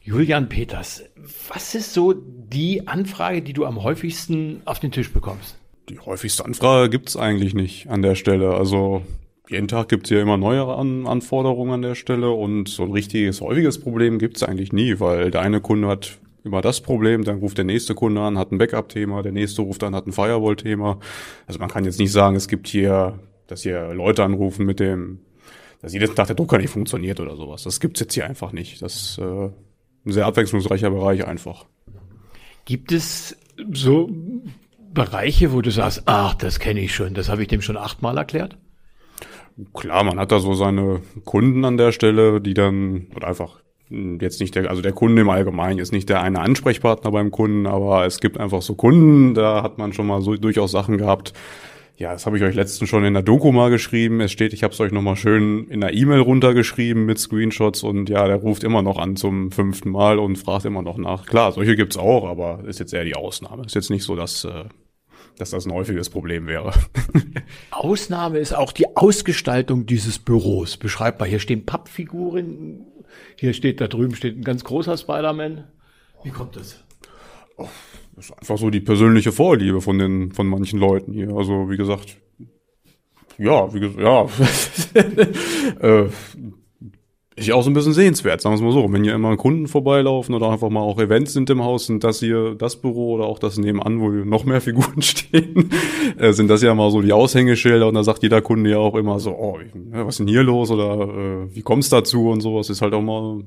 Julian 0.02 0.48
Peters. 0.48 1.04
Was 1.48 1.74
ist 1.74 1.94
so 1.94 2.14
die 2.14 2.86
Anfrage, 2.88 3.42
die 3.42 3.52
du 3.52 3.64
am 3.64 3.82
häufigsten 3.82 4.62
auf 4.64 4.80
den 4.80 4.90
Tisch 4.90 5.12
bekommst? 5.12 5.56
Die 5.88 5.98
häufigste 5.98 6.44
Anfrage 6.44 6.90
gibt's 6.90 7.16
eigentlich 7.16 7.54
nicht 7.54 7.88
an 7.88 8.02
der 8.02 8.14
Stelle. 8.14 8.54
Also 8.54 9.02
jeden 9.48 9.68
Tag 9.68 9.88
gibt's 9.88 10.08
hier 10.08 10.20
immer 10.20 10.36
neue 10.36 10.64
an 10.64 11.06
Anforderungen 11.06 11.72
an 11.72 11.82
der 11.82 11.94
Stelle 11.94 12.30
und 12.30 12.68
so 12.68 12.84
ein 12.84 12.92
richtiges, 12.92 13.40
häufiges 13.40 13.80
Problem 13.80 14.18
gibt's 14.18 14.42
eigentlich 14.42 14.72
nie, 14.72 14.98
weil 15.00 15.30
der 15.30 15.42
eine 15.42 15.60
Kunde 15.60 15.88
hat 15.88 16.18
immer 16.44 16.60
das 16.60 16.80
Problem, 16.80 17.24
dann 17.24 17.38
ruft 17.38 17.58
der 17.58 17.64
nächste 17.64 17.94
Kunde 17.94 18.20
an, 18.20 18.38
hat 18.38 18.50
ein 18.50 18.58
Backup-Thema, 18.58 19.22
der 19.22 19.32
nächste 19.32 19.62
ruft 19.62 19.84
an, 19.84 19.94
hat 19.94 20.06
ein 20.06 20.12
Firewall-Thema. 20.12 20.98
Also 21.46 21.60
man 21.60 21.68
kann 21.68 21.84
jetzt 21.84 21.98
nicht 21.98 22.12
sagen, 22.12 22.36
es 22.36 22.48
gibt 22.48 22.66
hier, 22.66 23.18
dass 23.46 23.62
hier 23.62 23.94
Leute 23.94 24.24
anrufen 24.24 24.66
mit 24.66 24.80
dem, 24.80 25.20
dass 25.80 25.92
jedes 25.92 26.14
Tag 26.14 26.26
der 26.28 26.36
Drucker 26.36 26.58
nicht 26.58 26.70
funktioniert 26.70 27.20
oder 27.20 27.36
sowas. 27.36 27.62
Das 27.62 27.78
gibt's 27.78 28.00
jetzt 28.00 28.14
hier 28.14 28.26
einfach 28.26 28.52
nicht. 28.52 28.82
Das 28.82 29.18
äh, 29.18 29.50
ein 30.04 30.12
sehr 30.12 30.26
abwechslungsreicher 30.26 30.90
Bereich 30.90 31.26
einfach. 31.26 31.66
Gibt 32.64 32.92
es 32.92 33.36
so 33.72 34.10
Bereiche, 34.92 35.52
wo 35.52 35.60
du 35.60 35.70
sagst, 35.70 36.02
ach, 36.06 36.34
das 36.34 36.58
kenne 36.58 36.80
ich 36.80 36.94
schon, 36.94 37.14
das 37.14 37.28
habe 37.28 37.42
ich 37.42 37.48
dem 37.48 37.62
schon 37.62 37.76
achtmal 37.76 38.16
erklärt? 38.18 38.58
Klar, 39.74 40.04
man 40.04 40.18
hat 40.18 40.32
da 40.32 40.40
so 40.40 40.54
seine 40.54 41.02
Kunden 41.24 41.64
an 41.64 41.76
der 41.76 41.92
Stelle, 41.92 42.40
die 42.40 42.54
dann, 42.54 43.08
oder 43.14 43.28
einfach 43.28 43.60
jetzt 44.20 44.40
nicht 44.40 44.54
der, 44.54 44.70
also 44.70 44.80
der 44.80 44.92
Kunde 44.92 45.20
im 45.20 45.28
Allgemeinen 45.28 45.78
ist 45.78 45.92
nicht 45.92 46.08
der 46.08 46.22
eine 46.22 46.40
Ansprechpartner 46.40 47.10
beim 47.10 47.30
Kunden, 47.30 47.66
aber 47.66 48.06
es 48.06 48.20
gibt 48.20 48.38
einfach 48.38 48.62
so 48.62 48.74
Kunden, 48.74 49.34
da 49.34 49.62
hat 49.62 49.76
man 49.76 49.92
schon 49.92 50.06
mal 50.06 50.22
so 50.22 50.34
durchaus 50.36 50.70
Sachen 50.70 50.96
gehabt. 50.96 51.34
Ja, 52.02 52.10
das 52.10 52.26
habe 52.26 52.36
ich 52.36 52.42
euch 52.42 52.56
letztens 52.56 52.90
schon 52.90 53.04
in 53.04 53.14
der 53.14 53.22
Doku 53.22 53.52
mal 53.52 53.70
geschrieben. 53.70 54.20
Es 54.20 54.32
steht, 54.32 54.52
ich 54.52 54.64
habe 54.64 54.74
es 54.74 54.80
euch 54.80 54.90
nochmal 54.90 55.14
schön 55.14 55.68
in 55.68 55.82
der 55.82 55.94
E-Mail 55.94 56.18
runtergeschrieben 56.18 57.04
mit 57.04 57.20
Screenshots 57.20 57.84
und 57.84 58.08
ja, 58.08 58.26
der 58.26 58.38
ruft 58.38 58.64
immer 58.64 58.82
noch 58.82 58.98
an 58.98 59.14
zum 59.14 59.52
fünften 59.52 59.90
Mal 59.90 60.18
und 60.18 60.34
fragt 60.34 60.64
immer 60.64 60.82
noch 60.82 60.98
nach. 60.98 61.26
Klar, 61.26 61.52
solche 61.52 61.76
gibt's 61.76 61.96
auch, 61.96 62.26
aber 62.26 62.64
ist 62.66 62.80
jetzt 62.80 62.92
eher 62.92 63.04
die 63.04 63.14
Ausnahme. 63.14 63.64
Ist 63.66 63.76
jetzt 63.76 63.90
nicht 63.90 64.02
so, 64.02 64.16
dass, 64.16 64.42
äh, 64.42 64.64
dass 65.38 65.50
das 65.50 65.64
ein 65.64 65.72
häufiges 65.72 66.10
Problem 66.10 66.48
wäre. 66.48 66.72
Ausnahme 67.70 68.40
ist 68.40 68.52
auch 68.52 68.72
die 68.72 68.96
Ausgestaltung 68.96 69.86
dieses 69.86 70.18
Büros. 70.18 70.78
Beschreibbar. 70.78 71.28
Hier 71.28 71.38
stehen 71.38 71.66
Pappfiguren. 71.66 72.84
Hier 73.38 73.52
steht, 73.52 73.80
da 73.80 73.86
drüben 73.86 74.16
steht 74.16 74.36
ein 74.36 74.42
ganz 74.42 74.64
großer 74.64 74.96
Spider-Man. 74.96 75.68
Wie 76.24 76.30
kommt 76.30 76.56
das? 76.56 76.82
Das 77.56 77.68
ist 78.16 78.32
einfach 78.38 78.58
so 78.58 78.70
die 78.70 78.80
persönliche 78.80 79.32
Vorliebe 79.32 79.80
von 79.80 79.98
den, 79.98 80.32
von 80.32 80.46
manchen 80.46 80.78
Leuten 80.78 81.12
hier. 81.12 81.34
Also, 81.34 81.70
wie 81.70 81.76
gesagt, 81.76 82.18
ja, 83.38 83.72
wie 83.72 83.80
gesagt, 83.80 84.00
ja. 84.00 84.26
äh, 86.04 86.08
ist 87.34 87.48
ja 87.48 87.54
auch 87.54 87.62
so 87.62 87.70
ein 87.70 87.74
bisschen 87.74 87.94
sehenswert, 87.94 88.42
sagen 88.42 88.58
wir 88.58 88.64
mal 88.64 88.72
so. 88.72 88.92
Wenn 88.92 89.04
hier 89.04 89.14
immer 89.14 89.36
Kunden 89.36 89.66
vorbeilaufen 89.66 90.34
oder 90.34 90.50
einfach 90.50 90.68
mal 90.68 90.80
auch 90.80 90.98
Events 91.00 91.32
sind 91.32 91.48
im 91.48 91.64
Haus, 91.64 91.86
sind 91.86 92.04
das 92.04 92.20
hier 92.20 92.54
das 92.54 92.76
Büro 92.76 93.14
oder 93.14 93.24
auch 93.24 93.38
das 93.38 93.56
nebenan, 93.56 94.00
wo 94.00 94.08
noch 94.10 94.44
mehr 94.44 94.60
Figuren 94.60 95.00
stehen, 95.02 95.70
äh, 96.18 96.32
sind 96.32 96.48
das 96.48 96.62
ja 96.62 96.74
mal 96.74 96.90
so 96.90 97.00
die 97.00 97.12
Aushängeschilder 97.12 97.88
und 97.88 97.94
da 97.94 98.04
sagt 98.04 98.22
jeder 98.22 98.42
Kunde 98.42 98.70
ja 98.70 98.78
auch 98.78 98.94
immer 98.96 99.18
so, 99.18 99.30
oh, 99.30 99.58
was 99.90 100.14
ist 100.14 100.18
denn 100.18 100.28
hier 100.28 100.42
los 100.42 100.70
oder 100.70 101.48
äh, 101.48 101.54
wie 101.54 101.62
kommt's 101.62 101.88
dazu 101.88 102.28
und 102.28 102.42
sowas 102.42 102.68
ist 102.68 102.82
halt 102.82 102.92
auch 102.92 103.02
mal 103.02 103.42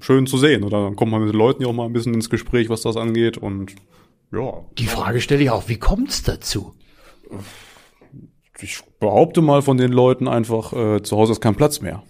schön 0.00 0.26
zu 0.26 0.38
sehen. 0.38 0.64
Oder 0.64 0.82
dann 0.82 0.96
kommt 0.96 1.12
man 1.12 1.20
mit 1.20 1.32
den 1.32 1.38
Leuten 1.38 1.62
ja 1.62 1.68
auch 1.68 1.72
mal 1.72 1.86
ein 1.86 1.92
bisschen 1.92 2.14
ins 2.14 2.30
Gespräch, 2.30 2.68
was 2.68 2.82
das 2.82 2.96
angeht 2.96 3.38
und 3.38 3.74
ja. 4.32 4.64
Die 4.78 4.86
Frage 4.86 5.20
stelle 5.20 5.42
ich 5.42 5.50
auch, 5.50 5.68
wie 5.68 5.78
kommt's 5.78 6.22
dazu? 6.22 6.74
Ich 8.60 8.80
behaupte 8.98 9.42
mal 9.42 9.62
von 9.62 9.76
den 9.76 9.92
Leuten 9.92 10.28
einfach, 10.28 10.72
äh, 10.72 11.02
zu 11.02 11.16
Hause 11.16 11.32
ist 11.32 11.40
kein 11.40 11.54
Platz 11.54 11.80
mehr. 11.80 12.02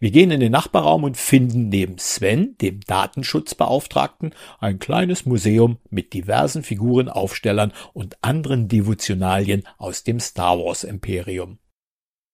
Wir 0.00 0.12
gehen 0.12 0.30
in 0.30 0.38
den 0.38 0.52
Nachbarraum 0.52 1.02
und 1.02 1.16
finden 1.16 1.70
neben 1.70 1.98
Sven, 1.98 2.56
dem 2.60 2.80
Datenschutzbeauftragten, 2.80 4.32
ein 4.60 4.78
kleines 4.78 5.26
Museum 5.26 5.78
mit 5.90 6.12
diversen 6.12 6.62
Figuren, 6.62 7.08
Aufstellern 7.08 7.72
und 7.94 8.16
anderen 8.22 8.68
Devotionalien 8.68 9.64
aus 9.76 10.04
dem 10.04 10.20
Star 10.20 10.58
Wars 10.58 10.84
Imperium. 10.84 11.58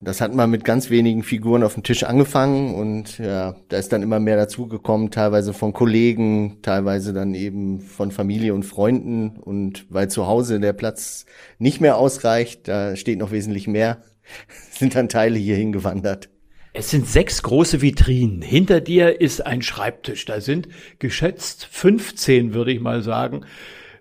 Das 0.04 0.20
hat 0.20 0.34
mal 0.34 0.46
mit 0.46 0.64
ganz 0.64 0.90
wenigen 0.90 1.22
Figuren 1.22 1.62
auf 1.62 1.74
dem 1.74 1.82
Tisch 1.82 2.04
angefangen 2.04 2.74
und 2.74 3.16
ja, 3.16 3.56
da 3.70 3.78
ist 3.78 3.90
dann 3.90 4.02
immer 4.02 4.20
mehr 4.20 4.36
dazugekommen, 4.36 5.10
teilweise 5.10 5.54
von 5.54 5.72
Kollegen, 5.72 6.58
teilweise 6.60 7.14
dann 7.14 7.32
eben 7.32 7.80
von 7.80 8.10
Familie 8.10 8.52
und 8.52 8.64
Freunden 8.64 9.38
und 9.38 9.86
weil 9.88 10.10
zu 10.10 10.26
Hause 10.26 10.60
der 10.60 10.74
Platz 10.74 11.24
nicht 11.58 11.80
mehr 11.80 11.96
ausreicht, 11.96 12.68
da 12.68 12.96
steht 12.96 13.18
noch 13.18 13.30
wesentlich 13.30 13.66
mehr, 13.66 14.02
sind 14.70 14.94
dann 14.94 15.08
Teile 15.08 15.38
hier 15.38 15.56
hingewandert. 15.56 16.28
Es 16.74 16.90
sind 16.90 17.06
sechs 17.08 17.42
große 17.42 17.80
Vitrinen. 17.80 18.42
Hinter 18.42 18.82
dir 18.82 19.22
ist 19.22 19.46
ein 19.46 19.62
Schreibtisch. 19.62 20.24
Da 20.24 20.40
sind 20.40 20.68
geschätzt 20.98 21.66
15, 21.70 22.52
würde 22.52 22.72
ich 22.72 22.80
mal 22.80 23.00
sagen, 23.02 23.46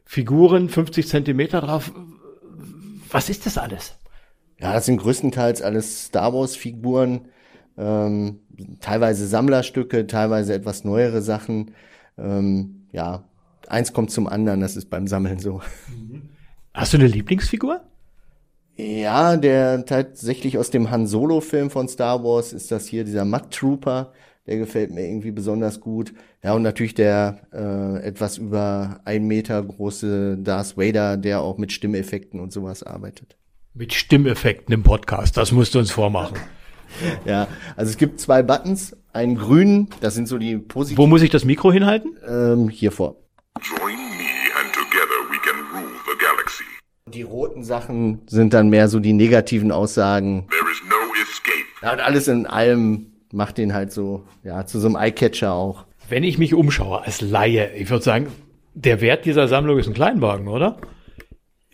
Figuren, 0.04 0.68
50 0.70 1.08
Zentimeter 1.08 1.62
drauf. 1.62 1.94
Was 3.12 3.30
ist 3.30 3.46
das 3.46 3.60
alles? 3.60 3.96
Ja, 4.60 4.74
das 4.74 4.86
sind 4.86 4.98
größtenteils 4.98 5.62
alles 5.62 6.06
Star 6.06 6.34
Wars-Figuren, 6.34 7.22
ähm, 7.78 8.40
teilweise 8.80 9.28
Sammlerstücke, 9.28 10.08
teilweise 10.08 10.54
etwas 10.54 10.84
neuere 10.84 11.22
Sachen. 11.22 11.72
Ähm, 12.18 12.88
ja, 12.92 13.24
eins 13.68 13.94
kommt 13.94 14.12
zum 14.12 14.28
anderen, 14.28 14.62
das 14.62 14.76
ist 14.76 14.90
beim 14.90 15.08
Sammeln 15.08 15.40
so. 15.40 15.62
Hast 16.74 16.94
du 16.94 16.98
eine 16.98 17.08
Lieblingsfigur? 17.08 17.82
Ja, 18.76 19.38
der 19.38 19.86
tatsächlich 19.86 20.58
aus 20.58 20.72
dem 20.72 20.90
Han 20.90 21.06
Solo-Film 21.06 21.70
von 21.70 21.88
Star 21.88 22.24
Wars 22.24 22.54
ist 22.54 22.72
das 22.72 22.88
hier, 22.88 23.04
dieser 23.04 23.26
Mud 23.26 23.52
Trooper. 23.52 24.14
Der 24.48 24.58
gefällt 24.58 24.92
mir 24.92 25.06
irgendwie 25.08 25.32
besonders 25.32 25.80
gut. 25.80 26.14
Ja, 26.44 26.54
und 26.54 26.64
natürlich 26.64 26.96
der 26.96 27.48
äh, 27.54 28.04
etwas 28.06 28.40
über 28.40 29.00
ein 29.06 29.26
Meter 29.26 29.62
große 29.64 30.38
Darth 30.40 30.76
Vader, 30.76 31.16
der 31.18 31.42
auch 31.42 31.58
mit 31.58 31.72
Stimmeffekten 31.72 32.40
und 32.42 32.52
sowas 32.52 32.84
arbeitet. 32.84 33.38
Mit 33.76 33.92
Stimmeffekten 33.92 34.72
im 34.72 34.84
Podcast, 34.84 35.36
das 35.36 35.52
musst 35.52 35.74
du 35.74 35.80
uns 35.80 35.92
vormachen. 35.92 36.38
Ja, 37.26 37.48
also 37.76 37.90
es 37.90 37.98
gibt 37.98 38.20
zwei 38.20 38.44
Buttons, 38.44 38.96
einen 39.14 39.36
grünen, 39.36 39.90
das 40.02 40.14
sind 40.14 40.28
so 40.28 40.38
die 40.38 40.58
positiven. 40.58 41.04
Wo 41.04 41.08
muss 41.08 41.24
ich 41.24 41.32
das 41.32 41.44
Mikro 41.44 41.72
hinhalten? 41.72 42.16
Ähm, 42.28 42.70
hier 42.70 42.92
vor. 42.92 43.16
Join 43.64 43.96
me 43.96 44.30
and 44.62 44.72
together 44.72 45.32
we 45.32 45.38
can 45.40 45.56
rule 45.74 45.90
the 46.06 46.24
galaxy. 46.24 46.64
Die 47.08 47.24
roten 47.24 47.64
Sachen 47.64 48.22
sind 48.28 48.54
dann 48.54 48.70
mehr 48.70 48.90
so 48.90 49.00
die 49.00 49.14
negativen 49.14 49.72
Aussagen. 49.72 50.48
There 50.52 50.72
is 50.72 50.84
no 50.88 50.96
escape. 51.24 51.66
Ja, 51.82 51.94
und 51.94 52.00
alles 52.00 52.28
in 52.28 52.46
allem 52.46 53.08
macht 53.32 53.58
den 53.58 53.74
halt 53.74 53.92
so, 53.92 54.28
ja, 54.44 54.68
zu 54.68 54.80
so 54.80 54.86
einem 54.86 54.96
Eyecatcher 54.96 55.52
auch. 55.52 55.88
Wenn 56.10 56.24
ich 56.24 56.38
mich 56.38 56.54
umschaue 56.54 57.02
als 57.02 57.22
Laie, 57.22 57.74
ich 57.76 57.90
würde 57.90 58.04
sagen, 58.04 58.28
der 58.76 59.02
Wert 59.02 59.26
dieser 59.26 59.48
Sammlung 59.48 59.80
ist 59.80 59.88
ein 59.88 59.96
Kleinwagen, 59.96 60.48
oder? 60.48 60.78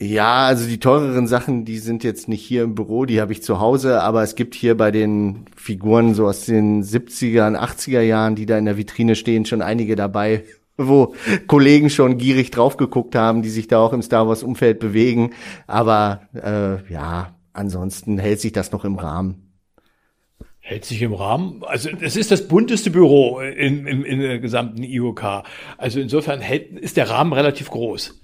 Ja, 0.01 0.45
also 0.45 0.65
die 0.65 0.79
teureren 0.79 1.27
Sachen, 1.27 1.65
die 1.65 1.77
sind 1.77 2.05
jetzt 2.05 2.29
nicht 2.29 2.41
hier 2.41 2.63
im 2.63 2.73
Büro, 2.73 3.03
die 3.03 3.19
habe 3.19 3.33
ich 3.33 3.43
zu 3.43 3.59
Hause, 3.59 4.01
aber 4.01 4.23
es 4.23 4.35
gibt 4.35 4.55
hier 4.55 4.77
bei 4.77 4.91
den 4.91 5.45
Figuren 5.57 6.13
so 6.13 6.25
aus 6.25 6.45
den 6.45 6.83
70er 6.83 7.47
und 7.47 7.57
80er 7.57 7.99
Jahren, 7.99 8.35
die 8.35 8.45
da 8.45 8.57
in 8.57 8.63
der 8.63 8.77
Vitrine 8.77 9.15
stehen, 9.15 9.43
schon 9.45 9.61
einige 9.61 9.97
dabei, 9.97 10.45
wo 10.77 11.13
Kollegen 11.47 11.89
schon 11.89 12.17
gierig 12.17 12.49
drauf 12.49 12.77
geguckt 12.77 13.13
haben, 13.13 13.41
die 13.41 13.49
sich 13.49 13.67
da 13.67 13.79
auch 13.79 13.91
im 13.91 14.01
Star 14.01 14.25
Wars 14.25 14.41
Umfeld 14.41 14.79
bewegen, 14.79 15.31
aber 15.67 16.21
äh, 16.33 16.89
ja, 16.89 17.35
ansonsten 17.51 18.19
hält 18.19 18.39
sich 18.39 18.53
das 18.53 18.71
noch 18.71 18.85
im 18.85 18.95
Rahmen. 18.95 19.51
Hält 20.61 20.85
sich 20.85 21.01
im 21.01 21.13
Rahmen. 21.13 21.61
Also 21.65 21.89
es 21.99 22.15
ist 22.15 22.31
das 22.31 22.47
bunteste 22.47 22.89
Büro 22.89 23.39
in, 23.41 23.85
in, 23.85 24.05
in 24.05 24.19
der 24.21 24.39
gesamten 24.39 24.83
IOK. 24.83 25.43
Also 25.77 25.99
insofern 25.99 26.39
hält, 26.39 26.71
ist 26.79 26.95
der 26.95 27.09
Rahmen 27.09 27.33
relativ 27.33 27.69
groß. 27.69 28.21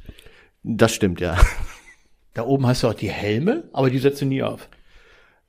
Das 0.68 0.96
stimmt, 0.96 1.22
ja. 1.22 1.38
Da 2.34 2.44
oben 2.44 2.66
hast 2.66 2.84
du 2.84 2.88
auch 2.88 2.96
die 2.96 3.10
Helme, 3.10 3.70
aber 3.72 3.92
die 3.92 4.00
setzt 4.00 4.22
du 4.22 4.26
nie 4.26 4.42
auf. 4.42 4.68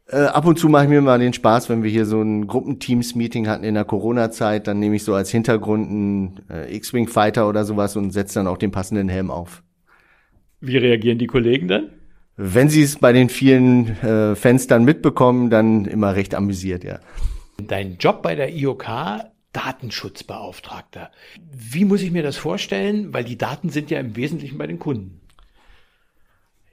Äh, 0.09 0.19
ab 0.19 0.45
und 0.45 0.59
zu 0.59 0.69
mache 0.69 0.85
ich 0.85 0.91
mir 0.91 1.01
mal 1.01 1.19
den 1.19 1.33
Spaß, 1.33 1.71
wenn 1.71 1.83
wir 1.83 1.91
hier 1.91 2.05
so 2.05 2.21
ein 2.21 2.47
Gruppenteams-Meeting 2.47 3.49
hatten 3.49 3.65
in 3.65 3.75
der 3.75 3.85
Corona-Zeit, 3.85 4.67
dann 4.67 4.79
nehme 4.79 4.95
ich 4.95 5.05
so 5.05 5.15
als 5.15 5.31
Hintergrund 5.31 5.89
einen 5.89 6.41
äh, 6.51 6.77
X-Wing-Fighter 6.77 7.49
oder 7.49 7.65
sowas 7.65 7.97
und 7.97 8.13
setze 8.13 8.35
dann 8.39 8.47
auch 8.47 8.59
den 8.59 8.71
passenden 8.71 9.09
Helm 9.09 9.31
auf. 9.31 9.65
Wie 10.61 10.77
reagieren 10.77 11.19
die 11.19 11.27
Kollegen 11.27 11.67
dann? 11.67 11.91
Wenn 12.37 12.69
sie 12.69 12.83
es 12.83 12.97
bei 12.99 13.13
den 13.13 13.31
vielen 13.31 13.97
äh, 14.03 14.37
Fans 14.37 14.67
dann 14.67 14.85
mitbekommen, 14.85 15.49
dann 15.49 15.87
immer 15.87 16.15
recht 16.15 16.35
amüsiert, 16.35 16.85
ja. 16.85 17.01
Dein 17.67 17.97
Job 17.97 18.23
bei 18.23 18.35
der 18.35 18.55
IOK 18.55 18.87
Datenschutzbeauftragter. 19.57 21.11
Wie 21.51 21.87
muss 21.87 22.03
ich 22.03 22.11
mir 22.11 22.23
das 22.23 22.37
vorstellen? 22.37 23.15
Weil 23.15 23.25
die 23.25 23.39
Daten 23.39 23.71
sind 23.71 23.91
ja 23.91 23.99
im 23.99 24.15
Wesentlichen 24.15 24.59
bei 24.59 24.67
den 24.67 24.79
Kunden. 24.79 25.23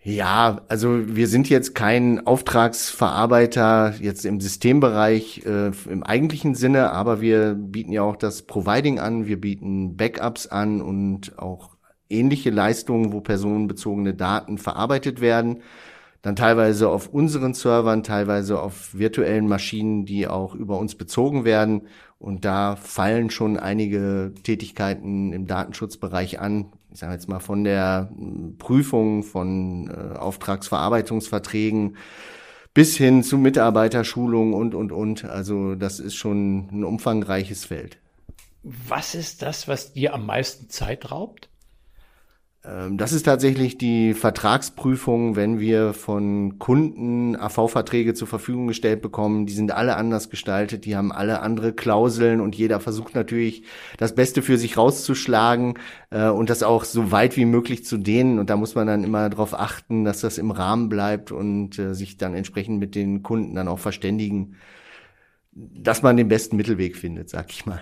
Ja, 0.05 0.59
also 0.67 1.15
wir 1.15 1.29
sind 1.29 1.49
jetzt 1.49 1.75
kein 1.75 2.27
Auftragsverarbeiter 2.27 3.93
jetzt 4.01 4.25
im 4.25 4.41
Systembereich 4.41 5.45
äh, 5.45 5.71
im 5.89 6.03
eigentlichen 6.03 6.55
Sinne, 6.55 6.91
aber 6.91 7.21
wir 7.21 7.53
bieten 7.53 7.93
ja 7.93 8.01
auch 8.01 8.17
das 8.17 8.41
Providing 8.41 8.99
an, 8.99 9.27
wir 9.27 9.39
bieten 9.39 9.95
Backups 9.95 10.47
an 10.47 10.81
und 10.81 11.39
auch 11.39 11.77
ähnliche 12.09 12.49
Leistungen, 12.49 13.13
wo 13.13 13.21
personenbezogene 13.21 14.13
Daten 14.13 14.57
verarbeitet 14.57 15.21
werden. 15.21 15.61
Dann 16.21 16.35
teilweise 16.35 16.89
auf 16.89 17.07
unseren 17.07 17.53
Servern, 17.53 18.03
teilweise 18.03 18.61
auf 18.61 18.93
virtuellen 18.93 19.47
Maschinen, 19.47 20.05
die 20.05 20.27
auch 20.27 20.53
über 20.53 20.79
uns 20.79 20.95
bezogen 20.95 21.45
werden. 21.45 21.87
Und 22.23 22.45
da 22.45 22.77
fallen 22.77 23.29
schon 23.29 23.57
einige 23.57 24.33
Tätigkeiten 24.43 25.33
im 25.33 25.45
Datenschutzbereich 25.45 26.39
an. 26.39 26.71
Ich 26.93 27.01
sage 27.01 27.11
jetzt 27.11 27.27
mal 27.27 27.41
von 27.41 27.65
der 27.65 28.09
Prüfung 28.59 29.23
von 29.23 29.89
äh, 29.89 30.17
Auftragsverarbeitungsverträgen 30.17 31.97
bis 32.73 32.95
hin 32.95 33.23
zu 33.23 33.37
Mitarbeiterschulung 33.37 34.53
und, 34.53 34.73
und, 34.73 34.93
und. 34.93 35.25
Also 35.25 35.75
das 35.75 35.99
ist 35.99 36.15
schon 36.15 36.69
ein 36.71 36.85
umfangreiches 36.85 37.65
Feld. 37.65 37.97
Was 38.63 39.15
ist 39.15 39.41
das, 39.41 39.67
was 39.67 39.91
dir 39.91 40.13
am 40.13 40.25
meisten 40.25 40.69
Zeit 40.69 41.11
raubt? 41.11 41.49
Ähm, 42.65 42.97
Das 42.97 43.11
ist 43.11 43.23
tatsächlich 43.23 43.77
die 43.77 44.13
Vertragsprüfung, 44.13 45.35
wenn 45.35 45.59
wir 45.59 45.93
von 45.93 46.59
Kunden 46.59 47.35
AV-Verträge 47.35 48.13
zur 48.13 48.27
Verfügung 48.27 48.67
gestellt 48.67 49.01
bekommen. 49.01 49.45
Die 49.45 49.53
sind 49.53 49.71
alle 49.71 49.95
anders 49.97 50.29
gestaltet, 50.29 50.85
die 50.85 50.95
haben 50.95 51.11
alle 51.11 51.41
andere 51.41 51.73
Klauseln 51.73 52.39
und 52.41 52.55
jeder 52.55 52.79
versucht 52.79 53.15
natürlich 53.15 53.63
das 53.97 54.15
Beste 54.15 54.41
für 54.41 54.57
sich 54.57 54.77
rauszuschlagen 54.77 55.75
äh, 56.09 56.29
und 56.29 56.49
das 56.49 56.63
auch 56.63 56.85
so 56.85 57.11
weit 57.11 57.35
wie 57.37 57.45
möglich 57.45 57.85
zu 57.85 57.97
dehnen. 57.97 58.39
Und 58.39 58.49
da 58.49 58.55
muss 58.55 58.75
man 58.75 58.87
dann 58.87 59.03
immer 59.03 59.29
darauf 59.29 59.53
achten, 59.53 60.05
dass 60.05 60.21
das 60.21 60.37
im 60.37 60.51
Rahmen 60.51 60.89
bleibt 60.89 61.31
und 61.31 61.77
äh, 61.79 61.93
sich 61.93 62.17
dann 62.17 62.33
entsprechend 62.33 62.79
mit 62.79 62.95
den 62.95 63.23
Kunden 63.23 63.55
dann 63.55 63.67
auch 63.67 63.79
verständigen, 63.79 64.55
dass 65.51 66.01
man 66.01 66.17
den 66.17 66.29
besten 66.29 66.55
Mittelweg 66.55 66.97
findet, 66.97 67.29
sag 67.29 67.51
ich 67.51 67.65
mal. 67.65 67.81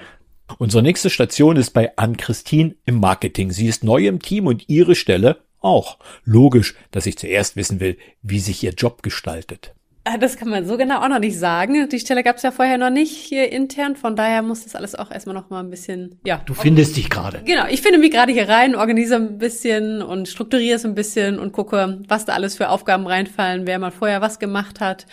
Unsere 0.58 0.84
nächste 0.84 1.10
Station 1.10 1.56
ist 1.56 1.72
bei 1.72 1.96
Ann-Christine 1.98 2.76
im 2.86 3.00
Marketing. 3.00 3.52
Sie 3.52 3.68
ist 3.68 3.84
neu 3.84 4.08
im 4.08 4.22
Team 4.22 4.48
und 4.48 4.70
ihre 4.70 4.96
Stelle 4.96 5.42
auch. 5.60 5.98
Logisch, 6.24 6.76
dass 6.92 7.06
ich 7.06 7.18
zuerst 7.18 7.56
wissen 7.56 7.80
will, 7.80 7.98
wie 8.22 8.40
sich 8.40 8.64
ihr 8.64 8.74
Job 8.74 9.04
gestaltet. 9.04 9.74
Ah, 10.04 10.18
Das 10.18 10.36
kann 10.36 10.50
man 10.50 10.66
so 10.66 10.78
genau 10.78 11.02
auch 11.04 11.10
noch 11.10 11.20
nicht 11.20 11.38
sagen. 11.38 11.88
Die 11.90 12.00
Stelle 12.00 12.24
gab 12.24 12.38
es 12.38 12.42
ja 12.42 12.50
vorher 12.52 12.80
noch 12.80 12.90
nicht 12.90 13.12
hier 13.16 13.52
intern. 13.52 13.96
Von 13.96 14.16
daher 14.16 14.42
muss 14.42 14.64
das 14.64 14.76
alles 14.76 14.96
auch 14.96 15.12
erstmal 15.12 15.36
noch 15.36 15.52
mal 15.52 15.60
ein 15.60 15.70
bisschen, 15.70 16.20
ja. 16.26 16.42
Du 16.46 16.56
findest 16.56 16.98
dich 16.98 17.10
gerade. 17.12 17.44
Genau, 17.46 17.68
ich 17.70 17.82
finde 17.84 18.00
mich 18.00 18.10
gerade 18.10 18.32
hier 18.32 18.50
rein, 18.50 18.76
organisiere 18.76 19.20
ein 19.20 19.38
bisschen 19.38 20.02
und 20.02 20.28
strukturiere 20.28 20.78
es 20.78 20.86
ein 20.86 20.96
bisschen 20.96 21.38
und 21.38 21.52
gucke, 21.52 22.02
was 22.08 22.26
da 22.26 22.34
alles 22.34 22.56
für 22.58 22.70
Aufgaben 22.70 23.06
reinfallen, 23.06 23.68
wer 23.68 23.78
mal 23.78 23.92
vorher 23.92 24.22
was 24.22 24.40
gemacht 24.40 24.80
hat. 24.80 25.06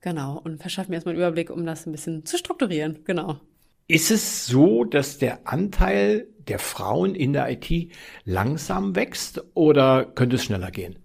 Genau, 0.00 0.40
und 0.42 0.60
verschaffe 0.60 0.90
mir 0.90 0.94
erstmal 0.96 1.14
einen 1.14 1.22
Überblick, 1.22 1.50
um 1.50 1.66
das 1.66 1.84
ein 1.86 1.92
bisschen 1.92 2.24
zu 2.24 2.38
strukturieren. 2.38 3.00
Genau. 3.04 3.40
Ist 3.90 4.12
es 4.12 4.46
so, 4.46 4.84
dass 4.84 5.18
der 5.18 5.48
Anteil 5.48 6.28
der 6.46 6.60
Frauen 6.60 7.16
in 7.16 7.32
der 7.32 7.50
IT 7.50 7.90
langsam 8.24 8.94
wächst 8.94 9.42
oder 9.54 10.04
könnte 10.04 10.36
es 10.36 10.44
schneller 10.44 10.70
gehen? 10.70 11.00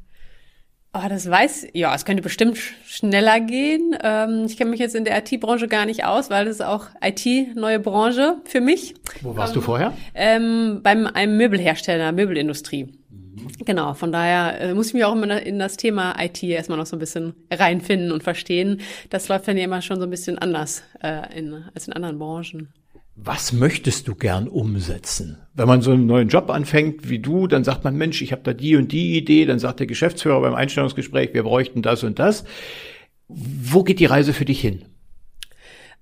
Oh, 0.94 1.10
das 1.10 1.28
weiß, 1.30 1.68
ja, 1.74 1.94
es 1.96 2.06
könnte 2.06 2.22
bestimmt 2.22 2.58
sch- 2.58 2.72
schneller 2.86 3.40
gehen. 3.42 3.98
Ähm, 4.02 4.46
ich 4.46 4.56
kenne 4.56 4.70
mich 4.70 4.80
jetzt 4.80 4.94
in 4.96 5.04
der 5.04 5.18
IT-Branche 5.18 5.68
gar 5.68 5.86
nicht 5.88 6.06
aus, 6.06 6.30
weil 6.30 6.46
das 6.46 6.58
ist 6.58 6.62
auch 6.62 6.88
IT, 7.04 7.56
neue 7.56 7.80
Branche 7.80 8.38
für 8.46 8.62
mich. 8.62 8.94
Wo 9.22 9.36
warst 9.36 9.56
du 9.56 9.62
vorher? 9.62 9.92
Ähm, 10.14 10.82
beim 10.84 11.08
einem 11.08 11.38
Möbelhersteller, 11.38 12.12
Möbelindustrie. 12.12 12.94
Genau, 13.66 13.94
von 13.94 14.12
daher 14.12 14.60
äh, 14.62 14.74
muss 14.74 14.88
ich 14.88 14.94
mich 14.94 15.06
auch 15.06 15.16
immer 15.16 15.42
in 15.42 15.60
das 15.60 15.78
Thema 15.78 16.16
IT 16.20 16.42
erstmal 16.44 16.78
noch 16.78 16.86
so 16.86 16.96
ein 16.96 17.00
bisschen 17.00 17.34
reinfinden 17.52 18.12
und 18.12 18.24
verstehen. 18.24 18.82
Das 19.10 19.28
läuft 19.28 19.48
dann 19.48 19.58
ja 19.58 19.66
immer 19.66 19.82
schon 19.82 19.98
so 19.98 20.04
ein 20.04 20.10
bisschen 20.10 20.38
anders 20.38 20.84
äh, 21.02 21.38
in, 21.38 21.66
als 21.74 21.88
in 21.88 21.94
anderen 21.94 22.20
Branchen. 22.20 22.70
Was 23.18 23.54
möchtest 23.54 24.10
du 24.10 24.16
gern 24.16 24.50
umsetzen? 24.50 25.38
Wenn 25.54 25.70
man 25.70 25.82
so 25.82 25.92
einen 25.92 26.06
neuen 26.06 26.28
Job 26.28 26.50
anfängt 26.50 27.10
wie 27.10 27.20
du, 27.20 27.48
dann 27.48 27.64
sagt 27.64 27.86
man, 27.86 27.96
Mensch, 27.96 28.22
ich 28.22 28.34
habe 28.34 28.42
da 28.44 28.54
die 28.54 28.76
und 28.76 28.92
die 28.92 29.18
Idee, 29.18 29.46
dann 29.46 29.58
sagt 29.58 29.80
der 29.80 29.88
Geschäftsführer 29.88 30.42
beim 30.42 30.54
Einstellungsgespräch, 30.54 31.34
wir 31.34 31.44
bräuchten 31.44 31.82
das 31.82 32.04
und 32.04 32.20
das. 32.20 32.44
Wo 33.30 33.84
geht 33.84 34.00
die 34.02 34.06
Reise 34.06 34.34
für 34.34 34.44
dich 34.44 34.60
hin? 34.60 34.84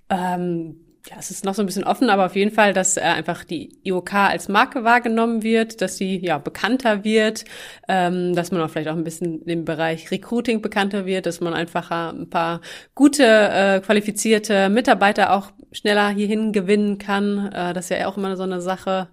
Ähm, 0.10 0.78
ja, 1.10 1.18
es 1.20 1.32
ist 1.32 1.44
noch 1.44 1.54
so 1.54 1.62
ein 1.62 1.66
bisschen 1.66 1.84
offen, 1.84 2.10
aber 2.10 2.26
auf 2.26 2.36
jeden 2.36 2.52
Fall, 2.52 2.74
dass 2.74 2.96
äh, 2.96 3.02
einfach 3.02 3.44
die 3.44 3.78
IOK 3.84 4.14
als 4.14 4.48
Marke 4.48 4.86
wahrgenommen 4.86 5.44
wird, 5.44 5.82
dass 5.82 5.98
sie 5.98 6.18
ja 6.18 6.38
bekannter 6.38 7.04
wird, 7.04 7.44
ähm, 7.90 8.34
dass 8.36 8.52
man 8.52 8.62
auch 8.62 8.70
vielleicht 8.70 8.88
auch 8.88 8.96
ein 8.96 9.04
bisschen 9.04 9.42
im 9.44 9.66
Bereich 9.66 10.12
Recruiting 10.12 10.62
bekannter 10.62 11.06
wird, 11.06 11.26
dass 11.26 11.42
man 11.42 11.54
einfach 11.54 11.92
ein 11.92 12.30
paar 12.30 12.62
gute, 12.96 13.26
äh, 13.26 13.82
qualifizierte 13.82 14.70
Mitarbeiter 14.70 15.34
auch 15.34 15.52
schneller 15.74 16.10
hierhin 16.10 16.54
gewinnen 16.54 17.00
kann. 17.00 17.52
Äh, 17.52 17.74
das 17.74 17.90
ist 17.90 17.98
ja 17.98 18.08
auch 18.08 18.18
immer 18.18 18.38
so 18.38 18.44
eine 18.44 18.62
Sache. 18.62 19.10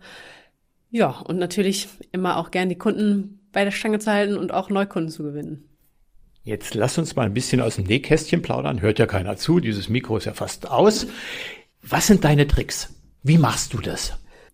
Ja, 0.90 1.10
und 1.10 1.38
natürlich 1.38 1.88
immer 2.12 2.36
auch 2.36 2.52
gern 2.52 2.68
die 2.68 2.78
Kunden 2.78 3.40
bei 3.52 3.64
der 3.64 3.72
Stange 3.72 3.98
zu 3.98 4.12
halten 4.12 4.36
und 4.36 4.52
auch 4.52 4.70
Neukunden 4.70 5.10
zu 5.10 5.24
gewinnen. 5.24 5.64
Jetzt 6.42 6.74
lass 6.74 6.96
uns 6.98 7.16
mal 7.16 7.26
ein 7.26 7.34
bisschen 7.34 7.60
aus 7.60 7.76
dem 7.76 7.84
Nähkästchen 7.84 8.42
plaudern. 8.42 8.80
Hört 8.80 8.98
ja 8.98 9.06
keiner 9.06 9.36
zu. 9.36 9.60
Dieses 9.60 9.88
Mikro 9.88 10.16
ist 10.16 10.24
ja 10.24 10.32
fast 10.32 10.70
aus. 10.70 11.06
Was 11.82 12.06
sind 12.06 12.24
deine 12.24 12.46
Tricks? 12.46 12.94
Wie 13.22 13.38
machst 13.38 13.74
du 13.74 13.78
das? 13.78 14.12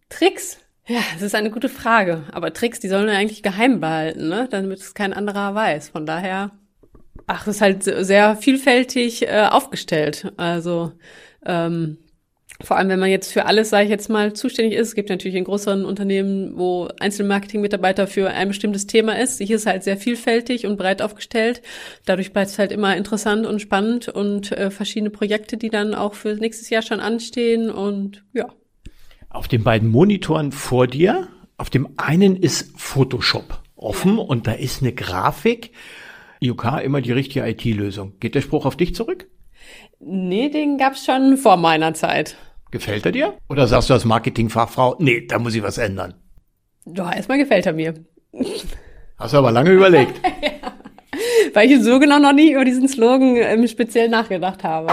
Tricks? 0.08 0.58
Ja, 0.86 1.00
das 1.14 1.22
ist 1.22 1.34
eine 1.34 1.50
gute 1.50 1.68
Frage. 1.68 2.24
Aber 2.32 2.52
Tricks, 2.52 2.78
die 2.80 2.88
sollen 2.88 3.06
wir 3.06 3.16
eigentlich 3.16 3.42
geheim 3.42 3.80
behalten, 3.80 4.28
ne? 4.28 4.48
damit 4.50 4.78
es 4.78 4.94
kein 4.94 5.12
anderer 5.12 5.54
weiß. 5.54 5.88
Von 5.88 6.06
daher, 6.06 6.52
ach, 7.26 7.44
das 7.44 7.56
ist 7.56 7.60
halt 7.60 7.82
sehr 7.82 8.36
vielfältig 8.36 9.22
äh, 9.22 9.48
aufgestellt. 9.50 10.32
Also 10.36 10.92
ähm, 11.44 11.98
vor 12.62 12.76
allem, 12.78 12.88
wenn 12.88 13.00
man 13.00 13.10
jetzt 13.10 13.32
für 13.32 13.44
alles, 13.44 13.70
sage 13.70 13.84
ich 13.84 13.90
jetzt 13.90 14.08
mal, 14.08 14.32
zuständig 14.32 14.78
ist. 14.78 14.88
Es 14.88 14.94
gibt 14.94 15.10
natürlich 15.10 15.36
in 15.36 15.44
größeren 15.44 15.84
Unternehmen, 15.84 16.56
wo 16.56 16.88
Einzelmarketing-Mitarbeiter 17.00 18.06
für 18.06 18.30
ein 18.30 18.48
bestimmtes 18.48 18.86
Thema 18.86 19.18
ist. 19.18 19.40
Hier 19.40 19.56
ist 19.56 19.66
halt 19.66 19.84
sehr 19.84 19.96
vielfältig 19.96 20.66
und 20.66 20.76
breit 20.78 21.02
aufgestellt. 21.02 21.60
Dadurch 22.06 22.32
bleibt 22.32 22.50
es 22.50 22.58
halt 22.58 22.72
immer 22.72 22.96
interessant 22.96 23.46
und 23.46 23.60
spannend 23.60 24.08
und 24.08 24.52
äh, 24.52 24.70
verschiedene 24.70 25.10
Projekte, 25.10 25.58
die 25.58 25.68
dann 25.68 25.94
auch 25.94 26.14
für 26.14 26.34
nächstes 26.34 26.70
Jahr 26.70 26.82
schon 26.82 27.00
anstehen 27.00 27.70
und 27.70 28.24
ja. 28.32 28.48
Auf 29.28 29.48
den 29.48 29.62
beiden 29.62 29.90
Monitoren 29.90 30.50
vor 30.50 30.86
dir, 30.86 31.28
auf 31.58 31.68
dem 31.68 31.88
einen 31.98 32.36
ist 32.36 32.72
Photoshop 32.76 33.62
offen 33.76 34.18
und 34.18 34.46
da 34.46 34.52
ist 34.52 34.80
eine 34.80 34.94
Grafik. 34.94 35.72
IOK 36.40 36.82
immer 36.82 37.00
die 37.00 37.12
richtige 37.12 37.46
IT-Lösung. 37.46 38.14
Geht 38.20 38.34
der 38.34 38.40
Spruch 38.40 38.66
auf 38.66 38.76
dich 38.76 38.94
zurück? 38.94 39.26
Nee, 40.00 40.50
den 40.50 40.78
gab's 40.78 41.04
schon 41.04 41.36
vor 41.36 41.56
meiner 41.56 41.94
Zeit. 41.94 42.36
Gefällt 42.70 43.06
er 43.06 43.12
dir? 43.12 43.34
Oder 43.48 43.66
sagst 43.66 43.90
du 43.90 43.94
als 43.94 44.04
Marketingfachfrau, 44.04 44.96
nee, 44.98 45.26
da 45.26 45.38
muss 45.38 45.54
ich 45.54 45.62
was 45.62 45.78
ändern? 45.78 46.14
Ja, 46.84 47.12
erstmal 47.12 47.38
gefällt 47.38 47.66
er 47.66 47.72
mir. 47.72 47.94
Hast 49.18 49.34
du 49.34 49.38
aber 49.38 49.50
lange 49.50 49.70
überlegt. 49.70 50.20
ja. 50.42 50.72
Weil 51.54 51.70
ich 51.70 51.82
so 51.82 51.98
genau 51.98 52.18
noch 52.18 52.32
nie 52.32 52.52
über 52.52 52.64
diesen 52.64 52.88
Slogan 52.88 53.36
ähm, 53.36 53.66
speziell 53.66 54.08
nachgedacht 54.08 54.62
habe. 54.62 54.92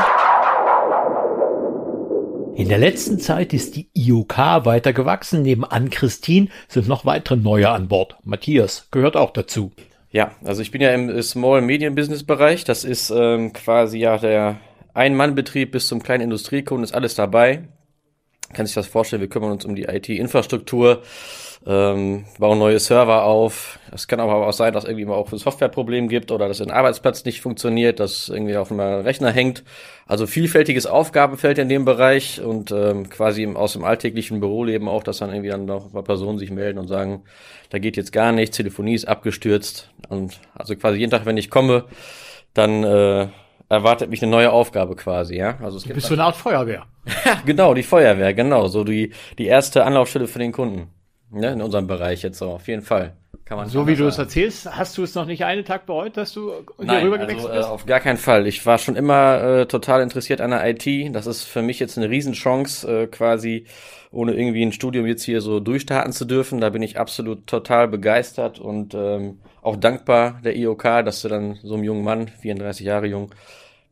In 2.56 2.70
der 2.70 2.78
letzten 2.78 3.20
Zeit 3.20 3.52
ist 3.52 3.76
die 3.76 3.90
IOK 3.94 4.38
weiter 4.38 4.94
gewachsen. 4.94 5.42
Neben 5.42 5.66
Ann-Christine 5.66 6.50
sind 6.68 6.88
noch 6.88 7.04
weitere 7.04 7.36
Neue 7.36 7.70
an 7.70 7.88
Bord. 7.88 8.16
Matthias 8.24 8.88
gehört 8.92 9.18
auch 9.18 9.32
dazu. 9.32 9.72
Ja, 10.12 10.32
also 10.44 10.62
ich 10.62 10.70
bin 10.70 10.80
ja 10.80 10.94
im 10.94 11.22
Small 11.24 11.62
Medium 11.62 11.96
Business 11.96 12.24
Bereich. 12.24 12.64
Das 12.64 12.84
ist 12.84 13.10
ähm, 13.10 13.52
quasi 13.54 13.98
ja 13.98 14.20
der 14.20 14.58
Ein-Mann-Betrieb 14.94 15.72
bis 15.72 15.88
zum 15.88 16.04
kleinen 16.04 16.24
Industriekunden 16.24 16.84
ist 16.84 16.94
alles 16.94 17.16
dabei. 17.16 17.64
Kann 18.54 18.68
sich 18.68 18.76
das 18.76 18.88
vorstellen, 18.88 19.22
wir 19.22 19.30
kümmern 19.30 19.52
uns 19.52 19.66
um 19.66 19.76
die 19.76 19.84
IT-Infrastruktur, 19.84 21.02
ähm, 21.66 22.26
bauen 22.38 22.60
neue 22.60 22.80
Server 22.80 23.24
auf. 23.24 23.80
Es 23.92 24.08
kann 24.08 24.20
aber 24.20 24.48
auch 24.48 24.54
sein, 24.54 24.74
dass 24.74 24.84
irgendwie 24.84 25.06
mal 25.06 25.16
auch 25.16 25.32
ein 25.32 25.40
Softwareproblem 25.40 26.08
gibt 26.08 26.32
oder 26.32 26.48
dass 26.48 26.62
ein 26.62 26.70
Arbeitsplatz 26.70 27.26
nicht 27.26 27.42
funktioniert, 27.42 28.00
dass 28.00 28.30
irgendwie 28.30 28.58
auf 28.58 28.72
einem 28.72 29.02
Rechner 29.02 29.32
hängt. 29.32 29.64
Also 30.06 30.28
vielfältiges 30.28 30.86
Aufgabenfeld 30.86 31.58
in 31.58 31.70
dem 31.70 31.86
Bereich 31.86 32.42
und 32.42 32.72
ähm, 32.72 33.10
quasi 33.10 33.48
aus 33.48 33.74
dem 33.74 33.86
alltäglichen 33.86 34.40
Büroleben 34.40 34.88
auch, 34.88 35.04
dass 35.04 35.18
dann 35.18 35.32
irgendwie 35.32 35.50
dann 35.50 35.66
noch 35.66 35.86
ein 35.86 35.92
paar 35.94 36.04
Personen 36.04 36.38
sich 36.38 36.52
melden 36.52 36.78
und 36.78 36.88
sagen, 36.88 37.24
da 37.70 37.80
geht 37.80 37.98
jetzt 37.98 38.12
gar 38.12 38.32
nichts, 38.34 38.58
Telefonie 38.58 38.94
ist 38.94 39.08
abgestürzt. 39.08 39.90
Und 40.10 40.40
also 40.54 40.76
quasi 40.76 41.00
jeden 41.00 41.12
Tag, 41.12 41.26
wenn 41.26 41.38
ich 41.38 41.50
komme, 41.50 41.86
dann 42.54 42.84
äh, 42.84 43.28
erwartet 43.70 44.10
mich 44.10 44.22
eine 44.22 44.32
neue 44.32 44.52
Aufgabe 44.52 44.96
quasi, 44.96 45.36
ja. 45.36 45.58
Also 45.62 45.78
es 45.78 45.84
du 45.84 45.94
bist 45.94 46.08
so 46.08 46.14
eine 46.14 46.24
Art 46.24 46.36
Feuerwehr. 46.36 46.86
genau, 47.46 47.74
die 47.74 47.84
Feuerwehr, 47.84 48.34
genau. 48.34 48.68
So 48.68 48.84
die, 48.84 49.12
die 49.38 49.46
erste 49.46 49.86
Anlaufstelle 49.86 50.28
für 50.28 50.40
den 50.40 50.52
Kunden. 50.52 50.90
Ne, 51.32 51.52
in 51.52 51.62
unserem 51.64 51.88
Bereich 51.88 52.22
jetzt 52.22 52.38
so, 52.38 52.52
auf 52.52 52.68
jeden 52.68 52.84
Fall. 52.84 53.14
Kann 53.46 53.58
man 53.58 53.68
so 53.68 53.88
wie 53.88 53.96
du 53.96 54.06
es 54.06 54.20
erzählst, 54.20 54.72
hast 54.72 54.98
du 54.98 55.04
es 55.04 55.16
noch 55.16 55.26
nicht 55.26 55.44
einen 55.44 55.66
Tag 55.66 55.86
bereut, 55.86 56.16
dass 56.16 56.32
du 56.32 56.52
hier 56.80 57.02
rüber 57.02 57.20
also, 57.20 57.28
gewechselt 57.28 57.54
äh, 57.54 57.58
bist? 57.58 57.70
auf 57.70 57.86
gar 57.88 58.00
keinen 58.00 58.18
Fall. 58.18 58.46
Ich 58.48 58.66
war 58.66 58.78
schon 58.78 58.96
immer 58.96 59.44
äh, 59.44 59.66
total 59.66 60.02
interessiert 60.02 60.42
an 60.42 60.52
der 60.52 60.64
IT. 60.70 61.14
Das 61.14 61.26
ist 61.26 61.44
für 61.44 61.62
mich 61.62 61.80
jetzt 61.80 61.98
eine 61.98 62.10
Riesenchance, 62.10 62.88
äh, 62.88 63.08
quasi 63.08 63.66
ohne 64.12 64.34
irgendwie 64.34 64.64
ein 64.64 64.72
Studium 64.72 65.08
jetzt 65.08 65.24
hier 65.24 65.42
so 65.42 65.60
durchstarten 65.60 66.14
zu 66.14 66.26
dürfen. 66.26 66.62
Da 66.62 66.70
bin 66.70 66.84
ich 66.84 67.00
absolut 67.00 67.48
total 67.48 67.88
begeistert 67.88 68.60
und 68.60 68.94
ähm, 68.94 69.40
auch 69.64 69.78
dankbar 69.78 70.40
der 70.44 70.56
IOK, 70.56 70.84
dass 71.06 71.22
sie 71.22 71.30
dann 71.30 71.58
so 71.64 71.74
einem 71.74 71.84
jungen 71.84 72.04
Mann, 72.04 72.28
34 72.28 72.86
Jahre 72.86 73.08
jung, 73.08 73.34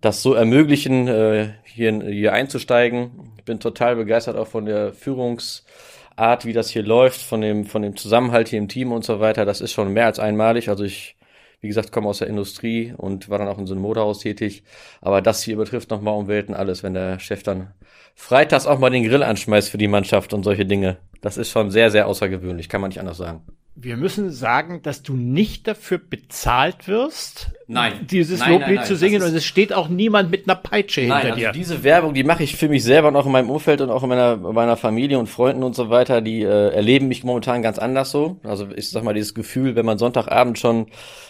das 0.01 0.21
so 0.21 0.33
ermöglichen, 0.33 1.07
äh, 1.07 1.49
hier, 1.63 2.01
hier 2.03 2.33
einzusteigen. 2.33 3.31
Ich 3.37 3.45
bin 3.45 3.59
total 3.59 3.95
begeistert 3.95 4.35
auch 4.35 4.47
von 4.47 4.65
der 4.65 4.93
Führungsart, 4.93 6.45
wie 6.45 6.53
das 6.53 6.69
hier 6.69 6.83
läuft, 6.83 7.21
von 7.21 7.41
dem, 7.41 7.65
von 7.65 7.81
dem 7.83 7.95
Zusammenhalt 7.95 8.49
hier 8.49 8.59
im 8.59 8.67
Team 8.67 8.91
und 8.91 9.05
so 9.05 9.19
weiter. 9.19 9.45
Das 9.45 9.61
ist 9.61 9.71
schon 9.71 9.93
mehr 9.93 10.07
als 10.07 10.19
einmalig. 10.19 10.69
Also 10.69 10.83
ich, 10.83 11.15
wie 11.61 11.67
gesagt, 11.67 11.91
komme 11.91 12.09
aus 12.09 12.17
der 12.17 12.27
Industrie 12.27 12.93
und 12.97 13.29
war 13.29 13.37
dann 13.37 13.47
auch 13.47 13.59
in 13.59 13.67
so 13.67 13.73
einem 13.73 13.83
Motorhaus 13.83 14.19
tätig. 14.19 14.63
Aber 15.01 15.21
das 15.21 15.43
hier 15.43 15.57
betrifft 15.57 15.91
nochmal 15.91 16.15
um 16.15 16.27
Welten 16.27 16.55
alles, 16.55 16.83
wenn 16.83 16.95
der 16.95 17.19
Chef 17.19 17.43
dann 17.43 17.71
freitags 18.15 18.65
auch 18.67 18.79
mal 18.79 18.89
den 18.89 19.03
Grill 19.03 19.23
anschmeißt 19.23 19.69
für 19.69 19.77
die 19.77 19.87
Mannschaft 19.87 20.33
und 20.33 20.43
solche 20.43 20.65
Dinge. 20.65 20.97
Das 21.21 21.37
ist 21.37 21.51
schon 21.51 21.71
sehr, 21.71 21.91
sehr 21.91 22.07
außergewöhnlich, 22.07 22.67
kann 22.67 22.81
man 22.81 22.89
nicht 22.89 22.99
anders 22.99 23.17
sagen. 23.17 23.43
Wir 23.73 23.95
müssen 23.95 24.31
sagen, 24.31 24.81
dass 24.81 25.01
du 25.01 25.13
nicht 25.13 25.65
dafür 25.65 25.97
bezahlt 25.97 26.89
wirst, 26.89 27.51
Nein. 27.67 28.05
dieses 28.05 28.41
Nein, 28.41 28.51
Loblied 28.51 28.67
nein, 28.67 28.75
nein, 28.75 28.85
zu 28.85 28.97
singen 28.97 29.23
und 29.23 29.33
es 29.33 29.45
steht 29.45 29.71
auch 29.71 29.87
niemand 29.87 30.29
mit 30.29 30.47
einer 30.47 30.57
Peitsche 30.57 31.01
hinter 31.01 31.15
also 31.15 31.35
dir. 31.35 31.51
diese 31.53 31.81
Werbung, 31.81 32.13
die 32.13 32.25
mache 32.25 32.43
ich 32.43 32.57
für 32.57 32.67
mich 32.67 32.83
selber 32.83 33.07
und 33.07 33.15
auch 33.15 33.25
in 33.25 33.31
meinem 33.31 33.49
Umfeld 33.49 33.79
und 33.79 33.89
auch 33.89 34.03
in 34.03 34.09
meiner, 34.09 34.35
meiner 34.35 34.75
Familie 34.75 35.17
und 35.17 35.27
Freunden 35.27 35.63
und 35.63 35.73
so 35.73 35.89
weiter, 35.89 36.19
die 36.19 36.41
äh, 36.41 36.73
erleben 36.73 37.07
mich 37.07 37.23
momentan 37.23 37.61
ganz 37.61 37.79
anders 37.79 38.11
so. 38.11 38.41
Also 38.43 38.67
ich 38.75 38.89
sag 38.89 39.05
mal, 39.05 39.13
dieses 39.13 39.33
Gefühl, 39.33 39.73
wenn 39.77 39.85
man 39.85 39.97
Sonntagabend 39.97 40.59
schon 40.59 40.87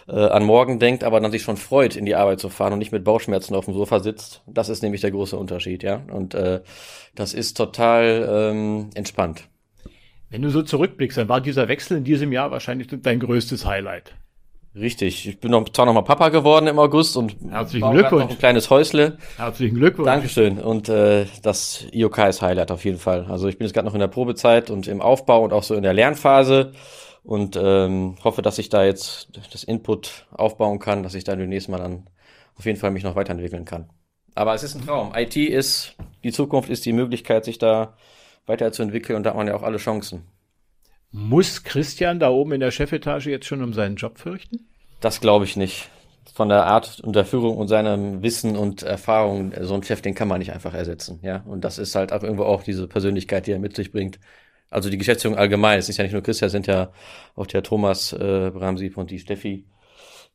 äh, 0.08 0.14
an 0.14 0.44
morgen 0.44 0.80
denkt, 0.80 1.04
aber 1.04 1.20
dann 1.20 1.32
sich 1.32 1.44
schon 1.44 1.58
freut, 1.58 1.96
in 1.96 2.06
die 2.06 2.16
Arbeit 2.16 2.40
zu 2.40 2.50
fahren 2.50 2.74
und 2.74 2.80
nicht 2.80 2.92
mit 2.92 3.04
Bauchschmerzen 3.04 3.54
auf 3.54 3.66
dem 3.66 3.76
Sofa 3.76 4.00
sitzt, 4.00 4.42
das 4.48 4.68
ist 4.68 4.82
nämlich 4.82 5.02
der 5.02 5.12
große 5.12 5.38
Unterschied, 5.38 5.84
ja. 5.84 6.02
Und 6.12 6.34
äh, 6.34 6.62
das 7.14 7.36
ist 7.36 7.56
total 7.56 8.52
ähm, 8.52 8.90
entspannt. 8.96 9.44
Wenn 10.32 10.42
du 10.42 10.50
so 10.50 10.62
zurückblickst, 10.62 11.18
dann 11.18 11.28
war 11.28 11.42
dieser 11.42 11.68
Wechsel 11.68 11.98
in 11.98 12.06
diesem 12.06 12.32
Jahr 12.32 12.52
wahrscheinlich 12.52 12.88
dein 12.90 13.20
größtes 13.20 13.66
Highlight. 13.66 14.16
Richtig. 14.74 15.28
Ich 15.28 15.42
bin 15.42 15.52
noch, 15.52 15.68
zwar 15.68 15.86
noch 15.86 15.94
mal 15.94 16.04
Papa 16.04 16.30
geworden 16.30 16.68
im 16.68 16.80
August 16.80 17.18
und 17.18 17.36
Herzlichen 17.50 17.92
Glückwunsch. 17.92 18.24
Noch 18.24 18.32
ein 18.32 18.40
kleines 18.40 18.70
Häusle. 18.70 19.18
Herzlichen 19.36 19.76
Glückwunsch. 19.76 20.06
Dankeschön. 20.06 20.60
Und 20.60 20.88
äh, 20.88 21.26
das 21.44 21.86
IOK 21.92 22.18
ist 22.30 22.42
Highlight 22.42 22.72
auf 22.72 22.86
jeden 22.86 22.98
Fall. 22.98 23.26
Also 23.26 23.50
ich 23.50 23.58
bin 23.58 23.68
jetzt 23.68 23.74
gerade 23.74 23.86
noch 23.86 23.94
in 23.94 24.00
der 24.00 24.08
Probezeit 24.08 24.70
und 24.70 24.88
im 24.88 25.02
Aufbau 25.02 25.44
und 25.44 25.52
auch 25.52 25.64
so 25.64 25.76
in 25.76 25.84
der 25.84 25.94
Lernphase 25.94 26.72
und 27.24 27.60
ähm, 27.62 28.16
hoffe, 28.24 28.42
dass 28.42 28.58
ich 28.58 28.70
da 28.70 28.86
jetzt 28.86 29.28
das 29.52 29.66
Input 29.66 30.28
aufbauen 30.32 30.80
kann, 30.80 31.04
dass 31.04 31.14
ich 31.14 31.26
da 31.26 31.36
demnächst 31.36 31.68
mal 31.68 31.78
dann 31.78 32.10
auf 32.58 32.66
jeden 32.66 32.80
Fall 32.80 32.92
mich 32.92 33.04
noch 33.04 33.18
weiterentwickeln 33.18 33.66
kann. 33.66 33.90
Aber 34.36 34.54
es 34.54 34.64
ist 34.64 34.76
ein 34.76 34.86
Traum. 34.86 35.12
IT 35.14 35.36
ist, 35.36 35.98
die 36.24 36.32
Zukunft 36.32 36.70
ist 36.70 36.86
die 36.86 36.94
Möglichkeit, 36.94 37.44
sich 37.44 37.58
da 37.58 37.98
weiterzuentwickeln 38.46 39.18
und 39.18 39.24
da 39.24 39.32
hat 39.32 39.38
man 39.38 39.48
ja 39.48 39.56
auch 39.56 39.64
alle 39.64 39.78
Chancen. 39.78 40.24
Muss 41.12 41.64
Christian 41.64 42.20
da 42.20 42.30
oben 42.30 42.54
in 42.54 42.60
der 42.62 42.72
Chefetage 42.72 43.28
jetzt 43.28 43.46
schon 43.46 43.62
um 43.62 43.74
seinen 43.74 43.98
Job 43.98 44.18
fürchten? 44.18 44.68
Das 45.02 45.20
glaube 45.20 45.46
ich 45.46 45.58
nicht. 45.58 45.90
Von 46.34 46.48
der 46.48 46.66
Art 46.66 47.02
und 47.02 47.16
der 47.16 47.26
Führung 47.26 47.58
und 47.58 47.68
seinem 47.68 48.22
Wissen 48.24 48.56
und 48.56 48.84
Erfahrung, 48.84 49.52
so 49.62 49.74
ein 49.74 49.84
Chef, 49.84 50.02
den 50.02 50.16
kann 50.16 50.28
man 50.28 50.40
nicht 50.40 50.54
einfach 50.54 50.74
ersetzen, 50.74 51.20
ja. 51.24 51.44
Und 51.46 51.66
das 51.66 51.78
ist 51.78 51.96
halt 51.96 52.14
auch 52.14 52.24
irgendwo 52.24 52.44
auch 52.44 52.64
diese 52.64 52.88
Persönlichkeit, 52.88 53.48
die 53.48 53.52
er 53.52 53.60
mit 53.60 53.76
sich 53.76 53.92
bringt. 53.92 54.20
Also 54.70 54.90
die 54.90 54.98
Geschäftsführung 54.98 55.38
allgemein, 55.38 55.80
es 55.80 55.90
ist 55.90 55.98
ja 55.98 56.04
nicht 56.04 56.14
nur 56.14 56.24
Christian, 56.24 56.48
es 56.48 56.54
sind 56.54 56.68
ja 56.68 56.92
auch 57.36 57.48
der 57.48 57.64
Thomas 57.64 58.14
äh, 58.14 58.52
Bramsieb 58.54 58.96
und 58.96 59.12
die 59.12 59.20
Steffi, 59.20 59.66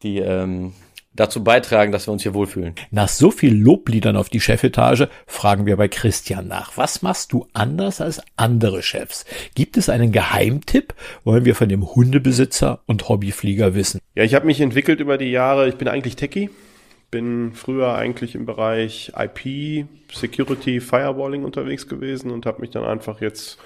die 0.03 0.19
ähm, 0.19 0.75
dazu 1.17 1.43
beitragen, 1.43 1.93
dass 1.93 2.07
wir 2.07 2.13
uns 2.13 2.23
hier 2.23 2.35
wohlfühlen. 2.35 2.75
Nach 2.91 3.09
so 3.09 3.31
viel 3.31 3.57
Lobliedern 3.57 4.17
auf 4.17 4.29
die 4.29 4.41
Chefetage 4.41 5.09
fragen 5.27 5.67
wir 5.67 5.77
bei 5.77 5.89
Christian 5.89 6.47
nach. 6.47 6.77
Was 6.77 7.03
machst 7.03 7.33
du 7.33 7.49
anders 7.53 8.01
als 8.01 8.23
andere 8.37 8.83
Chefs? 8.83 9.25
Gibt 9.55 9.77
es 9.77 9.89
einen 9.89 10.13
Geheimtipp? 10.13 10.95
Wollen 11.25 11.45
wir 11.45 11.55
von 11.55 11.69
dem 11.69 11.95
Hundebesitzer 11.95 12.81
und 12.87 13.09
Hobbyflieger 13.09 13.75
wissen. 13.75 14.01
Ja, 14.15 14.25
ich 14.25 14.35
habe 14.35 14.47
mich 14.47 14.61
entwickelt 14.61 15.01
über 15.01 15.19
die 15.19 15.31
Jahre. 15.31 15.69
Ich 15.69 15.77
bin 15.77 15.89
eigentlich 15.89 16.17
Techie. 16.17 16.51
Bin 17.11 17.53
früher 17.55 17.95
eigentlich 17.95 18.35
im 18.35 18.47
Bereich 18.47 19.13
IP, 19.17 19.87
Security, 20.13 20.81
Firewalling 20.81 21.45
unterwegs 21.45 21.89
gewesen 21.89 22.31
und 22.31 22.47
habe 22.47 22.61
mich 22.61 22.71
dann 22.71 22.85
einfach 22.85 23.21
jetzt 23.21 23.59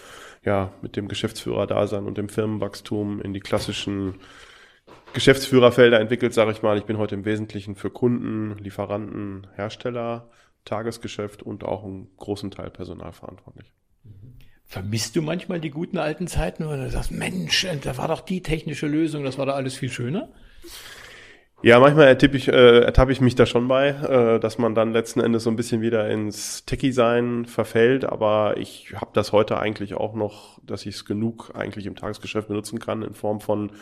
ja 0.44 0.72
mit 0.82 0.96
dem 0.96 1.08
Geschäftsführer-Dasein 1.08 2.04
und 2.04 2.18
dem 2.18 2.28
Firmenwachstum 2.28 3.20
in 3.22 3.32
die 3.32 3.40
klassischen 3.40 4.14
Geschäftsführerfelder 5.12 6.00
entwickelt, 6.00 6.34
sage 6.34 6.52
ich 6.52 6.62
mal. 6.62 6.78
Ich 6.78 6.84
bin 6.84 6.98
heute 6.98 7.14
im 7.14 7.24
Wesentlichen 7.24 7.74
für 7.74 7.90
Kunden, 7.90 8.56
Lieferanten, 8.58 9.46
Hersteller 9.54 10.30
Tagesgeschäft 10.64 11.42
und 11.42 11.64
auch 11.64 11.84
einen 11.84 12.08
großen 12.16 12.50
Teil 12.50 12.70
Personal 12.70 13.12
verantwortlich. 13.12 13.72
Vermisst 14.66 15.16
du 15.16 15.22
manchmal 15.22 15.58
die 15.58 15.70
guten 15.70 15.98
alten 15.98 16.28
Zeiten, 16.28 16.64
wo 16.66 16.70
du 16.70 16.90
sagst, 16.90 17.10
Mensch, 17.10 17.66
da 17.82 17.96
war 17.96 18.08
doch 18.08 18.20
die 18.20 18.42
technische 18.42 18.86
Lösung, 18.86 19.24
das 19.24 19.36
war 19.36 19.46
doch 19.46 19.56
alles 19.56 19.74
viel 19.74 19.90
schöner? 19.90 20.28
Ja, 21.62 21.78
manchmal 21.78 22.06
ertippe 22.06 22.38
ich, 22.38 22.48
äh, 22.48 22.80
ertappe 22.80 23.12
ich 23.12 23.20
mich 23.20 23.34
da 23.34 23.44
schon 23.44 23.68
bei, 23.68 23.88
äh, 23.88 24.40
dass 24.40 24.56
man 24.56 24.74
dann 24.74 24.94
letzten 24.94 25.20
Endes 25.20 25.44
so 25.44 25.50
ein 25.50 25.56
bisschen 25.56 25.82
wieder 25.82 26.08
ins 26.08 26.64
Techie-Sein 26.64 27.44
verfällt, 27.44 28.06
aber 28.06 28.56
ich 28.56 28.94
habe 28.94 29.10
das 29.12 29.32
heute 29.32 29.58
eigentlich 29.58 29.92
auch 29.92 30.14
noch, 30.14 30.58
dass 30.64 30.86
ich 30.86 30.94
es 30.94 31.04
genug 31.04 31.52
eigentlich 31.54 31.84
im 31.84 31.96
Tagesgeschäft 31.96 32.48
benutzen 32.48 32.78
kann 32.78 33.02
in 33.02 33.12
Form 33.12 33.42
von 33.42 33.72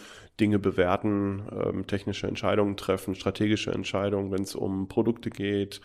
Dinge 0.40 0.58
bewerten, 0.58 1.44
ähm, 1.52 1.86
technische 1.86 2.26
Entscheidungen 2.26 2.76
treffen, 2.76 3.14
strategische 3.14 3.70
Entscheidungen, 3.70 4.32
wenn 4.32 4.42
es 4.42 4.56
um 4.56 4.88
Produkte 4.88 5.30
geht, 5.30 5.80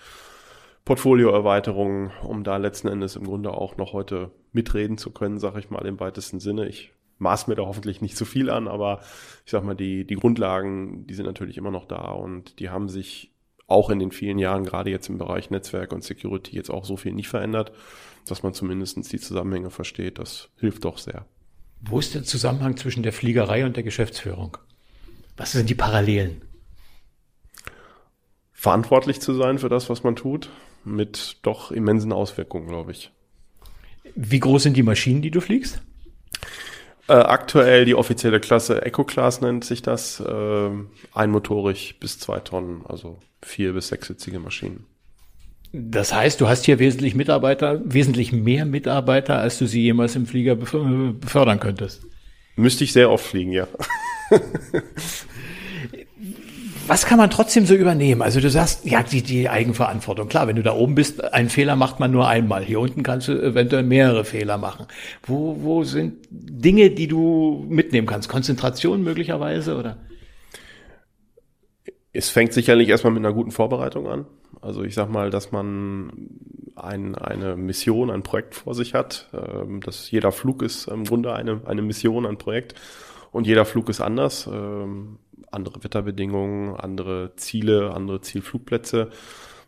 Portfolioerweiterungen, 0.86 2.12
um 2.24 2.44
da 2.44 2.58
letzten 2.58 2.88
Endes 2.88 3.16
im 3.16 3.26
Grunde 3.26 3.52
auch 3.52 3.78
noch 3.78 3.94
heute 3.94 4.32
mitreden 4.52 4.98
zu 4.98 5.12
können, 5.12 5.38
sage 5.38 5.60
ich 5.60 5.70
mal 5.70 5.86
im 5.86 6.00
weitesten 6.00 6.40
Sinne. 6.40 6.68
Ich 6.68 6.92
maß 7.18 7.48
mir 7.48 7.56
da 7.56 7.64
hoffentlich 7.64 8.02
nicht 8.02 8.18
zu 8.18 8.26
viel 8.26 8.50
an, 8.50 8.68
aber 8.68 9.00
ich 9.46 9.52
sag 9.52 9.64
mal, 9.64 9.76
die, 9.76 10.06
die 10.06 10.16
Grundlagen, 10.16 11.08
die 11.08 11.14
sind 11.14 11.26
natürlich 11.26 11.58
immer 11.58 11.72
noch 11.72 11.86
da 11.86 12.12
und 12.12 12.60
die 12.60 12.70
haben 12.70 12.90
sich 12.90 13.34
auch 13.68 13.90
in 13.90 14.00
den 14.00 14.12
vielen 14.12 14.40
Jahren, 14.40 14.66
gerade 14.66 14.90
jetzt 14.90 15.10
im 15.10 15.18
Bereich 15.18 15.50
Netzwerk 15.50 15.94
und 15.94 16.04
Security, 16.04 16.56
jetzt 16.56 16.70
auch 16.70 16.86
so 16.86 16.98
viel 16.98 17.14
nicht 17.14 17.30
verändert, 17.30 17.72
dass 18.28 18.44
man 18.44 18.54
zumindest 18.54 19.12
die 19.12 19.20
Zusammenhänge 19.20 19.70
versteht. 19.70 20.20
Das 20.20 20.50
hilft 20.58 20.86
doch 20.86 20.98
sehr. 20.98 21.26
Wo 21.82 22.00
ist 22.00 22.14
der 22.14 22.24
Zusammenhang 22.24 22.78
zwischen 22.78 23.04
der 23.04 23.14
Fliegerei 23.14 23.66
und 23.66 23.76
der 23.76 23.84
Geschäftsführung? 23.84 24.58
Was 25.36 25.54
sind 25.54 25.70
die 25.70 25.76
Parallelen? 25.76 26.42
Verantwortlich 28.52 29.20
zu 29.20 29.34
sein 29.34 29.58
für 29.58 29.70
das, 29.70 29.90
was 29.90 30.04
man 30.04 30.16
tut, 30.16 30.50
mit 30.86 31.38
doch 31.42 31.72
immensen 31.72 32.14
Auswirkungen, 32.14 32.68
glaube 32.68 32.92
ich. 32.92 33.12
Wie 34.16 34.40
groß 34.40 34.64
sind 34.64 34.78
die 34.78 34.84
Maschinen, 34.84 35.22
die 35.22 35.32
du 35.32 35.42
fliegst? 35.42 35.82
Äh, 37.08 37.14
aktuell 37.14 37.86
die 37.86 37.96
offizielle 37.96 38.40
Klasse 38.40 38.86
Eco 38.86 39.04
Class 39.04 39.42
nennt 39.42 39.66
sich 39.66 39.82
das. 39.82 40.20
Äh, 40.20 40.70
einmotorig 41.14 42.00
bis 42.00 42.20
zwei 42.20 42.40
Tonnen, 42.40 42.84
also 42.88 43.20
vier 43.42 43.74
bis 43.74 43.90
sechssitzige 43.90 44.40
Maschinen. 44.40 44.86
Das 45.74 46.14
heißt, 46.14 46.40
du 46.40 46.48
hast 46.48 46.66
hier 46.66 46.78
wesentlich 46.80 47.16
Mitarbeiter, 47.16 47.82
wesentlich 47.84 48.32
mehr 48.32 48.64
Mitarbeiter, 48.64 49.40
als 49.40 49.58
du 49.58 49.66
sie 49.66 49.82
jemals 49.82 50.16
im 50.16 50.28
Flieger 50.28 50.56
befördern 50.56 51.60
könntest. 51.60 52.06
Müsste 52.56 52.84
ich 52.84 52.94
sehr 52.94 53.10
oft 53.10 53.26
fliegen, 53.26 53.52
ja. 53.52 53.68
was 56.88 57.06
kann 57.06 57.18
man 57.18 57.30
trotzdem 57.30 57.66
so 57.66 57.76
übernehmen? 57.76 58.22
Also 58.22 58.40
du 58.40 58.50
sagst, 58.50 58.86
ja, 58.86 59.04
die, 59.04 59.22
die 59.22 59.50
Eigenverantwortung. 59.50 60.28
Klar, 60.28 60.48
wenn 60.48 60.56
du 60.56 60.64
da 60.64 60.74
oben 60.74 60.96
bist, 60.96 61.24
einen 61.34 61.50
Fehler 61.50 61.76
macht 61.76 62.00
man 62.00 62.12
nur 62.12 62.28
einmal. 62.28 62.64
Hier 62.64 62.80
unten 62.80 63.04
kannst 63.04 63.28
du 63.28 63.34
eventuell 63.34 63.84
mehrere 63.84 64.26
Fehler 64.26 64.58
machen. 64.58 64.88
Wo, 65.24 65.58
wo 65.62 65.84
sind 65.84 66.28
Dinge, 66.30 66.90
die 66.90 67.08
du 67.08 67.66
mitnehmen 67.70 68.08
kannst? 68.08 68.30
Konzentration 68.30 69.04
möglicherweise 69.04 69.78
oder? 69.78 69.98
Es 72.12 72.30
fängt 72.30 72.54
sicherlich 72.54 72.90
erstmal 72.90 73.14
mit 73.14 73.26
einer 73.26 73.34
guten 73.34 73.52
Vorbereitung 73.52 74.08
an. 74.08 74.26
Also 74.62 74.84
ich 74.84 74.94
sag 74.94 75.10
mal, 75.10 75.30
dass 75.30 75.52
man 75.52 76.30
ein, 76.76 77.16
eine 77.16 77.56
Mission, 77.56 78.10
ein 78.12 78.24
Projekt 78.24 78.56
vor 78.56 78.76
sich 78.76 78.94
hat. 78.94 79.30
Ähm, 79.34 79.82
dass 79.82 80.12
jeder 80.12 80.32
Flug 80.32 80.62
ist 80.62 80.88
im 80.88 81.06
Grunde 81.06 81.34
eine, 81.34 81.62
eine 81.66 81.82
Mission, 81.82 82.26
ein 82.26 82.38
Projekt. 82.38 82.76
Und 83.32 83.48
jeder 83.48 83.66
Flug 83.66 83.90
ist 83.90 84.00
anders. 84.00 84.48
Andere 85.52 85.84
Wetterbedingungen, 85.84 86.76
andere 86.76 87.36
Ziele, 87.36 87.94
andere 87.94 88.22
Zielflugplätze, 88.22 89.10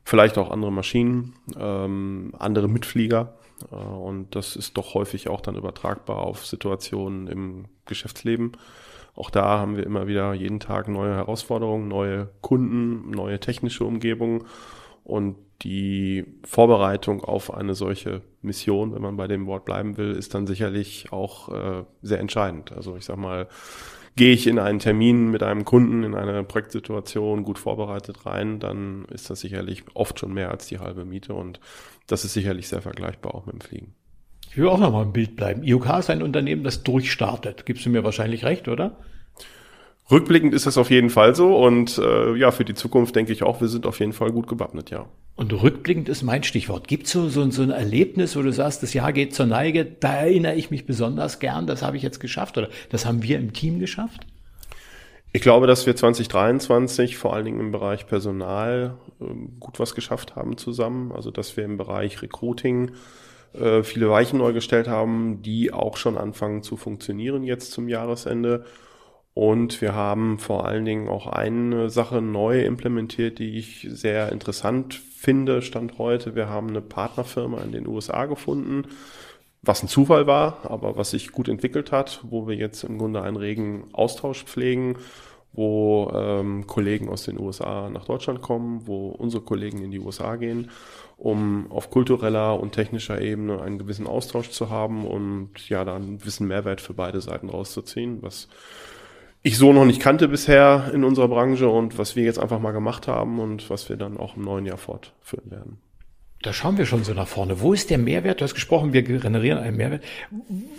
vielleicht 0.04 0.38
auch 0.38 0.52
andere 0.52 0.72
Maschinen, 0.72 1.34
ähm, 1.58 2.34
andere 2.38 2.68
Mitflieger. 2.68 3.34
Äh, 3.72 3.76
und 3.76 4.36
das 4.36 4.56
ist 4.56 4.78
doch 4.78 4.94
häufig 4.94 5.30
auch 5.30 5.42
dann 5.42 5.56
übertragbar 5.56 6.18
auf 6.18 6.46
Situationen 6.46 7.28
im 7.28 7.66
Geschäftsleben. 7.86 8.54
Auch 9.16 9.30
da 9.30 9.60
haben 9.60 9.78
wir 9.78 9.86
immer 9.86 10.08
wieder 10.08 10.34
jeden 10.34 10.60
Tag 10.60 10.90
neue 10.90 11.16
Herausforderungen, 11.16 11.88
neue 11.88 12.30
Kunden, 12.42 13.12
neue 13.12 13.40
technische 13.40 13.86
Umgebungen. 13.86 14.44
Und 15.06 15.38
die 15.62 16.26
Vorbereitung 16.44 17.24
auf 17.24 17.54
eine 17.54 17.76
solche 17.76 18.22
Mission, 18.42 18.94
wenn 18.94 19.02
man 19.02 19.16
bei 19.16 19.28
dem 19.28 19.46
Wort 19.46 19.64
bleiben 19.64 19.98
will, 19.98 20.12
ist 20.12 20.34
dann 20.34 20.48
sicherlich 20.48 21.14
auch 21.14 21.50
äh, 21.50 21.84
sehr 22.02 22.20
entscheidend. 22.20 22.74
Also 22.74 22.98
ich 22.98 23.06
sag 23.06 23.18
mal, 23.18 23.48
gehe 24.16 24.34
ich 24.34 24.48
in 24.48 24.60
einen 24.60 24.80
Termin 24.80 25.30
mit 25.30 25.44
einem 25.44 25.66
Kunden 25.66 26.04
in 26.04 26.16
einer 26.16 26.44
Projektsituation 26.44 27.44
gut 27.44 27.60
vorbereitet 27.60 28.26
rein, 28.26 28.60
dann 28.60 29.06
ist 29.06 29.30
das 29.30 29.42
sicherlich 29.42 29.84
oft 29.94 30.20
schon 30.20 30.34
mehr 30.34 30.52
als 30.52 30.68
die 30.68 30.80
halbe 30.80 31.06
Miete 31.06 31.34
und 31.34 31.60
das 32.08 32.24
ist 32.24 32.34
sicherlich 32.34 32.68
sehr 32.68 32.82
vergleichbar 32.82 33.36
auch 33.36 33.46
mit 33.46 33.56
dem 33.56 33.62
Fliegen. 33.62 33.96
Ich 34.50 34.58
will 34.58 34.70
auch 34.70 34.80
noch 34.80 34.92
mal 34.92 35.04
im 35.04 35.12
Bild 35.12 35.36
bleiben. 35.36 35.64
IOK 35.64 36.00
ist 36.00 36.10
ein 36.10 36.24
Unternehmen, 36.24 36.64
das 36.64 36.84
durchstartet. 36.84 37.66
Gibst 37.66 37.86
du 37.86 37.90
mir 37.90 38.06
wahrscheinlich 38.06 38.46
recht, 38.46 38.70
oder? 38.70 38.98
Rückblickend 40.12 40.54
ist 40.54 40.68
das 40.68 40.78
auf 40.78 40.92
jeden 40.92 41.10
Fall 41.10 41.34
so 41.34 41.58
und 41.58 41.98
äh, 41.98 42.36
ja, 42.36 42.52
für 42.52 42.64
die 42.64 42.76
Zukunft 42.76 43.16
denke 43.16 43.34
ich 43.34 43.42
auch, 43.42 43.60
wir 43.60 43.68
sind 43.68 43.88
auf 43.88 44.00
jeden 44.00 44.14
Fall 44.14 44.32
gut 44.32 44.48
gewappnet, 44.48 44.92
ja. 44.92 45.08
Und 45.36 45.52
rückblickend 45.52 46.10
ist 46.10 46.22
mein 46.22 46.44
Stichwort. 46.44 46.88
Gibt 46.88 47.08
so, 47.08 47.28
so, 47.28 47.50
so 47.50 47.64
ein 47.64 47.72
Erlebnis, 47.72 48.36
wo 48.36 48.42
du 48.44 48.54
sagst, 48.54 48.84
das 48.84 48.94
Jahr 48.94 49.12
geht 49.12 49.34
zur 49.34 49.48
Neige, 49.48 49.84
da 49.84 50.14
erinnere 50.14 50.56
ich 50.56 50.70
mich 50.70 50.86
besonders 50.86 51.40
gern, 51.40 51.66
das 51.66 51.82
habe 51.82 51.98
ich 51.98 52.04
jetzt 52.04 52.20
geschafft 52.20 52.58
oder 52.58 52.70
das 52.90 53.06
haben 53.06 53.24
wir 53.24 53.38
im 53.38 53.52
Team 53.54 53.80
geschafft? 53.80 54.28
Ich 55.36 55.42
glaube, 55.42 55.68
dass 55.68 55.86
wir 55.86 55.96
2023 55.96 57.18
vor 57.18 57.34
allen 57.34 57.44
Dingen 57.44 57.60
im 57.60 57.72
Bereich 57.74 58.08
Personal 58.08 58.98
äh, 59.20 59.26
gut 59.60 59.80
was 59.80 59.94
geschafft 59.94 60.38
haben 60.38 60.56
zusammen. 60.58 61.12
Also 61.12 61.30
dass 61.30 61.58
wir 61.58 61.66
im 61.66 61.76
Bereich 61.76 62.22
Recruiting 62.22 62.92
äh, 63.52 63.84
viele 63.84 64.10
Weichen 64.10 64.40
neu 64.40 64.54
gestellt 64.54 64.88
haben, 64.88 65.42
die 65.42 65.74
auch 65.74 65.98
schon 65.98 66.18
anfangen 66.18 66.64
zu 66.64 66.78
funktionieren 66.78 67.44
jetzt 67.44 67.74
zum 67.74 67.90
Jahresende 67.90 68.64
und 69.36 69.82
wir 69.82 69.94
haben 69.94 70.40
vor 70.40 70.66
allen 70.66 70.86
Dingen 70.86 71.10
auch 71.10 71.28
eine 71.28 71.90
Sache 71.90 72.22
neu 72.22 72.62
implementiert, 72.62 73.38
die 73.38 73.58
ich 73.58 73.86
sehr 73.92 74.32
interessant 74.32 74.94
finde, 74.94 75.62
stand 75.62 75.98
heute. 75.98 76.36
Wir 76.36 76.48
haben 76.48 76.70
eine 76.70 76.80
Partnerfirma 76.80 77.62
in 77.62 77.74
den 77.74 77.86
USA 77.86 78.28
gefunden, 78.28 78.88
was 79.62 79.84
ein 79.84 79.90
Zufall 79.90 80.26
war, 80.26 80.60
aber 80.64 80.96
was 80.96 81.10
sich 81.10 81.34
gut 81.34 81.50
entwickelt 81.50 81.92
hat, 81.92 82.22
wo 82.24 82.48
wir 82.48 82.56
jetzt 82.56 82.86
im 82.86 82.98
Grunde 82.98 83.24
einen 83.24 83.36
regen 83.36 83.90
Austausch 83.92 84.46
pflegen, 84.46 84.96
wo 85.52 86.10
ähm, 86.16 86.66
Kollegen 86.66 87.10
aus 87.10 87.24
den 87.24 87.38
USA 87.38 87.90
nach 87.90 88.06
Deutschland 88.06 88.42
kommen, 88.42 88.88
wo 88.88 89.10
unsere 89.10 89.44
Kollegen 89.44 89.84
in 89.84 89.92
die 89.92 90.00
USA 90.00 90.38
gehen, 90.38 90.72
um 91.18 91.70
auf 91.72 91.90
kultureller 91.90 92.58
und 92.58 92.72
technischer 92.72 93.20
Ebene 93.20 93.62
einen 93.62 93.80
gewissen 93.80 94.08
Austausch 94.08 94.52
zu 94.52 94.70
haben 94.70 95.06
und 95.06 95.68
ja, 95.68 95.84
dann 95.84 96.04
einen 96.04 96.20
gewissen 96.20 96.48
Mehrwert 96.48 96.80
für 96.80 96.94
beide 96.94 97.20
Seiten 97.20 97.50
rauszuziehen, 97.50 98.22
was 98.22 98.48
ich 99.46 99.60
so 99.60 99.72
noch 99.72 99.86
nicht 99.86 100.02
kannte 100.02 100.28
bisher 100.28 100.90
in 100.92 101.04
unserer 101.04 101.28
Branche 101.28 101.70
und 101.70 102.00
was 102.00 102.16
wir 102.16 102.24
jetzt 102.24 102.40
einfach 102.40 102.60
mal 102.60 102.72
gemacht 102.72 103.08
haben 103.08 103.40
und 103.40 103.70
was 103.70 103.88
wir 103.90 103.96
dann 103.96 104.18
auch 104.18 104.36
im 104.36 104.44
neuen 104.44 104.66
Jahr 104.66 104.78
fortführen 104.80 105.52
werden. 105.52 105.78
Da 106.42 106.52
schauen 106.52 106.80
wir 106.80 106.88
schon 106.88 107.04
so 107.04 107.14
nach 107.14 107.28
vorne. 107.28 107.62
Wo 107.62 107.72
ist 107.72 107.92
der 107.92 108.00
Mehrwert? 108.00 108.42
Du 108.42 108.44
hast 108.44 108.56
gesprochen, 108.56 108.92
wir 108.92 109.04
generieren 109.04 109.60
einen 109.60 109.78
Mehrwert. 109.78 110.04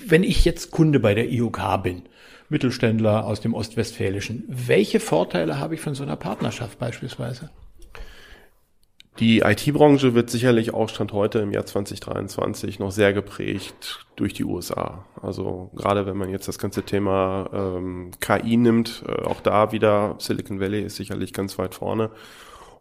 Wenn 0.04 0.24
ich 0.24 0.44
jetzt 0.44 0.72
Kunde 0.72 0.98
bei 0.98 1.14
der 1.14 1.30
IOK 1.30 1.60
bin, 1.84 2.02
Mittelständler 2.48 3.24
aus 3.24 3.40
dem 3.40 3.54
Ostwestfälischen, 3.54 4.42
welche 4.48 4.98
Vorteile 4.98 5.60
habe 5.60 5.76
ich 5.76 5.80
von 5.80 5.94
so 5.94 6.02
einer 6.02 6.16
Partnerschaft 6.16 6.80
beispielsweise? 6.80 7.50
Die 9.18 9.38
IT-Branche 9.40 10.14
wird 10.14 10.28
sicherlich 10.28 10.74
auch 10.74 10.90
Stand 10.90 11.14
heute 11.14 11.38
im 11.38 11.50
Jahr 11.50 11.64
2023 11.64 12.78
noch 12.78 12.90
sehr 12.90 13.14
geprägt 13.14 14.04
durch 14.14 14.34
die 14.34 14.44
USA. 14.44 15.06
Also 15.22 15.70
gerade 15.74 16.04
wenn 16.04 16.18
man 16.18 16.28
jetzt 16.28 16.48
das 16.48 16.58
ganze 16.58 16.82
Thema 16.82 17.48
ähm, 17.52 18.10
KI 18.20 18.58
nimmt, 18.58 19.04
äh, 19.08 19.22
auch 19.22 19.40
da 19.40 19.72
wieder 19.72 20.16
Silicon 20.18 20.60
Valley 20.60 20.82
ist 20.82 20.96
sicherlich 20.96 21.32
ganz 21.32 21.58
weit 21.58 21.74
vorne. 21.74 22.10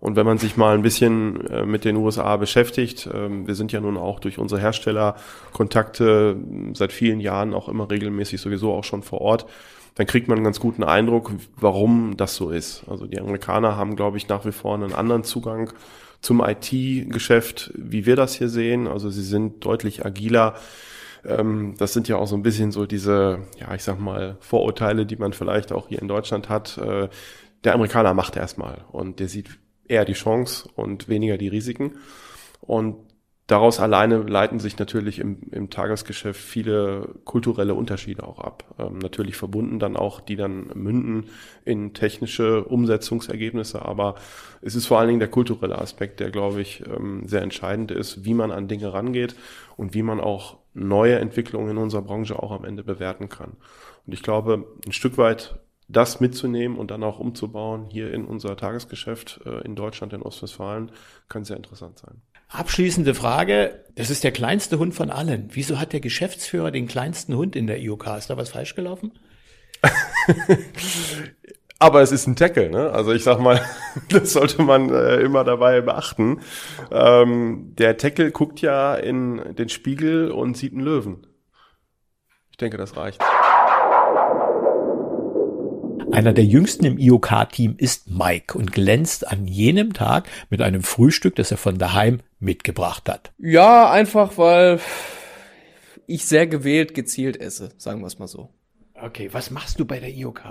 Und 0.02 0.17
wenn 0.17 0.26
man 0.26 0.38
sich 0.38 0.58
mal 0.58 0.76
ein 0.76 0.82
bisschen 0.82 1.48
äh, 1.48 1.65
mit 1.65 1.86
den 1.86 1.95
USA 1.95 2.36
beschäftigt, 2.36 3.08
äh, 3.08 3.30
wir 3.30 3.56
sind 3.56 3.71
ja 3.71 3.80
nun 3.80 3.95
auch 3.95 4.19
durch 4.19 4.38
unsere 4.38 4.60
Herstellerkontakte 4.60 6.36
seit 6.74 6.91
vielen 6.91 7.21
Jahren 7.21 7.54
auch 7.54 7.69
immer 7.69 7.89
regelmäßig 7.89 8.41
sowieso 8.41 8.74
auch 8.74 8.84
schon 8.84 9.04
vor 9.04 9.21
Ort, 9.21 9.45
dann 9.95 10.06
kriegt 10.06 10.28
man 10.28 10.38
einen 10.38 10.43
ganz 10.43 10.60
guten 10.60 10.84
Eindruck, 10.84 11.32
warum 11.56 12.17
das 12.17 12.36
so 12.36 12.50
ist. 12.50 12.84
Also 12.89 13.08
die 13.08 13.21
Amerikaner 13.21 13.78
haben, 13.78 13.95
glaube 13.95 14.17
ich, 14.17 14.28
nach 14.28 14.45
wie 14.45 14.52
vor 14.52 14.76
einen 14.76 14.93
anderen 14.93 15.24
Zugang 15.24 15.71
zum 16.25 16.41
IT-Geschäft, 16.43 17.71
wie 17.75 18.07
wir 18.07 18.15
das 18.15 18.33
hier 18.33 18.49
sehen. 18.49 18.88
Also 18.88 19.11
sie 19.11 19.21
sind 19.21 19.63
deutlich 19.63 20.07
agiler. 20.07 20.55
Ähm, 21.23 21.75
das 21.77 21.93
sind 21.93 22.07
ja 22.07 22.17
auch 22.17 22.25
so 22.25 22.35
ein 22.35 22.41
bisschen 22.41 22.71
so 22.71 22.88
diese, 22.88 23.43
ja, 23.59 23.75
ich 23.75 23.83
sag 23.83 23.99
mal, 23.99 24.35
Vorurteile, 24.39 25.06
die 25.06 25.17
man 25.17 25.33
vielleicht 25.33 25.71
auch 25.71 25.87
hier 25.87 26.02
in 26.02 26.08
Deutschland 26.08 26.50
hat. 26.50 26.79
Äh, 26.79 27.10
der 27.63 27.75
Amerikaner 27.75 28.15
macht 28.15 28.37
erstmal 28.37 28.85
und 28.91 29.19
der 29.19 29.27
sieht 29.27 29.60
eher 29.87 30.04
die 30.04 30.13
Chance 30.13 30.67
und 30.73 31.08
weniger 31.10 31.37
die 31.37 31.47
Risiken. 31.47 31.97
Und 32.60 32.95
daraus 33.48 33.79
alleine 33.79 34.17
leiten 34.17 34.60
sich 34.60 34.79
natürlich 34.79 35.19
im, 35.19 35.39
im 35.52 35.69
Tagesgeschäft 35.69 36.39
viele 36.39 37.10
kulturelle 37.25 37.75
Unterschiede 37.75 38.23
auch 38.23 38.39
ab. 38.39 38.63
Ähm, 38.79 38.98
natürlich 38.98 39.35
verbunden 39.35 39.79
dann 39.79 39.96
auch, 39.96 40.19
die 40.19 40.35
dann 40.35 40.67
münden 40.73 41.25
in 41.63 41.93
technische 41.93 42.63
Umsetzungsergebnisse, 42.63 43.83
aber 43.83 44.15
es 44.62 44.75
ist 44.75 44.87
vor 44.87 45.00
allen 45.00 45.10
Dingen 45.10 45.19
der 45.19 45.29
kulturelle 45.29 45.77
Aspekt, 45.77 46.19
der, 46.19 46.31
glaube 46.31 46.62
ich, 46.62 46.83
ähm, 46.87 47.27
sehr 47.27 47.41
entscheidend 47.41 47.91
ist, 47.91 48.25
wie 48.25 48.33
man 48.33 48.52
an 48.52 48.67
Dinge 48.67 48.93
rangeht 48.93 49.35
und 49.77 49.93
wie 49.93 50.04
man 50.04 50.19
auch 50.19 50.58
neue 50.73 51.19
Entwicklungen 51.19 51.71
in 51.71 51.77
unserer 51.77 52.02
Branche 52.02 52.41
auch 52.41 52.52
am 52.52 52.65
Ende 52.65 52.83
bewerten 52.83 53.29
kann. 53.29 53.54
Und 54.06 54.13
ich 54.13 54.23
glaube, 54.23 54.65
ein 54.85 54.91
Stück 54.91 55.17
weit 55.17 55.60
das 55.87 56.19
mitzunehmen 56.19 56.77
und 56.77 56.89
dann 56.89 57.04
auch 57.04 57.19
umzubauen 57.19 57.85
hier 57.91 58.12
in 58.12 58.25
unser 58.25 58.58
Tagesgeschäft 58.58 59.41
äh, 59.46 59.62
in 59.62 59.75
Deutschland, 59.75 60.13
in 60.13 60.23
Ostwestfalen, 60.23 60.91
kann 61.29 61.46
sehr 61.46 61.58
interessant 61.58 62.00
sein. 62.00 62.21
Abschließende 62.48 63.15
Frage. 63.15 63.83
Das 63.96 64.10
ist 64.10 64.23
der 64.23 64.31
kleinste 64.31 64.77
Hund 64.77 64.93
von 64.93 65.10
allen. 65.10 65.50
Wieso 65.52 65.79
hat 65.79 65.93
der 65.93 66.02
Geschäftsführer 66.02 66.71
den 66.71 66.87
kleinsten 66.87 67.35
Hund 67.35 67.56
in 67.56 67.67
der 67.67 67.79
IOK? 67.79 68.08
Ist 68.17 68.29
da 68.29 68.37
was 68.37 68.50
falsch 68.50 68.75
gelaufen? 68.75 69.13
Aber 71.79 72.02
es 72.02 72.12
ist 72.12 72.25
ein 72.27 72.35
Tackle, 72.35 72.69
ne? 72.69 72.91
Also 72.91 73.13
ich 73.13 73.23
sag 73.23 73.39
mal, 73.39 73.62
das 74.10 74.33
sollte 74.33 74.62
man 74.63 74.89
äh, 74.89 75.17
immer 75.17 75.43
dabei 75.43 75.81
beachten. 75.81 76.41
Ähm, 76.91 77.73
der 77.77 77.98
Tackle 77.98 78.31
guckt 78.31 78.62
ja 78.62 78.96
in 78.96 79.56
den 79.56 79.69
Spiegel 79.69 80.31
und 80.31 80.56
sieht 80.56 80.73
einen 80.73 80.81
Löwen. 80.81 81.27
Ich 82.52 82.58
denke, 82.58 82.77
das 82.77 82.96
reicht. 82.96 83.21
Einer 86.15 86.31
der 86.31 86.45
jüngsten 86.45 86.85
im 86.85 86.97
IOK-Team 86.97 87.75
ist 87.77 88.09
Mike 88.09 88.57
und 88.57 88.71
glänzt 88.71 89.27
an 89.27 89.47
jenem 89.47 89.91
Tag 89.91 90.29
mit 90.49 90.61
einem 90.61 90.81
Frühstück, 90.81 91.35
das 91.35 91.51
er 91.51 91.57
von 91.57 91.77
daheim 91.77 92.21
mitgebracht 92.39 93.09
hat. 93.09 93.33
Ja, 93.37 93.91
einfach 93.91 94.37
weil 94.37 94.79
ich 96.07 96.23
sehr 96.25 96.47
gewählt 96.47 96.93
gezielt 96.93 97.35
esse, 97.35 97.73
sagen 97.75 97.99
wir 97.99 98.07
es 98.07 98.17
mal 98.17 98.29
so. 98.29 98.49
Okay, 98.93 99.27
was 99.33 99.51
machst 99.51 99.77
du 99.77 99.83
bei 99.83 99.99
der 99.99 100.09
IOK? 100.09 100.41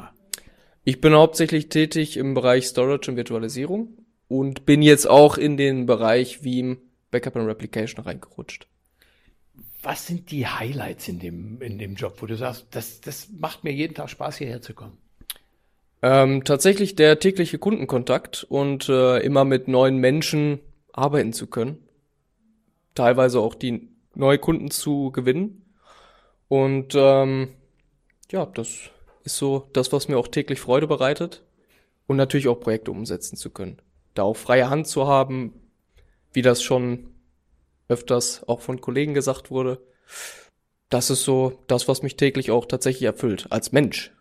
Ich 0.85 1.01
bin 1.01 1.15
hauptsächlich 1.15 1.71
tätig 1.71 2.19
im 2.19 2.35
Bereich 2.35 2.67
Storage 2.67 3.11
und 3.11 3.17
Virtualisierung 3.17 3.97
und 4.29 4.67
bin 4.67 4.83
jetzt 4.83 5.09
auch 5.09 5.39
in 5.39 5.57
den 5.57 5.87
Bereich 5.87 6.45
Veeam 6.45 6.77
Backup 7.11 7.37
and 7.37 7.49
Replication 7.49 8.05
reingerutscht. 8.05 8.67
Was 9.83 10.07
sind 10.07 10.31
die 10.31 10.47
Highlights 10.47 11.09
in 11.09 11.21
dem, 11.21 11.63
in 11.63 11.79
dem 11.79 11.95
Job, 11.95 12.21
wo 12.21 12.27
du 12.27 12.37
sagst, 12.37 12.67
das, 12.73 13.01
das 13.01 13.31
macht 13.31 13.65
mir 13.65 13.73
jeden 13.73 13.95
Tag 13.95 14.11
Spaß, 14.11 14.37
hierher 14.37 14.61
zu 14.61 14.75
kommen? 14.75 14.99
Ähm, 16.05 16.45
tatsächlich 16.45 16.97
der 16.97 17.19
tägliche 17.19 17.59
Kundenkontakt 17.59 18.45
und 18.51 18.91
äh, 18.91 19.21
immer 19.21 19.47
mit 19.47 19.69
neuen 19.69 19.97
Menschen 19.97 20.61
arbeiten 20.93 21.33
zu 21.33 21.47
können. 21.47 21.79
Teilweise 22.95 23.41
auch 23.41 23.55
die 23.55 23.89
neue 24.15 24.39
Kunden 24.39 24.71
zu 24.71 25.11
gewinnen. 25.13 25.65
Und 26.49 26.93
ähm, 26.95 27.55
ja, 28.31 28.45
das 28.45 28.91
ist 29.23 29.39
so 29.39 29.71
das, 29.73 29.95
was 29.95 30.09
mir 30.09 30.19
auch 30.19 30.29
täglich 30.29 30.61
Freude 30.61 30.87
bereitet. 30.87 31.43
Und 32.07 32.19
natürlich 32.19 32.49
auch 32.49 32.61
Projekte 32.61 32.91
umsetzen 32.91 33.37
zu 33.37 33.49
können. 33.49 33.81
Da 34.13 34.25
auch 34.25 34.37
freie 34.37 34.69
Hand 34.69 34.87
zu 34.87 35.07
haben, 35.07 35.55
wie 36.35 36.43
das 36.43 36.63
schon 36.63 37.15
öfters 37.89 38.47
auch 38.47 38.61
von 38.61 38.83
Kollegen 38.83 39.15
gesagt 39.15 39.51
wurde. 39.51 39.81
Das 40.91 41.09
ist 41.09 41.25
so 41.25 41.63
das, 41.67 41.89
was 41.89 42.03
mich 42.03 42.19
täglich 42.19 42.51
auch 42.51 42.67
tatsächlich 42.67 43.05
erfüllt, 43.05 43.47
als 43.49 43.73
Mensch. 43.73 44.14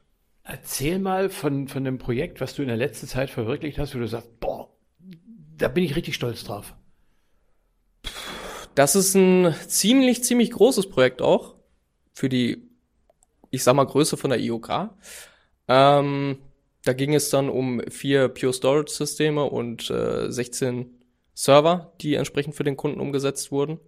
Erzähl 0.44 1.00
mal 1.00 1.30
von, 1.30 1.68
von 1.68 1.86
dem 1.86 1.98
Projekt, 1.98 2.42
was 2.42 2.54
du 2.54 2.62
in 2.62 2.68
der 2.68 2.78
letzten 2.78 3.08
Zeit 3.08 3.30
verwirklicht 3.30 3.78
hast, 3.80 3.96
wo 3.96 4.00
du 4.00 4.08
sagst, 4.08 4.40
boah, 4.40 4.70
da 5.58 5.70
bin 5.70 5.84
ich 5.84 5.96
richtig 5.96 6.16
stolz 6.16 6.44
drauf. 6.44 6.76
Das 8.76 8.96
ist 8.96 9.16
ein 9.16 9.54
ziemlich, 9.68 10.24
ziemlich 10.24 10.52
großes 10.52 10.90
Projekt 10.90 11.22
auch 11.22 11.56
für 12.12 12.28
die, 12.28 12.68
ich 13.52 13.64
sag 13.64 13.76
mal, 13.76 13.86
Größe 13.86 14.18
von 14.18 14.32
der 14.32 14.40
IOK. 14.40 14.90
Ähm, 15.68 16.38
da 16.84 16.94
ging 16.94 17.14
es 17.16 17.30
dann 17.30 17.50
um 17.50 17.82
vier 17.90 18.28
Pure 18.28 18.54
Storage 18.54 18.92
Systeme 18.92 19.46
und 19.46 19.90
äh, 19.90 20.30
16 20.30 20.94
Server, 21.34 21.94
die 22.02 22.16
entsprechend 22.16 22.56
für 22.56 22.64
den 22.64 22.76
Kunden 22.76 23.00
umgesetzt 23.00 23.52
wurden. 23.52 23.80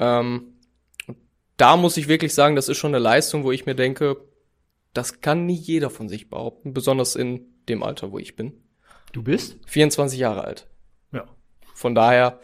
Ähm, 0.00 0.54
da 1.56 1.76
muss 1.76 1.96
ich 1.96 2.08
wirklich 2.08 2.34
sagen, 2.34 2.56
das 2.56 2.68
ist 2.68 2.78
schon 2.78 2.94
eine 2.94 3.02
Leistung, 3.02 3.44
wo 3.44 3.52
ich 3.52 3.66
mir 3.66 3.74
denke, 3.74 4.16
das 4.92 5.20
kann 5.20 5.46
nie 5.46 5.54
jeder 5.54 5.90
von 5.90 6.08
sich 6.08 6.28
behaupten, 6.30 6.74
besonders 6.74 7.16
in 7.16 7.46
dem 7.68 7.82
Alter, 7.82 8.12
wo 8.12 8.18
ich 8.18 8.36
bin. 8.36 8.52
Du 9.12 9.22
bist? 9.22 9.58
24 9.66 10.18
Jahre 10.18 10.44
alt. 10.44 10.66
Ja. 11.12 11.26
Von 11.74 11.94
daher, 11.94 12.40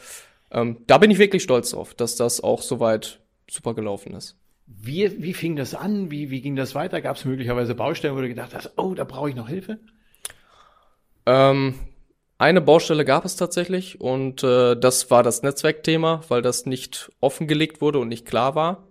ähm, 0.50 0.78
da 0.86 0.98
bin 0.98 1.10
ich 1.10 1.18
wirklich 1.18 1.42
stolz 1.42 1.70
drauf, 1.70 1.94
dass 1.94 2.16
das 2.16 2.42
auch 2.42 2.62
soweit 2.62 3.20
super 3.50 3.74
gelaufen 3.74 4.14
ist. 4.14 4.36
Wie, 4.66 5.22
wie 5.22 5.34
fing 5.34 5.56
das 5.56 5.74
an? 5.74 6.10
Wie, 6.10 6.30
wie 6.30 6.40
ging 6.40 6.56
das 6.56 6.74
weiter? 6.74 7.02
Gab 7.02 7.16
es 7.16 7.24
möglicherweise 7.24 7.74
Baustellen, 7.74 8.16
wo 8.16 8.20
du 8.20 8.28
gedacht 8.28 8.54
hast, 8.54 8.72
oh, 8.76 8.94
da 8.94 9.04
brauche 9.04 9.28
ich 9.28 9.36
noch 9.36 9.48
Hilfe? 9.48 9.78
Ähm, 11.26 11.74
eine 12.38 12.60
Baustelle 12.60 13.04
gab 13.04 13.24
es 13.24 13.36
tatsächlich 13.36 14.00
und 14.00 14.42
äh, 14.42 14.74
das 14.74 15.10
war 15.10 15.22
das 15.22 15.42
Netzwerkthema, 15.42 16.22
weil 16.28 16.42
das 16.42 16.66
nicht 16.66 17.12
offengelegt 17.20 17.80
wurde 17.80 17.98
und 17.98 18.08
nicht 18.08 18.26
klar 18.26 18.54
war. 18.54 18.88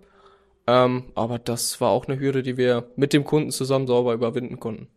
Ähm, 0.66 1.12
aber 1.16 1.40
das 1.40 1.82
war 1.82 1.90
auch 1.90 2.08
eine 2.08 2.20
Hürde, 2.20 2.44
die 2.44 2.58
wir 2.58 2.92
mit 2.96 3.14
dem 3.14 3.24
Kunden 3.24 3.52
zusammen 3.52 3.88
sauber 3.88 4.14
überwinden 4.14 4.60
konnten. 4.60 4.88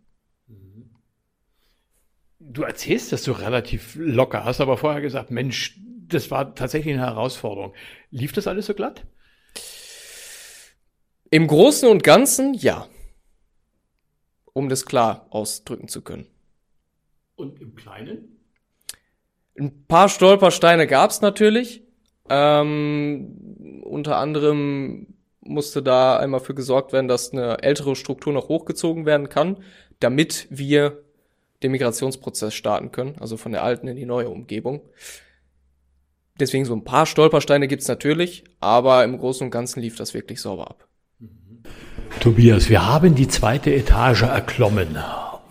Du 2.39 2.63
erzählst 2.63 3.13
das 3.13 3.25
so 3.25 3.33
relativ 3.33 3.97
locker, 3.97 4.45
hast 4.45 4.61
aber 4.61 4.77
vorher 4.77 5.01
gesagt, 5.01 5.31
Mensch, 5.31 5.79
das 6.09 6.31
war 6.31 6.55
tatsächlich 6.55 6.95
eine 6.95 7.05
Herausforderung. 7.05 7.75
Lief 8.11 8.33
das 8.33 8.47
alles 8.47 8.67
so 8.67 8.75
glatt? 8.75 9.05
Im 11.31 11.49
Großen 11.49 11.89
und 11.89 12.05
Ganzen 12.05 12.55
ja. 12.55 12.87
Um 14.53 14.69
das 14.69 14.87
klar 14.87 15.27
ausdrücken 15.31 15.89
zu 15.89 16.03
können. 16.03 16.29
Und 17.35 17.61
im 17.61 17.75
Kleinen? 17.75 18.39
Ein 19.59 19.87
paar 19.87 20.09
Stolpersteine 20.09 20.87
gab 20.87 21.11
es 21.11 21.21
natürlich. 21.21 21.83
Ähm, 22.29 23.83
unter 23.85 24.17
anderem 24.17 25.16
musste 25.49 25.83
da 25.83 26.19
einmal 26.19 26.41
für 26.41 26.55
gesorgt 26.55 26.93
werden, 26.93 27.09
dass 27.09 27.33
eine 27.33 27.63
ältere 27.63 27.97
Struktur 27.97 28.33
noch 28.33 28.49
hochgezogen 28.49 29.07
werden 29.07 29.29
kann, 29.29 29.59
damit 30.01 30.47
wir 30.51 31.03
den 31.63 31.73
Migrationsprozess 31.73 32.55
starten 32.55 32.93
können, 32.93 33.17
also 33.19 33.37
von 33.37 33.53
der 33.53 33.63
alten 33.63 33.89
in 33.89 33.97
die 33.97 34.07
neue 34.07 34.29
Umgebung. 34.29 34.83
Deswegen 36.39 36.67
so 36.67 36.75
ein 36.75 36.85
paar 36.85 37.07
Stolpersteine 37.07 37.67
gibt's 37.67 37.89
natürlich, 37.89 38.45
aber 38.61 39.05
im 39.05 39.19
Großen 39.19 39.47
und 39.47 39.51
Ganzen 39.51 39.81
lief 39.81 39.97
das 39.97 40.13
wirklich 40.13 40.41
sauber 40.41 40.69
ab. 40.69 40.87
Tobias, 42.21 42.69
wir 42.69 42.87
haben 42.87 43.15
die 43.15 43.29
zweite 43.29 43.75
Etage 43.75 44.23
erklommen 44.23 44.99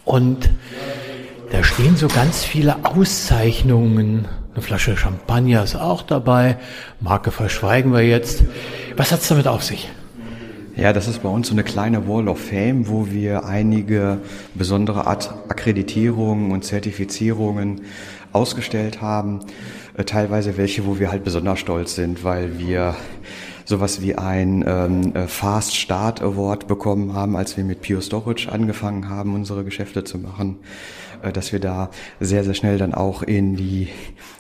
und 0.04 0.50
da 1.52 1.64
stehen 1.64 1.96
so 1.96 2.08
ganz 2.08 2.44
viele 2.44 2.86
Auszeichnungen. 2.86 4.28
Eine 4.56 4.64
Flasche 4.64 4.96
Champagner 4.96 5.66
ist 5.66 5.76
auch 5.76 6.02
dabei. 6.02 6.56
Marke 7.02 7.32
verschweigen 7.32 7.92
wir 7.92 8.08
jetzt. 8.08 8.46
Was 8.96 9.12
hat's 9.12 9.28
damit 9.28 9.50
auf 9.50 9.64
sich? 9.64 9.90
Ja, 10.78 10.94
das 10.94 11.10
ist 11.10 11.24
bei 11.24 11.28
uns 11.28 11.50
so 11.50 11.54
eine 11.54 11.66
kleine 11.66 12.08
Wall 12.08 12.30
of 12.30 12.40
Fame, 12.40 12.88
wo 12.88 13.08
wir 13.12 13.44
einige 13.44 14.20
besondere 14.54 15.08
Art 15.08 15.34
Akkreditierungen 15.50 16.52
und 16.52 16.64
Zertifizierungen 16.64 17.82
ausgestellt 18.32 19.02
haben. 19.02 19.42
Äh, 19.98 20.06
teilweise 20.06 20.56
welche, 20.56 20.86
wo 20.86 21.00
wir 21.00 21.12
halt 21.12 21.26
besonders 21.26 21.60
stolz 21.60 21.96
sind, 21.96 22.24
weil 22.24 22.58
wir 22.58 22.96
sowas 23.66 24.02
wie 24.02 24.16
ein 24.16 24.64
ähm, 24.66 25.14
äh, 25.16 25.28
Fast 25.28 25.76
Start 25.76 26.22
Award 26.22 26.68
bekommen 26.68 27.14
haben, 27.14 27.36
als 27.36 27.58
wir 27.58 27.66
mit 27.66 27.82
Pure 27.82 28.02
Storage 28.02 28.50
angefangen 28.50 29.10
haben, 29.10 29.34
unsere 29.34 29.66
Geschäfte 29.66 30.06
zu 30.06 30.18
machen, 30.18 30.60
dass 31.34 31.52
wir 31.52 31.60
da 31.60 31.90
sehr, 32.20 32.44
sehr 32.44 32.54
schnell 32.54 32.78
dann 32.78 32.94
auch 32.94 33.24
in 33.24 33.56
die 33.56 33.90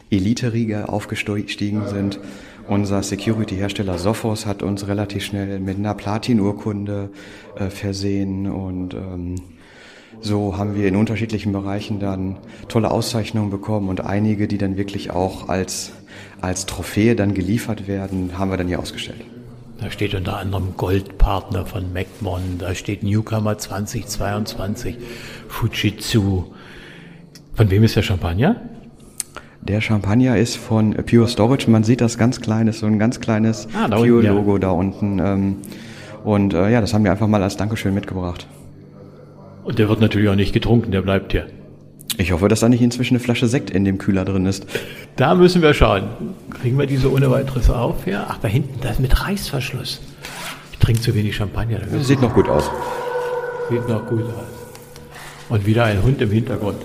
Elite-Riege 0.09 0.89
aufgestiegen 0.89 1.88
sind. 1.88 2.19
Unser 2.67 3.03
Security-Hersteller 3.03 3.99
Sophos 3.99 4.45
hat 4.45 4.63
uns 4.63 4.88
relativ 4.88 5.23
schnell 5.23 5.59
mit 5.59 5.78
einer 5.78 5.93
Platin-Urkunde 5.93 7.09
äh, 7.57 7.69
versehen 7.69 8.49
und 8.49 8.95
ähm, 8.95 9.36
so 10.21 10.57
haben 10.57 10.76
wir 10.76 10.88
in 10.88 10.95
unterschiedlichen 10.95 11.51
Bereichen 11.51 11.99
dann 11.99 12.38
tolle 12.67 12.89
Auszeichnungen 12.89 13.51
bekommen 13.51 13.89
und 13.89 14.01
einige, 14.01 14.47
die 14.47 14.57
dann 14.57 14.78
wirklich 14.78 15.11
auch 15.11 15.49
als, 15.49 15.91
als 16.41 16.65
Trophäe 16.65 17.15
dann 17.15 17.34
geliefert 17.34 17.88
werden, 17.88 18.38
haben 18.38 18.49
wir 18.49 18.57
dann 18.57 18.67
hier 18.67 18.80
ausgestellt. 18.80 19.21
Da 19.80 19.91
steht 19.91 20.15
unter 20.15 20.38
anderem 20.38 20.76
Goldpartner 20.78 21.65
von 21.65 21.91
MacMon, 21.91 22.57
da 22.57 22.73
steht 22.73 23.03
Newcomer 23.03 23.57
2022, 23.57 24.97
Fujitsu. 25.49 26.45
Von 27.55 27.69
wem 27.71 27.83
ist 27.83 27.95
der 27.95 28.01
Champagner? 28.01 28.57
Der 29.61 29.81
Champagner 29.81 30.37
ist 30.37 30.57
von 30.57 30.93
Pure 30.93 31.27
Storage. 31.27 31.69
Man 31.71 31.83
sieht 31.83 32.01
das 32.01 32.17
ganz 32.17 32.41
kleines, 32.41 32.79
so 32.79 32.85
ein 32.85 32.99
ganz 32.99 33.19
kleines 33.19 33.67
Ah, 33.73 33.87
da 33.87 33.97
Pure-Logo 33.97 34.51
unten, 34.51 34.51
ja. 34.51 34.59
da 34.59 34.69
unten. 34.71 35.19
Ähm, 35.19 35.55
und 36.23 36.53
äh, 36.53 36.69
ja, 36.71 36.81
das 36.81 36.93
haben 36.93 37.03
wir 37.03 37.11
einfach 37.11 37.27
mal 37.27 37.41
als 37.41 37.57
Dankeschön 37.57 37.93
mitgebracht. 37.93 38.47
Und 39.63 39.79
der 39.79 39.89
wird 39.89 40.01
natürlich 40.01 40.29
auch 40.29 40.35
nicht 40.35 40.53
getrunken, 40.53 40.91
der 40.91 41.01
bleibt 41.01 41.31
hier. 41.31 41.47
Ich 42.17 42.31
hoffe, 42.31 42.47
dass 42.47 42.59
da 42.59 42.69
nicht 42.69 42.81
inzwischen 42.81 43.15
eine 43.15 43.23
Flasche 43.23 43.47
Sekt 43.47 43.69
in 43.71 43.83
dem 43.85 43.97
Kühler 43.97 44.23
drin 44.25 44.45
ist. 44.45 44.65
Da 45.15 45.33
müssen 45.33 45.61
wir 45.61 45.73
schauen. 45.73 46.03
Kriegen 46.61 46.77
wir 46.77 46.85
diese 46.85 47.11
ohne 47.11 47.31
weiteres 47.31 47.69
auf? 47.69 48.05
Ja, 48.05 48.27
ach, 48.29 48.37
da 48.37 48.47
hinten, 48.47 48.79
das 48.81 48.99
mit 48.99 49.25
Reißverschluss. 49.25 50.01
Ich 50.73 50.79
trinke 50.79 51.01
zu 51.01 51.15
wenig 51.15 51.35
Champagner. 51.35 51.79
Sieht 52.01 52.21
noch 52.21 52.33
gut 52.33 52.47
aus. 52.47 52.69
Sieht 53.69 53.87
noch 53.89 54.05
gut 54.07 54.23
aus. 54.23 54.43
Und 55.49 55.65
wieder 55.65 55.85
ein 55.85 56.03
Hund 56.03 56.21
im 56.21 56.31
Hintergrund. 56.31 56.77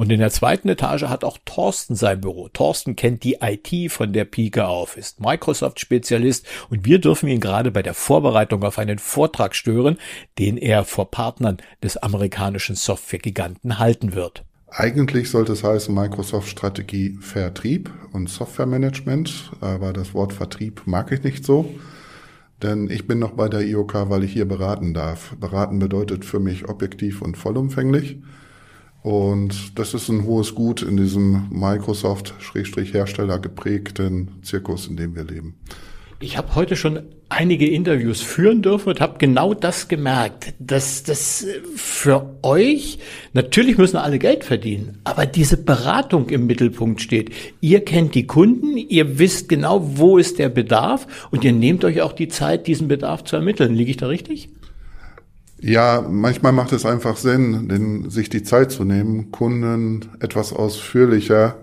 Und 0.00 0.10
in 0.10 0.20
der 0.20 0.30
zweiten 0.30 0.70
Etage 0.70 1.02
hat 1.02 1.24
auch 1.24 1.36
Thorsten 1.44 1.94
sein 1.94 2.22
Büro. 2.22 2.48
Thorsten 2.48 2.96
kennt 2.96 3.22
die 3.22 3.36
IT 3.42 3.92
von 3.92 4.14
der 4.14 4.24
Pike 4.24 4.66
auf, 4.66 4.96
ist 4.96 5.20
Microsoft-Spezialist 5.20 6.46
und 6.70 6.86
wir 6.86 7.02
dürfen 7.02 7.28
ihn 7.28 7.38
gerade 7.38 7.70
bei 7.70 7.82
der 7.82 7.92
Vorbereitung 7.92 8.62
auf 8.62 8.78
einen 8.78 8.98
Vortrag 8.98 9.54
stören, 9.54 9.98
den 10.38 10.56
er 10.56 10.86
vor 10.86 11.10
Partnern 11.10 11.58
des 11.82 11.98
amerikanischen 11.98 12.76
Softwaregiganten 12.76 13.78
halten 13.78 14.14
wird. 14.14 14.42
Eigentlich 14.68 15.28
sollte 15.28 15.52
es 15.52 15.62
heißen 15.62 15.94
Microsoft 15.94 16.48
Strategie 16.48 17.18
Vertrieb 17.20 17.90
und 18.14 18.30
Softwaremanagement, 18.30 19.52
aber 19.60 19.92
das 19.92 20.14
Wort 20.14 20.32
Vertrieb 20.32 20.80
mag 20.86 21.12
ich 21.12 21.24
nicht 21.24 21.44
so. 21.44 21.74
Denn 22.62 22.88
ich 22.88 23.06
bin 23.06 23.18
noch 23.18 23.32
bei 23.32 23.50
der 23.50 23.60
IOK, 23.60 24.08
weil 24.08 24.24
ich 24.24 24.32
hier 24.32 24.48
beraten 24.48 24.94
darf. 24.94 25.36
Beraten 25.36 25.78
bedeutet 25.78 26.24
für 26.24 26.40
mich 26.40 26.70
objektiv 26.70 27.20
und 27.20 27.36
vollumfänglich. 27.36 28.16
Und 29.02 29.78
das 29.78 29.94
ist 29.94 30.08
ein 30.08 30.24
hohes 30.24 30.54
Gut 30.54 30.82
in 30.82 30.96
diesem 30.96 31.48
Microsoft-Hersteller 31.50 33.38
geprägten 33.38 34.32
Zirkus, 34.42 34.88
in 34.88 34.96
dem 34.96 35.16
wir 35.16 35.24
leben. 35.24 35.54
Ich 36.22 36.36
habe 36.36 36.54
heute 36.54 36.76
schon 36.76 37.00
einige 37.30 37.66
Interviews 37.66 38.20
führen 38.20 38.60
dürfen 38.60 38.90
und 38.90 39.00
habe 39.00 39.16
genau 39.16 39.54
das 39.54 39.88
gemerkt, 39.88 40.52
dass 40.58 41.02
das 41.02 41.46
für 41.74 42.36
euch, 42.42 42.98
natürlich 43.32 43.78
müssen 43.78 43.96
alle 43.96 44.18
Geld 44.18 44.44
verdienen, 44.44 44.98
aber 45.04 45.24
diese 45.24 45.56
Beratung 45.56 46.28
im 46.28 46.46
Mittelpunkt 46.46 47.00
steht. 47.00 47.30
Ihr 47.62 47.82
kennt 47.86 48.14
die 48.14 48.26
Kunden, 48.26 48.76
ihr 48.76 49.18
wisst 49.18 49.48
genau, 49.48 49.96
wo 49.96 50.18
ist 50.18 50.38
der 50.38 50.50
Bedarf 50.50 51.06
und 51.30 51.42
ihr 51.42 51.52
nehmt 51.52 51.86
euch 51.86 52.02
auch 52.02 52.12
die 52.12 52.28
Zeit, 52.28 52.66
diesen 52.66 52.88
Bedarf 52.88 53.24
zu 53.24 53.36
ermitteln. 53.36 53.74
Liege 53.74 53.92
ich 53.92 53.96
da 53.96 54.08
richtig? 54.08 54.50
Ja, 55.60 56.02
manchmal 56.08 56.52
macht 56.52 56.72
es 56.72 56.86
einfach 56.86 57.16
Sinn, 57.18 57.68
den, 57.68 58.08
sich 58.08 58.30
die 58.30 58.42
Zeit 58.42 58.70
zu 58.70 58.84
nehmen, 58.84 59.30
Kunden 59.30 60.08
etwas 60.20 60.54
ausführlicher 60.54 61.56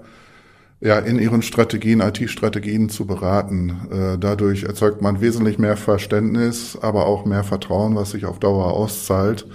ja, 0.79 0.99
in 0.99 1.17
ihren 1.17 1.41
Strategien, 1.41 2.01
IT-Strategien 2.01 2.89
zu 2.89 3.07
beraten. 3.07 3.87
Äh, 3.91 4.17
dadurch 4.19 4.63
erzeugt 4.63 5.01
man 5.01 5.21
wesentlich 5.21 5.57
mehr 5.57 5.77
Verständnis, 5.77 6.77
aber 6.79 7.07
auch 7.07 7.25
mehr 7.25 7.43
Vertrauen, 7.43 7.95
was 7.95 8.11
sich 8.11 8.25
auf 8.25 8.37
Dauer 8.39 8.73
auszahlt. 8.73 9.47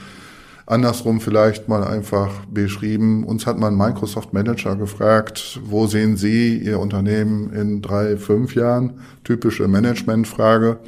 Andersrum 0.67 1.21
vielleicht 1.21 1.69
mal 1.69 1.85
einfach 1.85 2.31
beschrieben. 2.47 3.25
Uns 3.25 3.47
hat 3.47 3.59
man 3.59 3.77
Microsoft 3.77 4.33
Manager 4.33 4.75
gefragt, 4.75 5.61
wo 5.65 5.87
sehen 5.87 6.17
Sie 6.17 6.57
Ihr 6.59 6.81
Unternehmen 6.81 7.53
in 7.53 7.83
drei, 7.83 8.17
fünf 8.17 8.55
Jahren? 8.55 8.95
Typische 9.23 9.69
Managementfrage. 9.69 10.79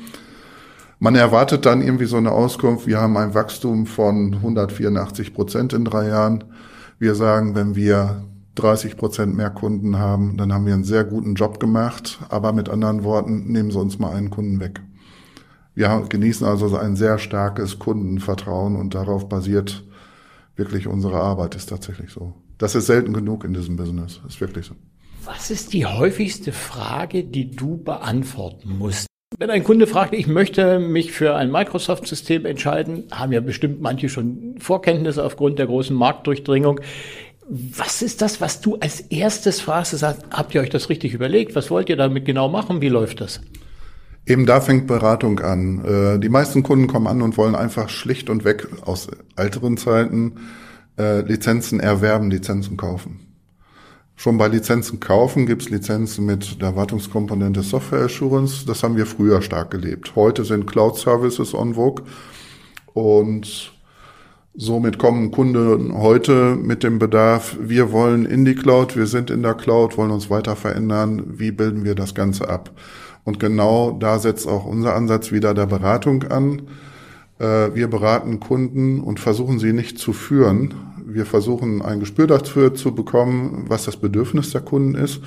Man 1.04 1.16
erwartet 1.16 1.66
dann 1.66 1.82
irgendwie 1.82 2.06
so 2.06 2.16
eine 2.16 2.32
Auskunft. 2.32 2.86
Wir 2.86 2.98
haben 2.98 3.18
ein 3.18 3.34
Wachstum 3.34 3.84
von 3.84 4.36
184 4.36 5.34
Prozent 5.34 5.74
in 5.74 5.84
drei 5.84 6.08
Jahren. 6.08 6.44
Wir 6.98 7.14
sagen, 7.14 7.54
wenn 7.54 7.76
wir 7.76 8.24
30 8.54 8.96
Prozent 8.96 9.36
mehr 9.36 9.50
Kunden 9.50 9.98
haben, 9.98 10.38
dann 10.38 10.50
haben 10.50 10.64
wir 10.64 10.72
einen 10.72 10.82
sehr 10.82 11.04
guten 11.04 11.34
Job 11.34 11.60
gemacht. 11.60 12.20
Aber 12.30 12.54
mit 12.54 12.70
anderen 12.70 13.04
Worten, 13.04 13.52
nehmen 13.52 13.70
Sie 13.70 13.78
uns 13.78 13.98
mal 13.98 14.16
einen 14.16 14.30
Kunden 14.30 14.60
weg. 14.60 14.80
Wir 15.74 16.06
genießen 16.08 16.46
also 16.46 16.74
ein 16.74 16.96
sehr 16.96 17.18
starkes 17.18 17.78
Kundenvertrauen 17.78 18.74
und 18.74 18.94
darauf 18.94 19.28
basiert 19.28 19.84
wirklich 20.56 20.86
unsere 20.86 21.20
Arbeit, 21.20 21.54
ist 21.54 21.68
tatsächlich 21.68 22.12
so. 22.12 22.32
Das 22.56 22.74
ist 22.74 22.86
selten 22.86 23.12
genug 23.12 23.44
in 23.44 23.52
diesem 23.52 23.76
Business, 23.76 24.22
ist 24.26 24.40
wirklich 24.40 24.64
so. 24.64 24.74
Was 25.26 25.50
ist 25.50 25.74
die 25.74 25.84
häufigste 25.84 26.52
Frage, 26.52 27.24
die 27.24 27.50
du 27.50 27.76
beantworten 27.76 28.78
musst? 28.78 29.06
Wenn 29.38 29.50
ein 29.50 29.64
Kunde 29.64 29.86
fragt, 29.86 30.14
ich 30.14 30.28
möchte 30.28 30.78
mich 30.78 31.12
für 31.12 31.34
ein 31.34 31.50
Microsoft-System 31.50 32.46
entscheiden, 32.46 33.04
haben 33.10 33.32
ja 33.32 33.40
bestimmt 33.40 33.80
manche 33.80 34.08
schon 34.08 34.54
Vorkenntnisse 34.58 35.24
aufgrund 35.24 35.58
der 35.58 35.66
großen 35.66 35.96
Marktdurchdringung. 35.96 36.80
Was 37.48 38.00
ist 38.00 38.22
das, 38.22 38.40
was 38.40 38.60
du 38.60 38.76
als 38.76 39.00
erstes 39.00 39.60
fragst? 39.60 39.98
Sagst, 39.98 40.22
habt 40.30 40.54
ihr 40.54 40.60
euch 40.60 40.70
das 40.70 40.88
richtig 40.88 41.14
überlegt? 41.14 41.56
Was 41.56 41.70
wollt 41.70 41.88
ihr 41.88 41.96
damit 41.96 42.24
genau 42.24 42.48
machen? 42.48 42.80
Wie 42.80 42.88
läuft 42.88 43.20
das? 43.20 43.40
Eben 44.24 44.46
da 44.46 44.60
fängt 44.60 44.86
Beratung 44.86 45.40
an. 45.40 45.84
Äh, 45.84 46.18
die 46.20 46.28
meisten 46.30 46.62
Kunden 46.62 46.86
kommen 46.86 47.06
an 47.06 47.20
und 47.20 47.36
wollen 47.36 47.54
einfach 47.54 47.88
schlicht 47.88 48.30
und 48.30 48.44
weg 48.44 48.68
aus 48.86 49.08
älteren 49.36 49.76
Zeiten 49.76 50.36
äh, 50.96 51.20
Lizenzen 51.20 51.80
erwerben, 51.80 52.30
Lizenzen 52.30 52.76
kaufen. 52.76 53.23
Schon 54.16 54.38
bei 54.38 54.48
Lizenzen 54.48 55.00
kaufen 55.00 55.46
gibt's 55.46 55.70
Lizenzen 55.70 56.24
mit 56.24 56.62
der 56.62 56.76
Wartungskomponente 56.76 57.62
Software 57.62 58.04
Assurance. 58.04 58.64
Das 58.64 58.82
haben 58.82 58.96
wir 58.96 59.06
früher 59.06 59.42
stark 59.42 59.70
gelebt. 59.70 60.14
Heute 60.16 60.44
sind 60.44 60.66
Cloud 60.66 60.96
Services 60.96 61.54
on 61.54 61.74
vogue 61.74 62.04
und 62.92 63.74
Somit 64.56 64.98
kommen 64.98 65.32
Kunden 65.32 65.92
heute 65.98 66.54
mit 66.54 66.84
dem 66.84 67.00
Bedarf, 67.00 67.56
wir 67.60 67.90
wollen 67.90 68.24
in 68.24 68.44
die 68.44 68.54
Cloud, 68.54 68.96
wir 68.96 69.08
sind 69.08 69.28
in 69.28 69.42
der 69.42 69.54
Cloud, 69.54 69.98
wollen 69.98 70.12
uns 70.12 70.30
weiter 70.30 70.54
verändern, 70.54 71.24
wie 71.26 71.50
bilden 71.50 71.84
wir 71.84 71.96
das 71.96 72.14
Ganze 72.14 72.48
ab? 72.48 72.70
Und 73.24 73.40
genau 73.40 73.90
da 73.90 74.20
setzt 74.20 74.46
auch 74.46 74.64
unser 74.64 74.94
Ansatz 74.94 75.32
wieder 75.32 75.54
der 75.54 75.66
Beratung 75.66 76.22
an. 76.30 76.62
Äh, 77.40 77.74
wir 77.74 77.88
beraten 77.88 78.38
Kunden 78.38 79.00
und 79.00 79.18
versuchen 79.18 79.58
sie 79.58 79.72
nicht 79.72 79.98
zu 79.98 80.12
führen. 80.12 80.72
Wir 81.14 81.26
versuchen 81.26 81.80
ein 81.80 82.00
Gespür 82.00 82.26
dafür 82.26 82.74
zu 82.74 82.92
bekommen, 82.92 83.66
was 83.68 83.84
das 83.84 83.96
Bedürfnis 83.96 84.50
der 84.50 84.62
Kunden 84.62 84.96
ist 84.96 85.20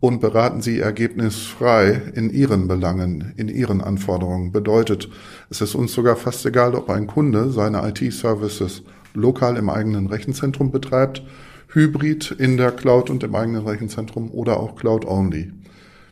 und 0.00 0.18
beraten 0.22 0.62
sie 0.62 0.80
ergebnisfrei 0.80 2.00
in 2.14 2.30
ihren 2.30 2.68
Belangen, 2.68 3.34
in 3.36 3.48
ihren 3.48 3.82
Anforderungen. 3.82 4.50
Bedeutet, 4.50 5.10
es 5.50 5.60
ist 5.60 5.74
uns 5.74 5.92
sogar 5.92 6.16
fast 6.16 6.46
egal, 6.46 6.74
ob 6.74 6.88
ein 6.88 7.06
Kunde 7.06 7.50
seine 7.50 7.86
IT-Services 7.86 8.82
lokal 9.12 9.58
im 9.58 9.68
eigenen 9.68 10.06
Rechenzentrum 10.06 10.70
betreibt, 10.70 11.22
hybrid 11.68 12.30
in 12.38 12.56
der 12.56 12.72
Cloud 12.72 13.10
und 13.10 13.22
im 13.22 13.34
eigenen 13.34 13.66
Rechenzentrum 13.66 14.30
oder 14.30 14.58
auch 14.58 14.74
Cloud-only. 14.74 15.52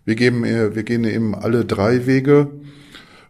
Wir, 0.04 0.16
geben, 0.16 0.44
wir 0.44 0.82
gehen 0.82 1.04
eben 1.04 1.34
alle 1.34 1.64
drei 1.64 2.04
Wege 2.04 2.50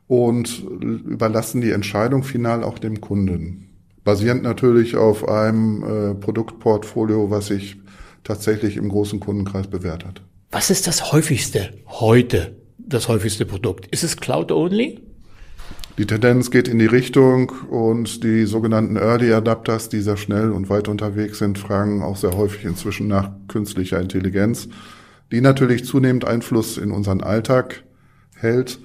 und 0.08 0.60
überlassen 0.60 1.60
die 1.60 1.70
Entscheidung 1.70 2.24
final 2.24 2.64
auch 2.64 2.80
dem 2.80 3.00
Kunden. 3.00 3.73
Basierend 4.04 4.42
natürlich 4.42 4.96
auf 4.96 5.26
einem 5.26 5.82
äh, 5.82 6.14
Produktportfolio, 6.14 7.30
was 7.30 7.46
sich 7.46 7.76
tatsächlich 8.22 8.76
im 8.76 8.88
großen 8.88 9.18
Kundenkreis 9.18 9.66
bewährt 9.66 10.04
hat. 10.04 10.22
Was 10.50 10.70
ist 10.70 10.86
das 10.86 11.12
häufigste 11.12 11.70
heute, 11.86 12.56
das 12.78 13.08
häufigste 13.08 13.46
Produkt? 13.46 13.86
Ist 13.86 14.04
es 14.04 14.16
Cloud-only? 14.16 15.00
Die 15.96 16.06
Tendenz 16.06 16.50
geht 16.50 16.66
in 16.66 16.80
die 16.80 16.86
Richtung 16.86 17.52
und 17.70 18.24
die 18.24 18.46
sogenannten 18.46 18.96
Early 18.96 19.32
Adapters, 19.32 19.88
die 19.88 20.00
sehr 20.00 20.16
schnell 20.16 20.50
und 20.50 20.68
weit 20.68 20.88
unterwegs 20.88 21.38
sind, 21.38 21.56
fragen 21.56 22.02
auch 22.02 22.16
sehr 22.16 22.36
häufig 22.36 22.64
inzwischen 22.64 23.06
nach 23.06 23.30
künstlicher 23.46 24.00
Intelligenz, 24.00 24.68
die 25.30 25.40
natürlich 25.40 25.84
zunehmend 25.84 26.24
Einfluss 26.24 26.78
in 26.78 26.90
unseren 26.90 27.20
Alltag 27.20 27.84
hält. 28.34 28.80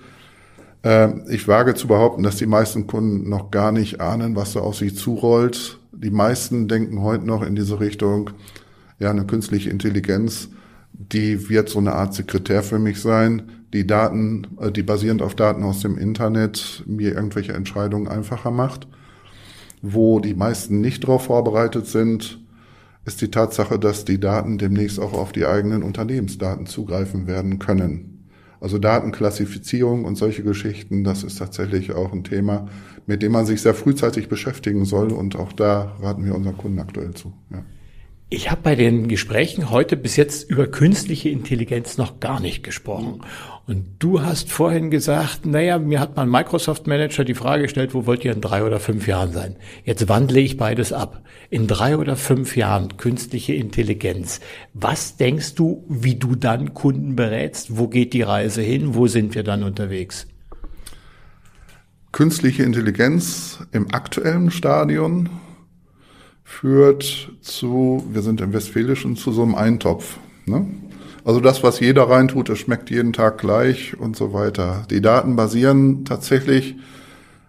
Ähm, 0.83 1.25
ich 1.29 1.47
wage 1.47 1.73
zu 1.73 1.87
behaupten, 1.87 2.23
dass 2.23 2.37
die 2.37 2.45
meisten 2.45 2.87
Kunden 2.87 3.29
noch 3.29 3.51
gar 3.51 3.71
nicht 3.71 3.99
ahnen, 4.01 4.35
was 4.35 4.53
da 4.53 4.61
auf 4.61 4.77
sie 4.77 4.93
zurollt. 4.93 5.79
Die 5.91 6.11
meisten 6.11 6.67
denken 6.67 7.01
heute 7.01 7.25
noch 7.25 7.43
in 7.43 7.55
diese 7.55 7.79
Richtung, 7.79 8.31
ja, 8.99 9.09
eine 9.09 9.25
künstliche 9.25 9.69
Intelligenz 9.69 10.49
die 10.99 11.49
wird 11.49 11.69
so 11.69 11.79
eine 11.79 11.93
Art 11.93 12.13
Sekretär 12.13 12.61
für 12.61 12.77
mich 12.77 13.01
sein, 13.01 13.43
die 13.73 13.87
Daten, 13.87 14.47
äh, 14.59 14.71
die 14.71 14.83
basierend 14.83 15.21
auf 15.21 15.33
Daten 15.33 15.63
aus 15.63 15.79
dem 15.79 15.97
Internet 15.97 16.83
mir 16.85 17.15
irgendwelche 17.15 17.53
Entscheidungen 17.53 18.07
einfacher 18.07 18.51
macht. 18.51 18.87
Wo 19.81 20.19
die 20.19 20.33
meisten 20.33 20.81
nicht 20.81 21.03
darauf 21.03 21.25
vorbereitet 21.25 21.87
sind, 21.87 22.41
ist 23.05 23.21
die 23.21 23.31
Tatsache, 23.31 23.79
dass 23.79 24.03
die 24.03 24.19
Daten 24.19 24.57
demnächst 24.57 24.99
auch 24.99 25.13
auf 25.13 25.31
die 25.31 25.45
eigenen 25.45 25.83
Unternehmensdaten 25.83 26.65
zugreifen 26.65 27.27
werden 27.27 27.59
können. 27.59 28.08
Also 28.61 28.77
Datenklassifizierung 28.77 30.05
und 30.05 30.15
solche 30.15 30.43
Geschichten, 30.43 31.03
das 31.03 31.23
ist 31.23 31.37
tatsächlich 31.37 31.93
auch 31.93 32.11
ein 32.11 32.23
Thema, 32.23 32.67
mit 33.07 33.21
dem 33.21 33.31
man 33.31 33.45
sich 33.45 33.61
sehr 33.61 33.73
frühzeitig 33.73 34.27
beschäftigen 34.27 34.85
soll 34.85 35.11
und 35.11 35.35
auch 35.37 35.53
da 35.53 35.95
raten 36.01 36.25
wir 36.25 36.35
unseren 36.35 36.57
Kunden 36.57 36.79
aktuell 36.79 37.13
zu. 37.13 37.33
Ja. 37.51 37.63
Ich 38.31 38.51
habe 38.51 38.61
bei 38.61 38.75
den 38.75 39.07
Gesprächen 39.07 39.71
heute 39.71 39.97
bis 39.97 40.15
jetzt 40.15 40.47
über 40.51 40.67
künstliche 40.67 41.29
Intelligenz 41.29 41.97
noch 41.97 42.19
gar 42.19 42.39
nicht 42.39 42.61
gesprochen. 42.61 43.21
Und 43.69 43.97
du 43.99 44.23
hast 44.23 44.51
vorhin 44.51 44.89
gesagt, 44.89 45.45
naja, 45.45 45.77
mir 45.77 45.99
hat 45.99 46.15
mein 46.15 46.27
Microsoft 46.27 46.87
Manager 46.87 47.23
die 47.23 47.35
Frage 47.35 47.61
gestellt, 47.61 47.93
wo 47.93 48.07
wollt 48.07 48.25
ihr 48.25 48.31
in 48.31 48.41
drei 48.41 48.63
oder 48.63 48.79
fünf 48.79 49.05
Jahren 49.05 49.31
sein? 49.31 49.57
Jetzt 49.85 50.09
wandle 50.09 50.39
ich 50.39 50.57
beides 50.57 50.91
ab. 50.91 51.21
In 51.51 51.67
drei 51.67 51.95
oder 51.95 52.15
fünf 52.15 52.57
Jahren 52.57 52.97
künstliche 52.97 53.53
Intelligenz. 53.53 54.39
Was 54.73 55.17
denkst 55.17 55.53
du, 55.53 55.85
wie 55.87 56.15
du 56.15 56.33
dann 56.33 56.73
Kunden 56.73 57.15
berätst? 57.15 57.77
Wo 57.77 57.87
geht 57.87 58.13
die 58.13 58.23
Reise 58.23 58.63
hin? 58.63 58.95
Wo 58.95 59.05
sind 59.05 59.35
wir 59.35 59.43
dann 59.43 59.61
unterwegs? 59.61 60.25
Künstliche 62.11 62.63
Intelligenz 62.63 63.59
im 63.71 63.93
aktuellen 63.93 64.49
Stadion 64.49 65.29
führt 66.43 67.33
zu, 67.41 68.03
wir 68.11 68.23
sind 68.23 68.41
im 68.41 68.51
Westfälischen, 68.51 69.15
zu 69.15 69.31
so 69.31 69.43
einem 69.43 69.53
Eintopf. 69.53 70.17
Ne? 70.47 70.65
Also 71.23 71.39
das, 71.39 71.63
was 71.63 71.79
jeder 71.79 72.03
reintut, 72.09 72.49
das 72.49 72.59
schmeckt 72.59 72.89
jeden 72.89 73.13
Tag 73.13 73.37
gleich 73.37 73.97
und 73.97 74.15
so 74.15 74.33
weiter. 74.33 74.85
Die 74.89 75.01
Daten 75.01 75.35
basieren 75.35 76.05
tatsächlich 76.05 76.75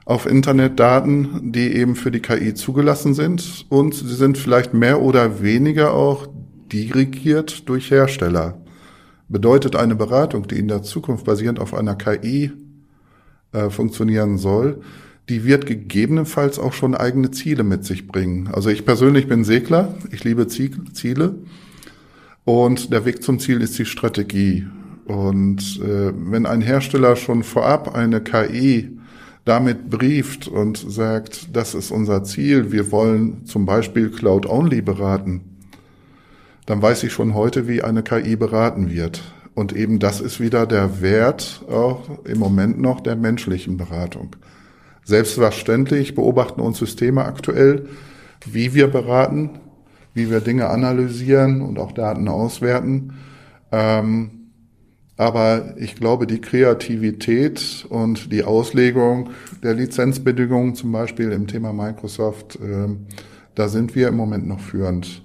auf 0.04 0.26
Internetdaten, 0.26 1.52
die 1.52 1.72
eben 1.74 1.94
für 1.94 2.10
die 2.10 2.20
KI 2.20 2.54
zugelassen 2.54 3.14
sind 3.14 3.66
und 3.68 3.94
sie 3.94 4.14
sind 4.14 4.38
vielleicht 4.38 4.74
mehr 4.74 5.00
oder 5.00 5.42
weniger 5.42 5.94
auch 5.94 6.26
dirigiert 6.72 7.68
durch 7.68 7.90
Hersteller. 7.90 8.60
Bedeutet 9.28 9.76
eine 9.76 9.94
Beratung, 9.94 10.48
die 10.48 10.58
in 10.58 10.66
der 10.66 10.82
Zukunft 10.82 11.24
basierend 11.24 11.60
auf 11.60 11.74
einer 11.74 11.94
KI 11.94 12.50
äh, 13.52 13.70
funktionieren 13.70 14.38
soll, 14.38 14.80
die 15.28 15.44
wird 15.44 15.66
gegebenenfalls 15.66 16.58
auch 16.58 16.72
schon 16.72 16.96
eigene 16.96 17.30
Ziele 17.30 17.62
mit 17.62 17.84
sich 17.84 18.08
bringen. 18.08 18.48
Also 18.52 18.68
ich 18.68 18.84
persönlich 18.84 19.28
bin 19.28 19.44
Segler, 19.44 19.94
ich 20.10 20.24
liebe 20.24 20.48
Ziele 20.48 21.34
und 22.50 22.92
der 22.92 23.04
Weg 23.04 23.22
zum 23.22 23.38
Ziel 23.38 23.60
ist 23.60 23.78
die 23.78 23.84
Strategie. 23.84 24.66
Und 25.04 25.80
äh, 25.84 26.12
wenn 26.16 26.46
ein 26.46 26.60
Hersteller 26.60 27.14
schon 27.14 27.44
vorab 27.44 27.94
eine 27.94 28.20
KI 28.20 28.98
damit 29.44 29.88
brieft 29.88 30.48
und 30.48 30.76
sagt, 30.76 31.56
das 31.56 31.76
ist 31.76 31.92
unser 31.92 32.24
Ziel, 32.24 32.72
wir 32.72 32.90
wollen 32.90 33.46
zum 33.46 33.66
Beispiel 33.66 34.10
Cloud-Only 34.10 34.82
beraten, 34.82 35.42
dann 36.66 36.82
weiß 36.82 37.04
ich 37.04 37.12
schon 37.12 37.34
heute, 37.34 37.68
wie 37.68 37.82
eine 37.82 38.02
KI 38.02 38.34
beraten 38.34 38.90
wird. 38.90 39.22
Und 39.54 39.72
eben 39.72 40.00
das 40.00 40.20
ist 40.20 40.40
wieder 40.40 40.66
der 40.66 41.00
Wert 41.00 41.64
auch 41.70 42.24
im 42.24 42.40
Moment 42.40 42.80
noch 42.80 43.00
der 43.00 43.14
menschlichen 43.14 43.76
Beratung. 43.76 44.34
Selbstverständlich 45.04 46.16
beobachten 46.16 46.60
uns 46.60 46.78
Systeme 46.78 47.24
aktuell, 47.24 47.86
wie 48.44 48.74
wir 48.74 48.88
beraten, 48.88 49.60
wie 50.14 50.30
wir 50.30 50.40
Dinge 50.40 50.68
analysieren 50.68 51.62
und 51.62 51.78
auch 51.78 51.92
Daten 51.92 52.28
auswerten. 52.28 53.14
Ähm, 53.72 54.30
aber 55.16 55.74
ich 55.76 55.96
glaube, 55.96 56.26
die 56.26 56.40
Kreativität 56.40 57.86
und 57.90 58.32
die 58.32 58.42
Auslegung 58.42 59.30
der 59.62 59.74
Lizenzbedingungen, 59.74 60.74
zum 60.74 60.92
Beispiel 60.92 61.30
im 61.32 61.46
Thema 61.46 61.74
Microsoft, 61.74 62.56
äh, 62.56 62.88
da 63.54 63.68
sind 63.68 63.94
wir 63.94 64.08
im 64.08 64.16
Moment 64.16 64.48
noch 64.48 64.60
führend. 64.60 65.22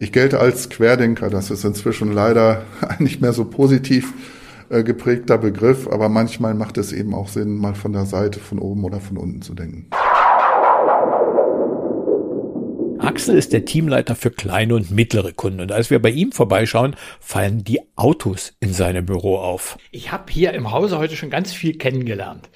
Ich 0.00 0.12
gelte 0.12 0.40
als 0.40 0.68
Querdenker, 0.68 1.30
das 1.30 1.50
ist 1.50 1.64
inzwischen 1.64 2.12
leider 2.12 2.64
nicht 2.98 3.20
mehr 3.22 3.32
so 3.32 3.44
positiv 3.44 4.12
äh, 4.68 4.82
geprägter 4.82 5.38
Begriff, 5.38 5.86
aber 5.86 6.08
manchmal 6.08 6.54
macht 6.54 6.76
es 6.76 6.92
eben 6.92 7.14
auch 7.14 7.28
Sinn, 7.28 7.56
mal 7.56 7.76
von 7.76 7.92
der 7.92 8.04
Seite, 8.04 8.40
von 8.40 8.58
oben 8.58 8.82
oder 8.82 8.98
von 8.98 9.16
unten 9.16 9.42
zu 9.42 9.54
denken. 9.54 9.86
Axel 13.06 13.38
ist 13.38 13.52
der 13.52 13.64
Teamleiter 13.64 14.16
für 14.16 14.32
kleine 14.32 14.74
und 14.74 14.90
mittlere 14.90 15.32
Kunden 15.32 15.60
und 15.60 15.70
als 15.70 15.90
wir 15.90 16.02
bei 16.02 16.10
ihm 16.10 16.32
vorbeischauen, 16.32 16.96
fallen 17.20 17.62
die 17.62 17.80
Autos 17.94 18.56
in 18.58 18.72
seinem 18.72 19.06
Büro 19.06 19.36
auf. 19.38 19.78
Ich 19.92 20.10
habe 20.10 20.32
hier 20.32 20.52
im 20.54 20.72
Hause 20.72 20.98
heute 20.98 21.14
schon 21.14 21.30
ganz 21.30 21.52
viel 21.52 21.78
kennengelernt. 21.78 22.50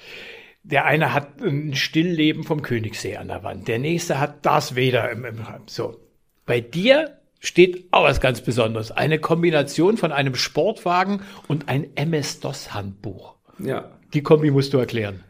Der 0.63 0.83
eine 0.83 1.13
hat 1.13 1.41
ein 1.41 1.73
Stillleben 1.73 2.43
vom 2.43 2.63
Königssee 2.63 3.15
an 3.15 3.29
der 3.29 3.43
Wand, 3.43 3.69
der 3.69 3.79
nächste 3.79 4.19
hat 4.19 4.45
das 4.45 4.75
Vader 4.75 5.09
im, 5.11 5.23
im 5.23 5.39
so. 5.67 6.01
Bei 6.45 6.59
dir 6.59 7.17
steht 7.39 7.87
auch 7.91 8.03
was 8.03 8.19
ganz 8.19 8.41
Besonderes. 8.41 8.91
Eine 8.91 9.19
Kombination 9.19 9.95
von 9.95 10.11
einem 10.11 10.35
Sportwagen 10.35 11.21
und 11.47 11.69
ein 11.69 11.95
MS-DOS-Handbuch. 11.95 13.35
Ja. 13.57 13.89
Die 14.13 14.21
Kombi 14.21 14.51
musst 14.51 14.73
du 14.73 14.79
erklären. 14.79 15.23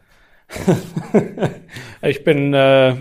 ich 2.02 2.24
bin 2.24 2.52
äh, 2.52 2.96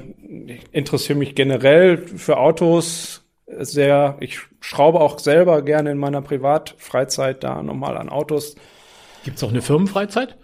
interessiere 0.72 1.18
mich 1.18 1.36
generell 1.36 1.98
für 1.98 2.38
Autos 2.38 3.24
sehr. 3.46 4.18
Ich 4.20 4.40
schraube 4.60 5.00
auch 5.00 5.20
selber 5.20 5.62
gerne 5.62 5.92
in 5.92 5.98
meiner 5.98 6.22
Privatfreizeit 6.22 7.44
da 7.44 7.62
nochmal 7.64 7.98
an 7.98 8.10
Autos. 8.10 8.56
Gibt 9.24 9.38
es 9.38 9.44
auch 9.44 9.50
eine 9.50 9.62
Firmenfreizeit? 9.62 10.38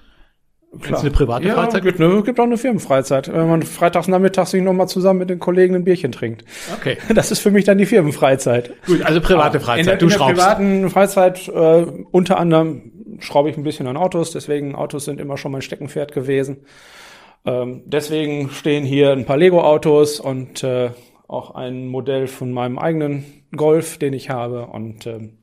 Klar. 0.81 0.99
eine 0.99 1.11
private 1.11 1.47
ja, 1.47 1.55
Freizeit? 1.55 1.83
Gibt, 1.83 1.99
ne, 1.99 2.21
gibt 2.23 2.39
auch 2.39 2.43
eine 2.43 2.57
Firmenfreizeit. 2.57 3.31
Wenn 3.31 3.47
man 3.47 3.63
freitags 3.63 4.07
nachmittags 4.07 4.51
sich 4.51 4.61
nochmal 4.61 4.87
zusammen 4.87 5.19
mit 5.19 5.29
den 5.29 5.39
Kollegen 5.39 5.75
ein 5.75 5.85
Bierchen 5.85 6.11
trinkt. 6.11 6.43
Okay. 6.77 6.97
Das 7.15 7.31
ist 7.31 7.39
für 7.39 7.51
mich 7.51 7.63
dann 7.63 7.77
die 7.77 7.85
Firmenfreizeit. 7.85 8.73
Gut, 8.85 9.01
also 9.01 9.21
private 9.21 9.59
Freizeit. 9.59 9.79
In 9.79 9.85
der, 9.85 9.97
du 9.97 10.05
in 10.05 10.09
der 10.09 10.17
schraubst. 10.17 10.35
privaten 10.35 10.89
Freizeit 10.89 11.47
äh, 11.47 11.85
unter 12.11 12.37
anderem 12.37 12.91
schraube 13.19 13.49
ich 13.49 13.57
ein 13.57 13.63
bisschen 13.63 13.87
an 13.87 13.97
Autos, 13.97 14.31
deswegen 14.31 14.75
Autos 14.75 15.05
sind 15.05 15.19
immer 15.19 15.37
schon 15.37 15.51
mein 15.51 15.61
Steckenpferd 15.61 16.11
gewesen. 16.11 16.57
Ähm, 17.47 17.81
deswegen 17.85 18.49
stehen 18.49 18.83
hier 18.83 19.13
ein 19.13 19.25
paar 19.25 19.37
Lego-Autos 19.37 20.19
und 20.19 20.63
äh, 20.63 20.91
auch 21.29 21.55
ein 21.55 21.87
Modell 21.87 22.27
von 22.27 22.51
meinem 22.51 22.77
eigenen 22.77 23.45
Golf, 23.55 23.97
den 23.97 24.11
ich 24.11 24.29
habe. 24.29 24.67
Und 24.67 25.07
ähm, 25.07 25.37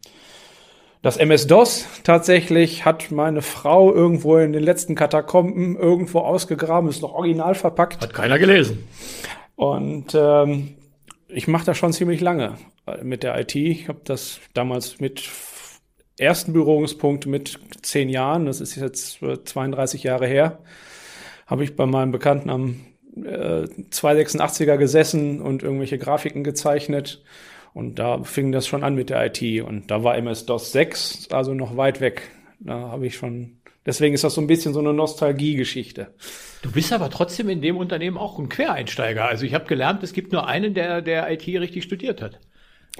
das 1.01 1.17
MS-DOS 1.17 1.87
tatsächlich 2.05 2.85
hat 2.85 3.11
meine 3.11 3.41
Frau 3.41 3.93
irgendwo 3.93 4.37
in 4.37 4.53
den 4.53 4.63
letzten 4.63 4.95
Katakomben 4.95 5.77
irgendwo 5.77 6.21
ausgegraben, 6.21 6.91
ist 6.91 7.01
noch 7.01 7.15
original 7.15 7.55
verpackt. 7.55 8.03
Hat 8.03 8.13
keiner 8.13 8.39
gelesen. 8.39 8.87
Und 9.57 10.15
ähm, 10.15 10.75
ich 11.29 11.49
mache 11.49 11.65
das 11.65 11.79
schon 11.79 11.95
ziemlich 11.95 12.21
lange 12.21 12.59
äh, 12.87 13.03
mit 13.03 13.23
der 13.23 13.41
IT. 13.41 13.55
Ich 13.55 13.89
habe 13.89 14.01
das 14.05 14.41
damals 14.53 15.01
mit 15.01 15.23
ersten 16.19 16.53
Berührungspunkt 16.53 17.27
mit 17.27 17.59
zehn 17.81 18.11
Jahren, 18.11 18.45
das 18.45 18.61
ist 18.61 18.77
jetzt 18.77 19.21
32 19.45 20.03
Jahre 20.03 20.27
her, 20.27 20.59
habe 21.47 21.65
ich 21.65 21.77
bei 21.77 21.87
meinem 21.87 22.13
Bekannten 22.13 22.51
am 22.51 22.81
äh, 23.17 23.65
286er 23.91 24.77
gesessen 24.77 25.41
und 25.41 25.63
irgendwelche 25.63 25.99
Grafiken 25.99 26.45
gezeichnet. 26.45 27.23
Und 27.73 27.99
da 27.99 28.23
fing 28.23 28.53
das 28.53 28.67
schon 28.67 28.85
an 28.85 28.95
mit 28.95 29.11
der 29.11 29.27
IT. 29.27 29.63
Und 29.63 29.91
da 29.91 30.05
war 30.05 30.17
MS-DOS 30.17 30.73
6, 30.73 31.29
also 31.33 31.55
noch 31.55 31.77
weit 31.77 32.01
weg. 32.01 32.31
Da 32.61 32.75
habe 32.75 33.07
ich 33.07 33.17
schon, 33.17 33.59
deswegen 33.85 34.15
ist 34.15 34.23
das 34.23 34.35
so 34.35 34.41
ein 34.41 34.47
bisschen 34.47 34.73
so 34.73 34.81
eine 34.81 34.93
Nostalgie-Geschichte. 34.93 36.15
Du 36.63 36.71
bist 36.71 36.93
aber 36.93 37.11
trotzdem 37.11 37.49
in 37.49 37.61
dem 37.61 37.77
Unternehmen 37.77 38.17
auch 38.17 38.39
ein 38.39 38.49
Quereinsteiger. 38.49 39.25
Also 39.25 39.45
ich 39.45 39.55
habe 39.55 39.67
gelernt, 39.67 40.03
es 40.05 40.13
gibt 40.13 40.33
nur 40.33 40.47
einen, 40.47 40.73
der 40.73 41.03
der 41.03 41.31
IT 41.31 41.47
richtig 41.47 41.83
studiert 41.83 42.23
hat. 42.23 42.39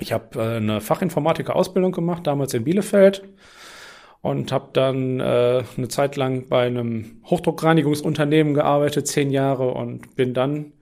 Ich 0.01 0.13
habe 0.13 0.41
äh, 0.41 0.57
eine 0.57 0.81
Fachinformatiker-Ausbildung 0.81 1.93
gemacht, 1.93 2.27
damals 2.27 2.53
in 2.53 2.65
Bielefeld 2.65 3.23
und 4.25 4.53
habe 4.53 4.71
dann 4.73 5.21
äh, 5.21 5.65
eine 5.77 5.89
Zeit 5.89 6.17
lang 6.17 6.49
bei 6.49 6.67
einem 6.67 7.21
Hochdruckreinigungsunternehmen 7.27 8.55
gearbeitet, 8.55 9.07
zehn 9.07 9.31
Jahre 9.31 9.73
und 9.73 10.17
bin 10.17 10.33
dann 10.33 10.73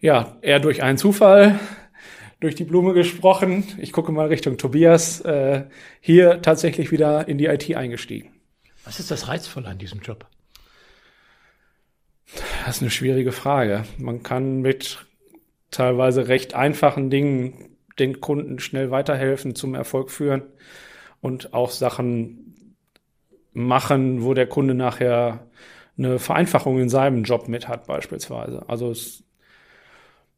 ja 0.00 0.36
eher 0.42 0.58
durch 0.58 0.82
einen 0.82 0.98
Zufall 0.98 1.60
durch 2.40 2.56
die 2.56 2.64
Blume 2.64 2.92
gesprochen. 2.92 3.62
Ich 3.78 3.92
gucke 3.92 4.10
mal 4.10 4.26
Richtung 4.26 4.58
Tobias 4.58 5.20
äh, 5.20 5.66
hier 6.00 6.42
tatsächlich 6.42 6.90
wieder 6.90 7.28
in 7.28 7.38
die 7.38 7.46
IT 7.46 7.76
eingestiegen. 7.76 8.32
Was 8.84 8.98
ist 8.98 9.12
das 9.12 9.28
Reizvolle 9.28 9.68
an 9.68 9.78
diesem 9.78 10.00
Job? 10.00 10.26
Das 12.66 12.76
ist 12.76 12.82
eine 12.82 12.90
schwierige 12.90 13.30
Frage. 13.30 13.84
Man 13.98 14.24
kann 14.24 14.62
mit 14.62 15.06
teilweise 15.70 16.26
recht 16.26 16.54
einfachen 16.54 17.08
Dingen 17.08 17.76
den 18.00 18.20
Kunden 18.20 18.58
schnell 18.58 18.90
weiterhelfen, 18.90 19.54
zum 19.54 19.76
Erfolg 19.76 20.10
führen 20.10 20.42
und 21.20 21.54
auch 21.54 21.70
Sachen 21.70 22.43
machen, 23.54 24.22
wo 24.22 24.34
der 24.34 24.46
Kunde 24.46 24.74
nachher 24.74 25.46
eine 25.96 26.18
Vereinfachung 26.18 26.78
in 26.78 26.88
seinem 26.88 27.22
Job 27.22 27.48
mit 27.48 27.68
hat, 27.68 27.86
beispielsweise. 27.86 28.64
Also 28.68 28.90
es, 28.90 29.22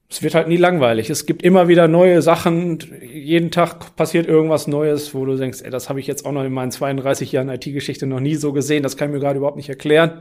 es 0.09 0.23
wird 0.23 0.35
halt 0.35 0.49
nie 0.49 0.59
langweilig. 0.59 1.11
Es 1.11 1.27
gibt 1.27 1.43
immer 1.43 1.67
wieder 1.67 1.89
neue 1.89 2.23
Sachen. 2.23 2.79
Jeden 3.03 3.51
Tag 3.51 3.97
passiert 3.97 4.29
irgendwas 4.29 4.67
Neues, 4.67 5.15
wo 5.15 5.25
du 5.25 5.37
denkst, 5.37 5.63
ey, 5.63 5.71
das 5.71 5.89
habe 5.89 5.99
ich 5.99 6.07
jetzt 6.07 6.27
auch 6.27 6.33
noch 6.33 6.45
in 6.45 6.53
meinen 6.53 6.71
32 6.71 7.33
Jahren 7.33 7.49
IT-Geschichte 7.49 8.07
noch 8.07 8.21
nie 8.21 8.37
so 8.37 8.53
gesehen. 8.53 8.83
Das 8.83 8.97
kann 8.97 9.09
ich 9.09 9.15
mir 9.15 9.21
gerade 9.21 9.39
überhaupt 9.39 9.57
nicht 9.57 9.71
erklären. 9.71 10.21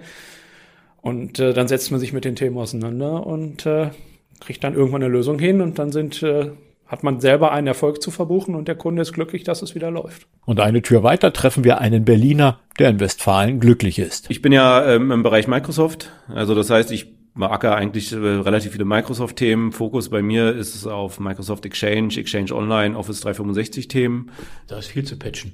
Und 1.01 1.39
äh, 1.39 1.53
dann 1.53 1.67
setzt 1.67 1.91
man 1.91 1.99
sich 1.99 2.13
mit 2.13 2.25
den 2.25 2.35
Themen 2.35 2.57
auseinander 2.57 3.27
und 3.27 3.65
äh, 3.65 3.91
kriegt 4.39 4.63
dann 4.63 4.73
irgendwann 4.73 5.03
eine 5.03 5.11
Lösung 5.11 5.37
hin 5.37 5.61
und 5.61 5.77
dann 5.77 5.91
sind 5.91 6.23
äh, 6.23 6.51
hat 6.88 7.03
man 7.03 7.19
selber 7.19 7.51
einen 7.51 7.67
Erfolg 7.67 8.01
zu 8.01 8.11
verbuchen 8.11 8.55
und 8.55 8.67
der 8.67 8.75
Kunde 8.75 9.01
ist 9.01 9.13
glücklich, 9.13 9.43
dass 9.43 9.61
es 9.61 9.75
wieder 9.75 9.89
läuft. 9.89 10.27
Und 10.45 10.59
eine 10.59 10.81
Tür 10.81 11.03
weiter 11.03 11.33
treffen 11.33 11.63
wir 11.63 11.79
einen 11.79 12.05
Berliner, 12.05 12.59
der 12.77 12.89
in 12.89 12.99
Westfalen 12.99 13.59
glücklich 13.59 13.97
ist. 13.97 14.29
Ich 14.29 14.41
bin 14.41 14.51
ja 14.51 14.86
ähm, 14.86 15.11
im 15.11 15.23
Bereich 15.23 15.47
Microsoft. 15.47 16.11
Also 16.27 16.53
das 16.53 16.69
heißt, 16.69 16.91
ich 16.91 17.15
beackere 17.33 17.75
eigentlich 17.75 18.11
äh, 18.13 18.15
relativ 18.15 18.73
viele 18.73 18.86
Microsoft-Themen. 18.86 19.71
Fokus 19.71 20.09
bei 20.09 20.21
mir 20.21 20.55
ist 20.55 20.75
es 20.75 20.88
auf 20.88 21.19
Microsoft 21.19 21.65
Exchange, 21.65 22.15
Exchange 22.17 22.53
Online, 22.53 22.97
Office 22.97 23.25
365-Themen. 23.25 24.31
Da 24.67 24.77
ist 24.77 24.88
viel 24.88 25.03
zu 25.03 25.17
patchen. 25.17 25.53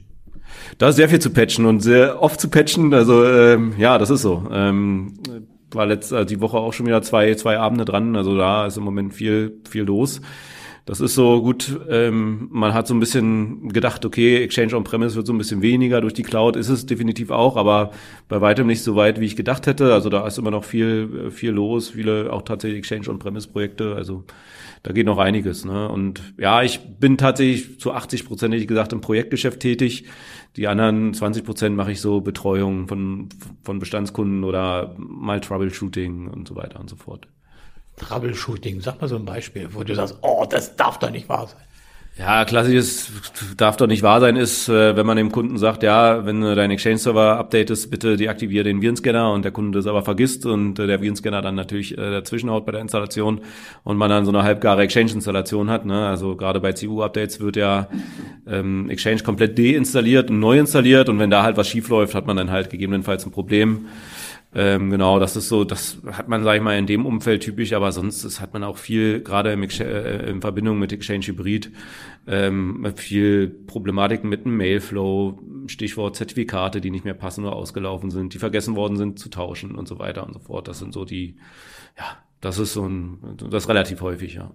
Da 0.78 0.90
ist 0.90 0.98
sehr 0.98 1.10
viel 1.10 1.20
zu 1.20 1.32
patchen 1.32 1.66
und 1.66 1.80
sehr 1.80 2.22
oft 2.22 2.40
zu 2.40 2.50
patchen. 2.50 2.94
Also 2.94 3.26
ähm, 3.26 3.74
ja, 3.78 3.98
das 3.98 4.10
ist 4.10 4.22
so. 4.22 4.48
Ähm, 4.52 5.20
war 5.72 5.86
letzte, 5.86 6.18
also 6.18 6.28
die 6.28 6.42
Woche 6.42 6.58
auch 6.58 6.74
schon 6.74 6.86
wieder 6.86 7.02
zwei, 7.02 7.34
zwei 7.36 7.58
Abende 7.58 7.86
dran. 7.86 8.16
Also 8.16 8.38
da 8.38 8.68
ist 8.68 8.78
im 8.78 8.84
Moment 8.84 9.14
viel, 9.14 9.60
viel 9.70 9.84
los. 9.84 10.22
Das 10.86 11.00
ist 11.00 11.14
so 11.14 11.42
gut, 11.42 11.80
ähm, 11.90 12.48
man 12.52 12.74
hat 12.74 12.88
so 12.88 12.94
ein 12.94 13.00
bisschen 13.00 13.70
gedacht, 13.70 14.04
okay, 14.04 14.44
Exchange 14.44 14.76
On-Premise 14.76 15.16
wird 15.16 15.28
so 15.28 15.34
ein 15.34 15.38
bisschen 15.38 15.62
weniger 15.62 16.02
durch 16.02 16.14
die 16.14 16.24
Cloud, 16.24 16.56
ist 16.56 16.70
es 16.70 16.88
definitiv 16.88 17.30
auch, 17.30 17.56
aber 17.56 17.92
bei 18.28 18.42
weitem 18.42 18.66
nicht 18.66 18.82
so 18.82 18.96
weit, 18.96 19.20
wie 19.20 19.26
ich 19.26 19.36
gedacht 19.36 19.68
hätte. 19.68 19.94
Also 19.94 20.10
da 20.10 20.26
ist 20.26 20.40
immer 20.40 20.52
noch 20.52 20.64
viel, 20.64 21.30
viel 21.30 21.52
los, 21.52 21.90
viele 21.90 22.34
auch 22.34 22.42
tatsächlich 22.42 22.80
Exchange 22.80 23.10
On-Premise-Projekte, 23.10 23.96
also 23.96 24.26
da 24.84 24.94
geht 24.94 25.06
noch 25.06 25.20
einiges. 25.20 25.66
Ne? 25.66 25.88
Und 25.88 26.34
ja, 26.40 26.64
ich 26.64 26.80
bin 26.80 27.18
tatsächlich 27.18 27.80
zu 27.80 27.94
80 27.94 28.26
Prozent, 28.26 28.56
wie 28.56 28.66
gesagt, 28.66 28.94
im 28.94 29.02
Projektgeschäft 29.02 29.60
tätig. 29.60 30.06
Die 30.56 30.68
anderen 30.68 31.14
20 31.14 31.46
Prozent 31.46 31.76
mache 31.76 31.92
ich 31.92 32.02
so 32.02 32.22
Betreuung 32.22 32.88
von, 32.88 33.30
von 33.62 33.78
Bestandskunden 33.78 34.44
oder 34.44 34.96
mal 34.98 35.40
Troubleshooting 35.40 36.28
und 36.28 36.48
so 36.48 36.56
weiter 36.56 36.80
und 36.80 36.90
so 36.90 36.96
fort. 36.96 37.28
Troubleshooting, 37.98 38.82
sag 38.82 39.00
mal 39.02 39.08
so 39.08 39.16
ein 39.16 39.26
Beispiel, 39.26 39.70
wo 39.74 39.84
du 39.84 39.94
sagst, 39.96 40.18
oh, 40.22 40.46
das 40.50 40.76
darf 40.76 41.00
doch 41.00 41.12
nicht 41.12 41.30
wahr 41.30 41.48
sein. 41.48 41.62
Ja, 42.18 42.44
klassisches 42.44 43.10
darf 43.56 43.78
doch 43.78 43.88
nicht 43.88 44.04
wahr 44.04 44.20
sein, 44.20 44.36
ist, 44.36 44.68
äh, 44.68 44.98
wenn 44.98 45.06
man 45.06 45.16
dem 45.16 45.32
Kunden 45.32 45.58
sagt, 45.58 45.82
ja, 45.82 46.26
wenn 46.26 46.42
du 46.42 46.54
deinen 46.56 46.72
Exchange-Server 46.72 47.40
updatest, 47.40 47.90
bitte 47.90 48.18
deaktiviere 48.18 48.66
den 48.66 48.82
Virenscanner 48.82 49.32
und 49.32 49.46
der 49.46 49.54
Kunde 49.54 49.80
das 49.80 49.88
aber 49.88 50.04
vergisst 50.04 50.46
und 50.46 50.78
äh, 50.78 50.88
der 50.88 51.02
Virenscanner 51.02 51.42
dann 51.42 51.56
natürlich 51.56 51.98
äh, 51.98 52.12
dazwischenhaut 52.12 52.66
bei 52.66 52.74
der 52.74 52.82
Installation 52.82 53.40
und 53.84 53.96
man 53.96 54.10
dann 54.10 54.26
so 54.26 54.32
eine 54.32 54.44
halbgare 54.44 54.82
Exchange-Installation 54.82 55.70
hat. 55.70 55.86
Ne? 55.86 56.06
Also 56.06 56.36
gerade 56.36 56.60
bei 56.60 56.74
CU-Updates 56.74 57.40
wird 57.40 57.56
ja 57.56 57.88
ähm, 58.46 58.90
Exchange 58.90 59.24
komplett 59.24 59.58
deinstalliert 59.58 60.30
und 60.30 60.40
neu 60.40 60.60
installiert 60.60 61.08
und 61.08 61.18
wenn 61.18 61.30
da 61.30 61.44
halt 61.44 61.56
was 61.56 61.70
schief 61.70 61.88
läuft, 61.88 62.14
hat 62.14 62.28
man 62.28 62.36
dann 62.36 62.52
halt 62.52 62.70
gegebenenfalls 62.70 63.26
ein 63.26 63.32
Problem. 63.32 63.88
Ähm, 64.54 64.90
genau, 64.90 65.18
das 65.18 65.38
ist 65.38 65.48
so, 65.48 65.64
das 65.64 66.00
hat 66.12 66.28
man, 66.28 66.44
sage 66.44 66.58
ich 66.58 66.64
mal, 66.64 66.78
in 66.78 66.86
dem 66.86 67.06
Umfeld 67.06 67.42
typisch, 67.42 67.72
aber 67.72 67.94
sonst 67.94 68.26
das 68.26 68.42
hat 68.42 68.54
man 68.54 68.66
auch 68.66 68.78
viel, 68.78 69.22
gerade 69.22 69.54
im, 69.54 69.64
äh, 69.64 70.30
in 70.30 70.42
Verbindung 70.42 70.78
mit 70.78 70.92
Exchange 70.92 71.26
Hybrid, 71.28 71.72
ähm, 72.28 72.86
viel 72.98 73.48
Problematiken 73.48 74.30
mit 74.30 74.44
dem 74.44 74.58
Mailflow, 74.58 75.40
Stichwort 75.68 76.18
Zertifikate, 76.18 76.82
die 76.82 76.92
nicht 76.92 77.06
mehr 77.06 77.14
passen 77.14 77.46
oder 77.46 77.56
ausgelaufen 77.56 78.12
sind, 78.12 78.34
die 78.34 78.40
vergessen 78.40 78.76
worden 78.76 78.98
sind 78.98 79.20
zu 79.20 79.30
tauschen 79.30 79.76
und 79.76 79.88
so 79.88 80.00
weiter 80.00 80.28
und 80.28 80.34
so 80.34 80.40
fort. 80.40 80.68
Das 80.68 80.80
sind 80.80 80.94
so 80.94 81.06
die, 81.06 81.38
ja, 81.98 82.18
das 82.42 82.58
ist 82.58 82.74
so 82.74 82.86
ein, 82.86 83.38
das 83.50 83.70
relativ 83.70 84.02
häufig, 84.02 84.34
ja. 84.34 84.52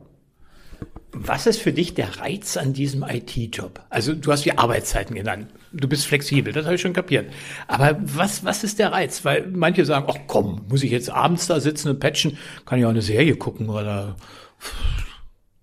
Was 1.13 1.47
ist 1.47 1.63
für 1.63 1.73
dich 1.73 1.95
der 1.95 2.19
Reiz 2.19 2.59
an 2.59 2.75
diesem 2.75 3.03
IT-Job? 3.03 3.81
Also 3.89 4.13
du 4.13 4.31
hast 4.31 4.45
die 4.45 4.59
Arbeitszeiten 4.59 5.17
genannt. 5.17 5.49
Du 5.79 5.89
bist 5.89 6.07
flexibel, 6.07 6.53
das 6.53 6.65
habe 6.65 6.77
ich 6.77 6.81
schon 6.81 6.93
kapiert. 6.93 7.27
Aber 7.69 7.99
was, 8.01 8.45
was 8.45 8.65
ist 8.65 8.79
der 8.79 8.93
Reiz? 8.93 9.25
Weil 9.25 9.47
manche 9.53 9.85
sagen, 9.85 10.07
ach 10.09 10.19
komm, 10.27 10.63
muss 10.69 10.83
ich 10.83 10.91
jetzt 10.91 11.11
abends 11.11 11.47
da 11.47 11.61
sitzen 11.61 11.91
und 11.91 12.01
patchen? 12.01 12.39
Kann 12.65 12.79
ich 12.79 12.87
auch 12.87 12.91
eine 12.91 13.03
Serie 13.03 13.37
gucken 13.37 13.69
oder... 13.69 14.17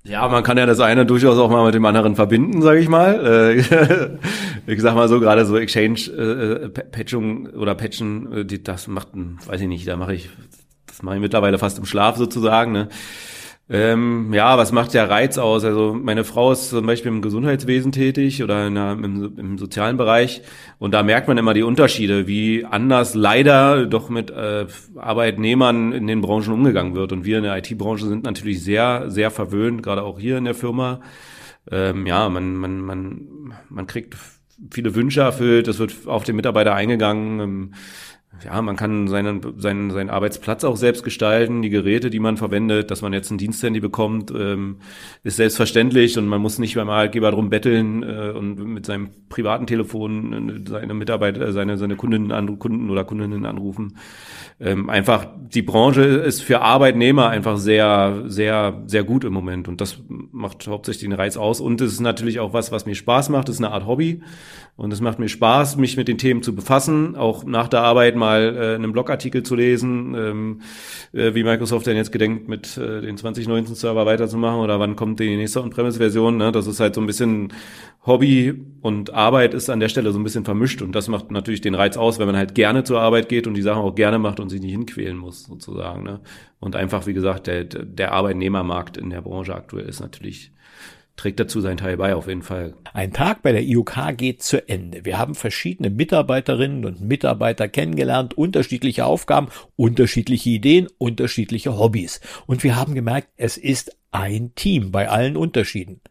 Ja, 0.05 0.27
man 0.27 0.43
kann 0.43 0.57
ja 0.57 0.65
das 0.65 0.81
eine 0.81 1.05
durchaus 1.05 1.37
auch 1.37 1.49
mal 1.49 1.63
mit 1.65 1.75
dem 1.75 1.85
anderen 1.85 2.17
verbinden, 2.17 2.61
sage 2.61 2.81
ich 2.81 2.89
mal. 2.89 3.25
Äh, 3.25 4.17
ich 4.67 4.81
sag 4.81 4.95
mal 4.95 5.07
so, 5.07 5.21
gerade 5.21 5.45
so 5.45 5.55
Exchange 5.55 6.11
äh, 6.11 6.67
Patchung 6.67 7.45
oder 7.51 7.73
Patchen, 7.73 8.33
äh, 8.33 8.59
das 8.59 8.87
macht, 8.87 9.11
weiß 9.13 9.61
ich 9.61 9.67
nicht, 9.67 9.87
da 9.87 9.95
mache 9.95 10.13
ich, 10.13 10.27
das 10.87 11.03
mache 11.03 11.15
ich 11.15 11.21
mittlerweile 11.21 11.57
fast 11.57 11.77
im 11.77 11.85
Schlaf 11.85 12.17
sozusagen. 12.17 12.73
Ne? 12.73 12.89
Ähm, 13.69 14.33
ja, 14.33 14.57
was 14.57 14.73
macht 14.73 14.93
der 14.93 15.09
Reiz 15.09 15.37
aus? 15.37 15.63
Also 15.63 15.93
meine 15.93 16.25
Frau 16.25 16.51
ist 16.51 16.69
zum 16.69 16.85
Beispiel 16.85 17.11
im 17.11 17.21
Gesundheitswesen 17.21 17.93
tätig 17.93 18.43
oder 18.43 18.69
der, 18.69 18.91
im, 18.91 19.37
im, 19.37 19.57
sozialen 19.57 19.95
Bereich 19.95 20.41
und 20.79 20.93
da 20.93 21.01
merkt 21.01 21.29
man 21.29 21.37
immer 21.37 21.53
die 21.53 21.63
Unterschiede, 21.63 22.27
wie 22.27 22.65
anders 22.65 23.15
leider 23.15 23.85
doch 23.85 24.09
mit 24.09 24.31
äh, 24.31 24.67
Arbeitnehmern 24.97 25.93
in 25.93 26.07
den 26.07 26.19
Branchen 26.19 26.51
umgegangen 26.51 26.93
wird. 26.93 27.13
Und 27.13 27.23
wir 27.23 27.37
in 27.37 27.43
der 27.43 27.57
IT-Branche 27.57 28.05
sind 28.05 28.25
natürlich 28.25 28.61
sehr, 28.61 29.09
sehr 29.09 29.31
verwöhnt, 29.31 29.81
gerade 29.81 30.03
auch 30.03 30.19
hier 30.19 30.37
in 30.37 30.43
der 30.43 30.55
Firma. 30.55 30.99
Ähm, 31.71 32.05
ja, 32.05 32.27
man, 32.27 32.55
man, 32.55 32.81
man, 32.81 33.53
man 33.69 33.87
kriegt 33.87 34.17
viele 34.71 34.93
Wünsche 34.93 35.21
erfüllt, 35.21 35.69
es 35.69 35.79
wird 35.79 35.93
auf 36.05 36.25
den 36.25 36.35
Mitarbeiter 36.35 36.75
eingegangen. 36.75 37.39
Ähm, 37.39 37.73
ja, 38.43 38.61
man 38.61 38.75
kann 38.75 39.07
seinen, 39.07 39.59
seinen, 39.59 39.91
seinen 39.91 40.09
Arbeitsplatz 40.09 40.63
auch 40.63 40.75
selbst 40.75 41.03
gestalten, 41.03 41.61
die 41.61 41.69
Geräte, 41.69 42.09
die 42.09 42.19
man 42.19 42.37
verwendet, 42.37 42.91
dass 42.91 43.01
man 43.01 43.13
jetzt 43.13 43.31
ein 43.31 43.37
Diensthandy 43.37 43.79
bekommt, 43.79 44.31
ähm, 44.31 44.77
ist 45.23 45.37
selbstverständlich 45.37 46.17
und 46.17 46.27
man 46.27 46.41
muss 46.41 46.59
nicht 46.59 46.75
beim 46.75 46.89
Arbeitgeber 46.89 47.31
drum 47.31 47.49
betteln 47.49 48.03
äh, 48.03 48.31
und 48.31 48.55
mit 48.59 48.85
seinem 48.85 49.11
privaten 49.29 49.67
Telefon 49.67 50.65
äh, 50.65 50.69
seine 50.69 50.93
Mitarbeiter, 50.93 51.53
seine, 51.53 51.77
seine 51.77 51.95
Kundinnen, 51.95 52.59
Kunden 52.59 52.89
oder 52.89 53.05
Kundinnen 53.05 53.45
anrufen. 53.45 53.97
Ähm, 54.59 54.89
einfach, 54.89 55.27
die 55.37 55.61
Branche 55.61 56.03
ist 56.03 56.41
für 56.41 56.61
Arbeitnehmer 56.61 57.29
einfach 57.29 57.57
sehr, 57.57 58.23
sehr, 58.27 58.83
sehr 58.87 59.03
gut 59.03 59.23
im 59.23 59.33
Moment. 59.33 59.67
Und 59.67 59.81
das 59.81 60.01
macht 60.09 60.67
hauptsächlich 60.67 61.03
den 61.03 61.13
Reiz 61.13 61.37
aus. 61.37 61.59
Und 61.59 61.81
es 61.81 61.93
ist 61.93 61.99
natürlich 61.99 62.39
auch 62.39 62.53
was, 62.53 62.71
was 62.71 62.85
mir 62.85 62.95
Spaß 62.95 63.29
macht, 63.29 63.49
das 63.49 63.55
ist 63.55 63.63
eine 63.63 63.73
Art 63.73 63.85
Hobby. 63.85 64.21
Und 64.75 64.91
es 64.91 65.01
macht 65.01 65.19
mir 65.19 65.29
Spaß, 65.29 65.77
mich 65.77 65.97
mit 65.97 66.07
den 66.07 66.17
Themen 66.17 66.41
zu 66.41 66.55
befassen, 66.55 67.15
auch 67.15 67.43
nach 67.43 67.67
der 67.67 67.81
Arbeit 67.81 68.15
mal 68.15 68.55
äh, 68.57 68.75
einen 68.75 68.91
Blogartikel 68.91 69.43
zu 69.43 69.55
lesen, 69.55 70.15
ähm, 70.15 70.61
äh, 71.13 71.35
wie 71.35 71.43
Microsoft 71.43 71.85
denn 71.85 71.95
jetzt 71.95 72.11
gedenkt, 72.11 72.47
mit 72.47 72.75
äh, 72.77 73.01
den 73.01 73.15
2019 73.17 73.75
Server 73.75 74.07
weiterzumachen. 74.07 74.59
Oder 74.59 74.79
wann 74.79 74.95
kommt 74.95 75.19
die 75.19 75.35
nächste 75.35 75.61
On-Premise-Version. 75.61 76.37
Ne? 76.37 76.51
Das 76.51 76.65
ist 76.65 76.79
halt 76.79 76.95
so 76.95 77.01
ein 77.01 77.07
bisschen 77.07 77.53
Hobby 78.05 78.53
und 78.81 79.13
Arbeit 79.13 79.53
ist 79.53 79.69
an 79.69 79.79
der 79.79 79.87
Stelle 79.87 80.11
so 80.11 80.19
ein 80.19 80.23
bisschen 80.23 80.43
vermischt 80.43 80.81
und 80.81 80.93
das 80.93 81.07
macht 81.07 81.31
natürlich 81.31 81.61
den 81.61 81.73
Reiz 81.73 81.95
aus, 81.95 82.19
wenn 82.19 82.27
man 82.27 82.35
halt 82.35 82.53
gerne 82.53 82.83
zur 82.83 82.99
Arbeit 82.99 83.29
geht 83.29 83.47
und 83.47 83.53
die 83.53 83.61
Sachen 83.61 83.81
auch 83.81 83.95
gerne 83.95 84.19
macht 84.19 84.39
und 84.39 84.49
sich 84.49 84.61
nicht 84.61 84.71
hinquälen 84.71 85.17
muss, 85.17 85.43
sozusagen. 85.43 86.03
Ne? 86.03 86.19
Und 86.59 86.75
einfach, 86.75 87.07
wie 87.07 87.13
gesagt, 87.13 87.47
der, 87.47 87.63
der 87.63 88.11
Arbeitnehmermarkt 88.11 88.97
in 88.97 89.09
der 89.09 89.21
Branche 89.21 89.55
aktuell 89.55 89.85
ist 89.85 90.01
natürlich 90.01 90.52
trägt 91.23 91.39
dazu 91.39 91.61
seinen 91.61 91.77
Teil 91.77 91.95
bei, 91.95 92.15
auf 92.15 92.27
jeden 92.27 92.41
Fall. 92.41 92.73
Ein 92.93 93.13
Tag 93.13 93.43
bei 93.43 93.53
der 93.53 93.63
IOK 93.63 93.95
geht 94.17 94.43
zu 94.43 94.67
Ende. 94.67 95.05
Wir 95.05 95.17
haben 95.17 95.35
verschiedene 95.35 95.89
Mitarbeiterinnen 95.89 96.83
und 96.83 96.99
Mitarbeiter 96.99 97.69
kennengelernt, 97.69 98.37
unterschiedliche 98.37 99.05
Aufgaben, 99.05 99.47
unterschiedliche 99.77 100.49
Ideen, 100.49 100.89
unterschiedliche 100.97 101.79
Hobbys. 101.79 102.19
Und 102.45 102.65
wir 102.65 102.75
haben 102.75 102.93
gemerkt, 102.93 103.29
es 103.37 103.55
ist 103.55 103.95
ein 104.11 104.53
Team 104.55 104.91
bei 104.91 105.07
allen 105.07 105.37
Unterschieden. 105.37 106.01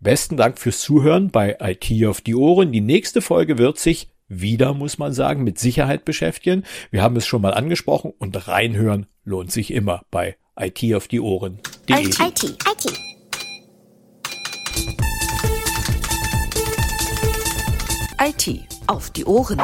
Besten 0.00 0.36
Dank 0.36 0.58
fürs 0.58 0.80
Zuhören 0.80 1.30
bei 1.30 1.56
IT 1.60 1.90
auf 2.06 2.20
die 2.20 2.34
Ohren. 2.34 2.70
Die 2.70 2.82
nächste 2.82 3.22
Folge 3.22 3.56
wird 3.56 3.78
sich 3.78 4.10
wieder, 4.28 4.74
muss 4.74 4.98
man 4.98 5.14
sagen, 5.14 5.44
mit 5.44 5.58
Sicherheit 5.58 6.04
beschäftigen. 6.04 6.64
Wir 6.90 7.02
haben 7.02 7.16
es 7.16 7.26
schon 7.26 7.40
mal 7.40 7.54
angesprochen 7.54 8.12
und 8.18 8.48
reinhören 8.48 9.06
lohnt 9.24 9.50
sich 9.50 9.72
immer 9.72 10.02
bei 10.10 10.36
IT 10.60 10.94
auf 10.94 11.08
die 11.08 11.20
Ohren. 11.20 11.58
IT, 11.88 12.20
IT, 12.20 12.44
IT. 12.44 13.07
IT 18.20 18.66
auf 18.86 19.10
die 19.10 19.24
Ohren. 19.24 19.60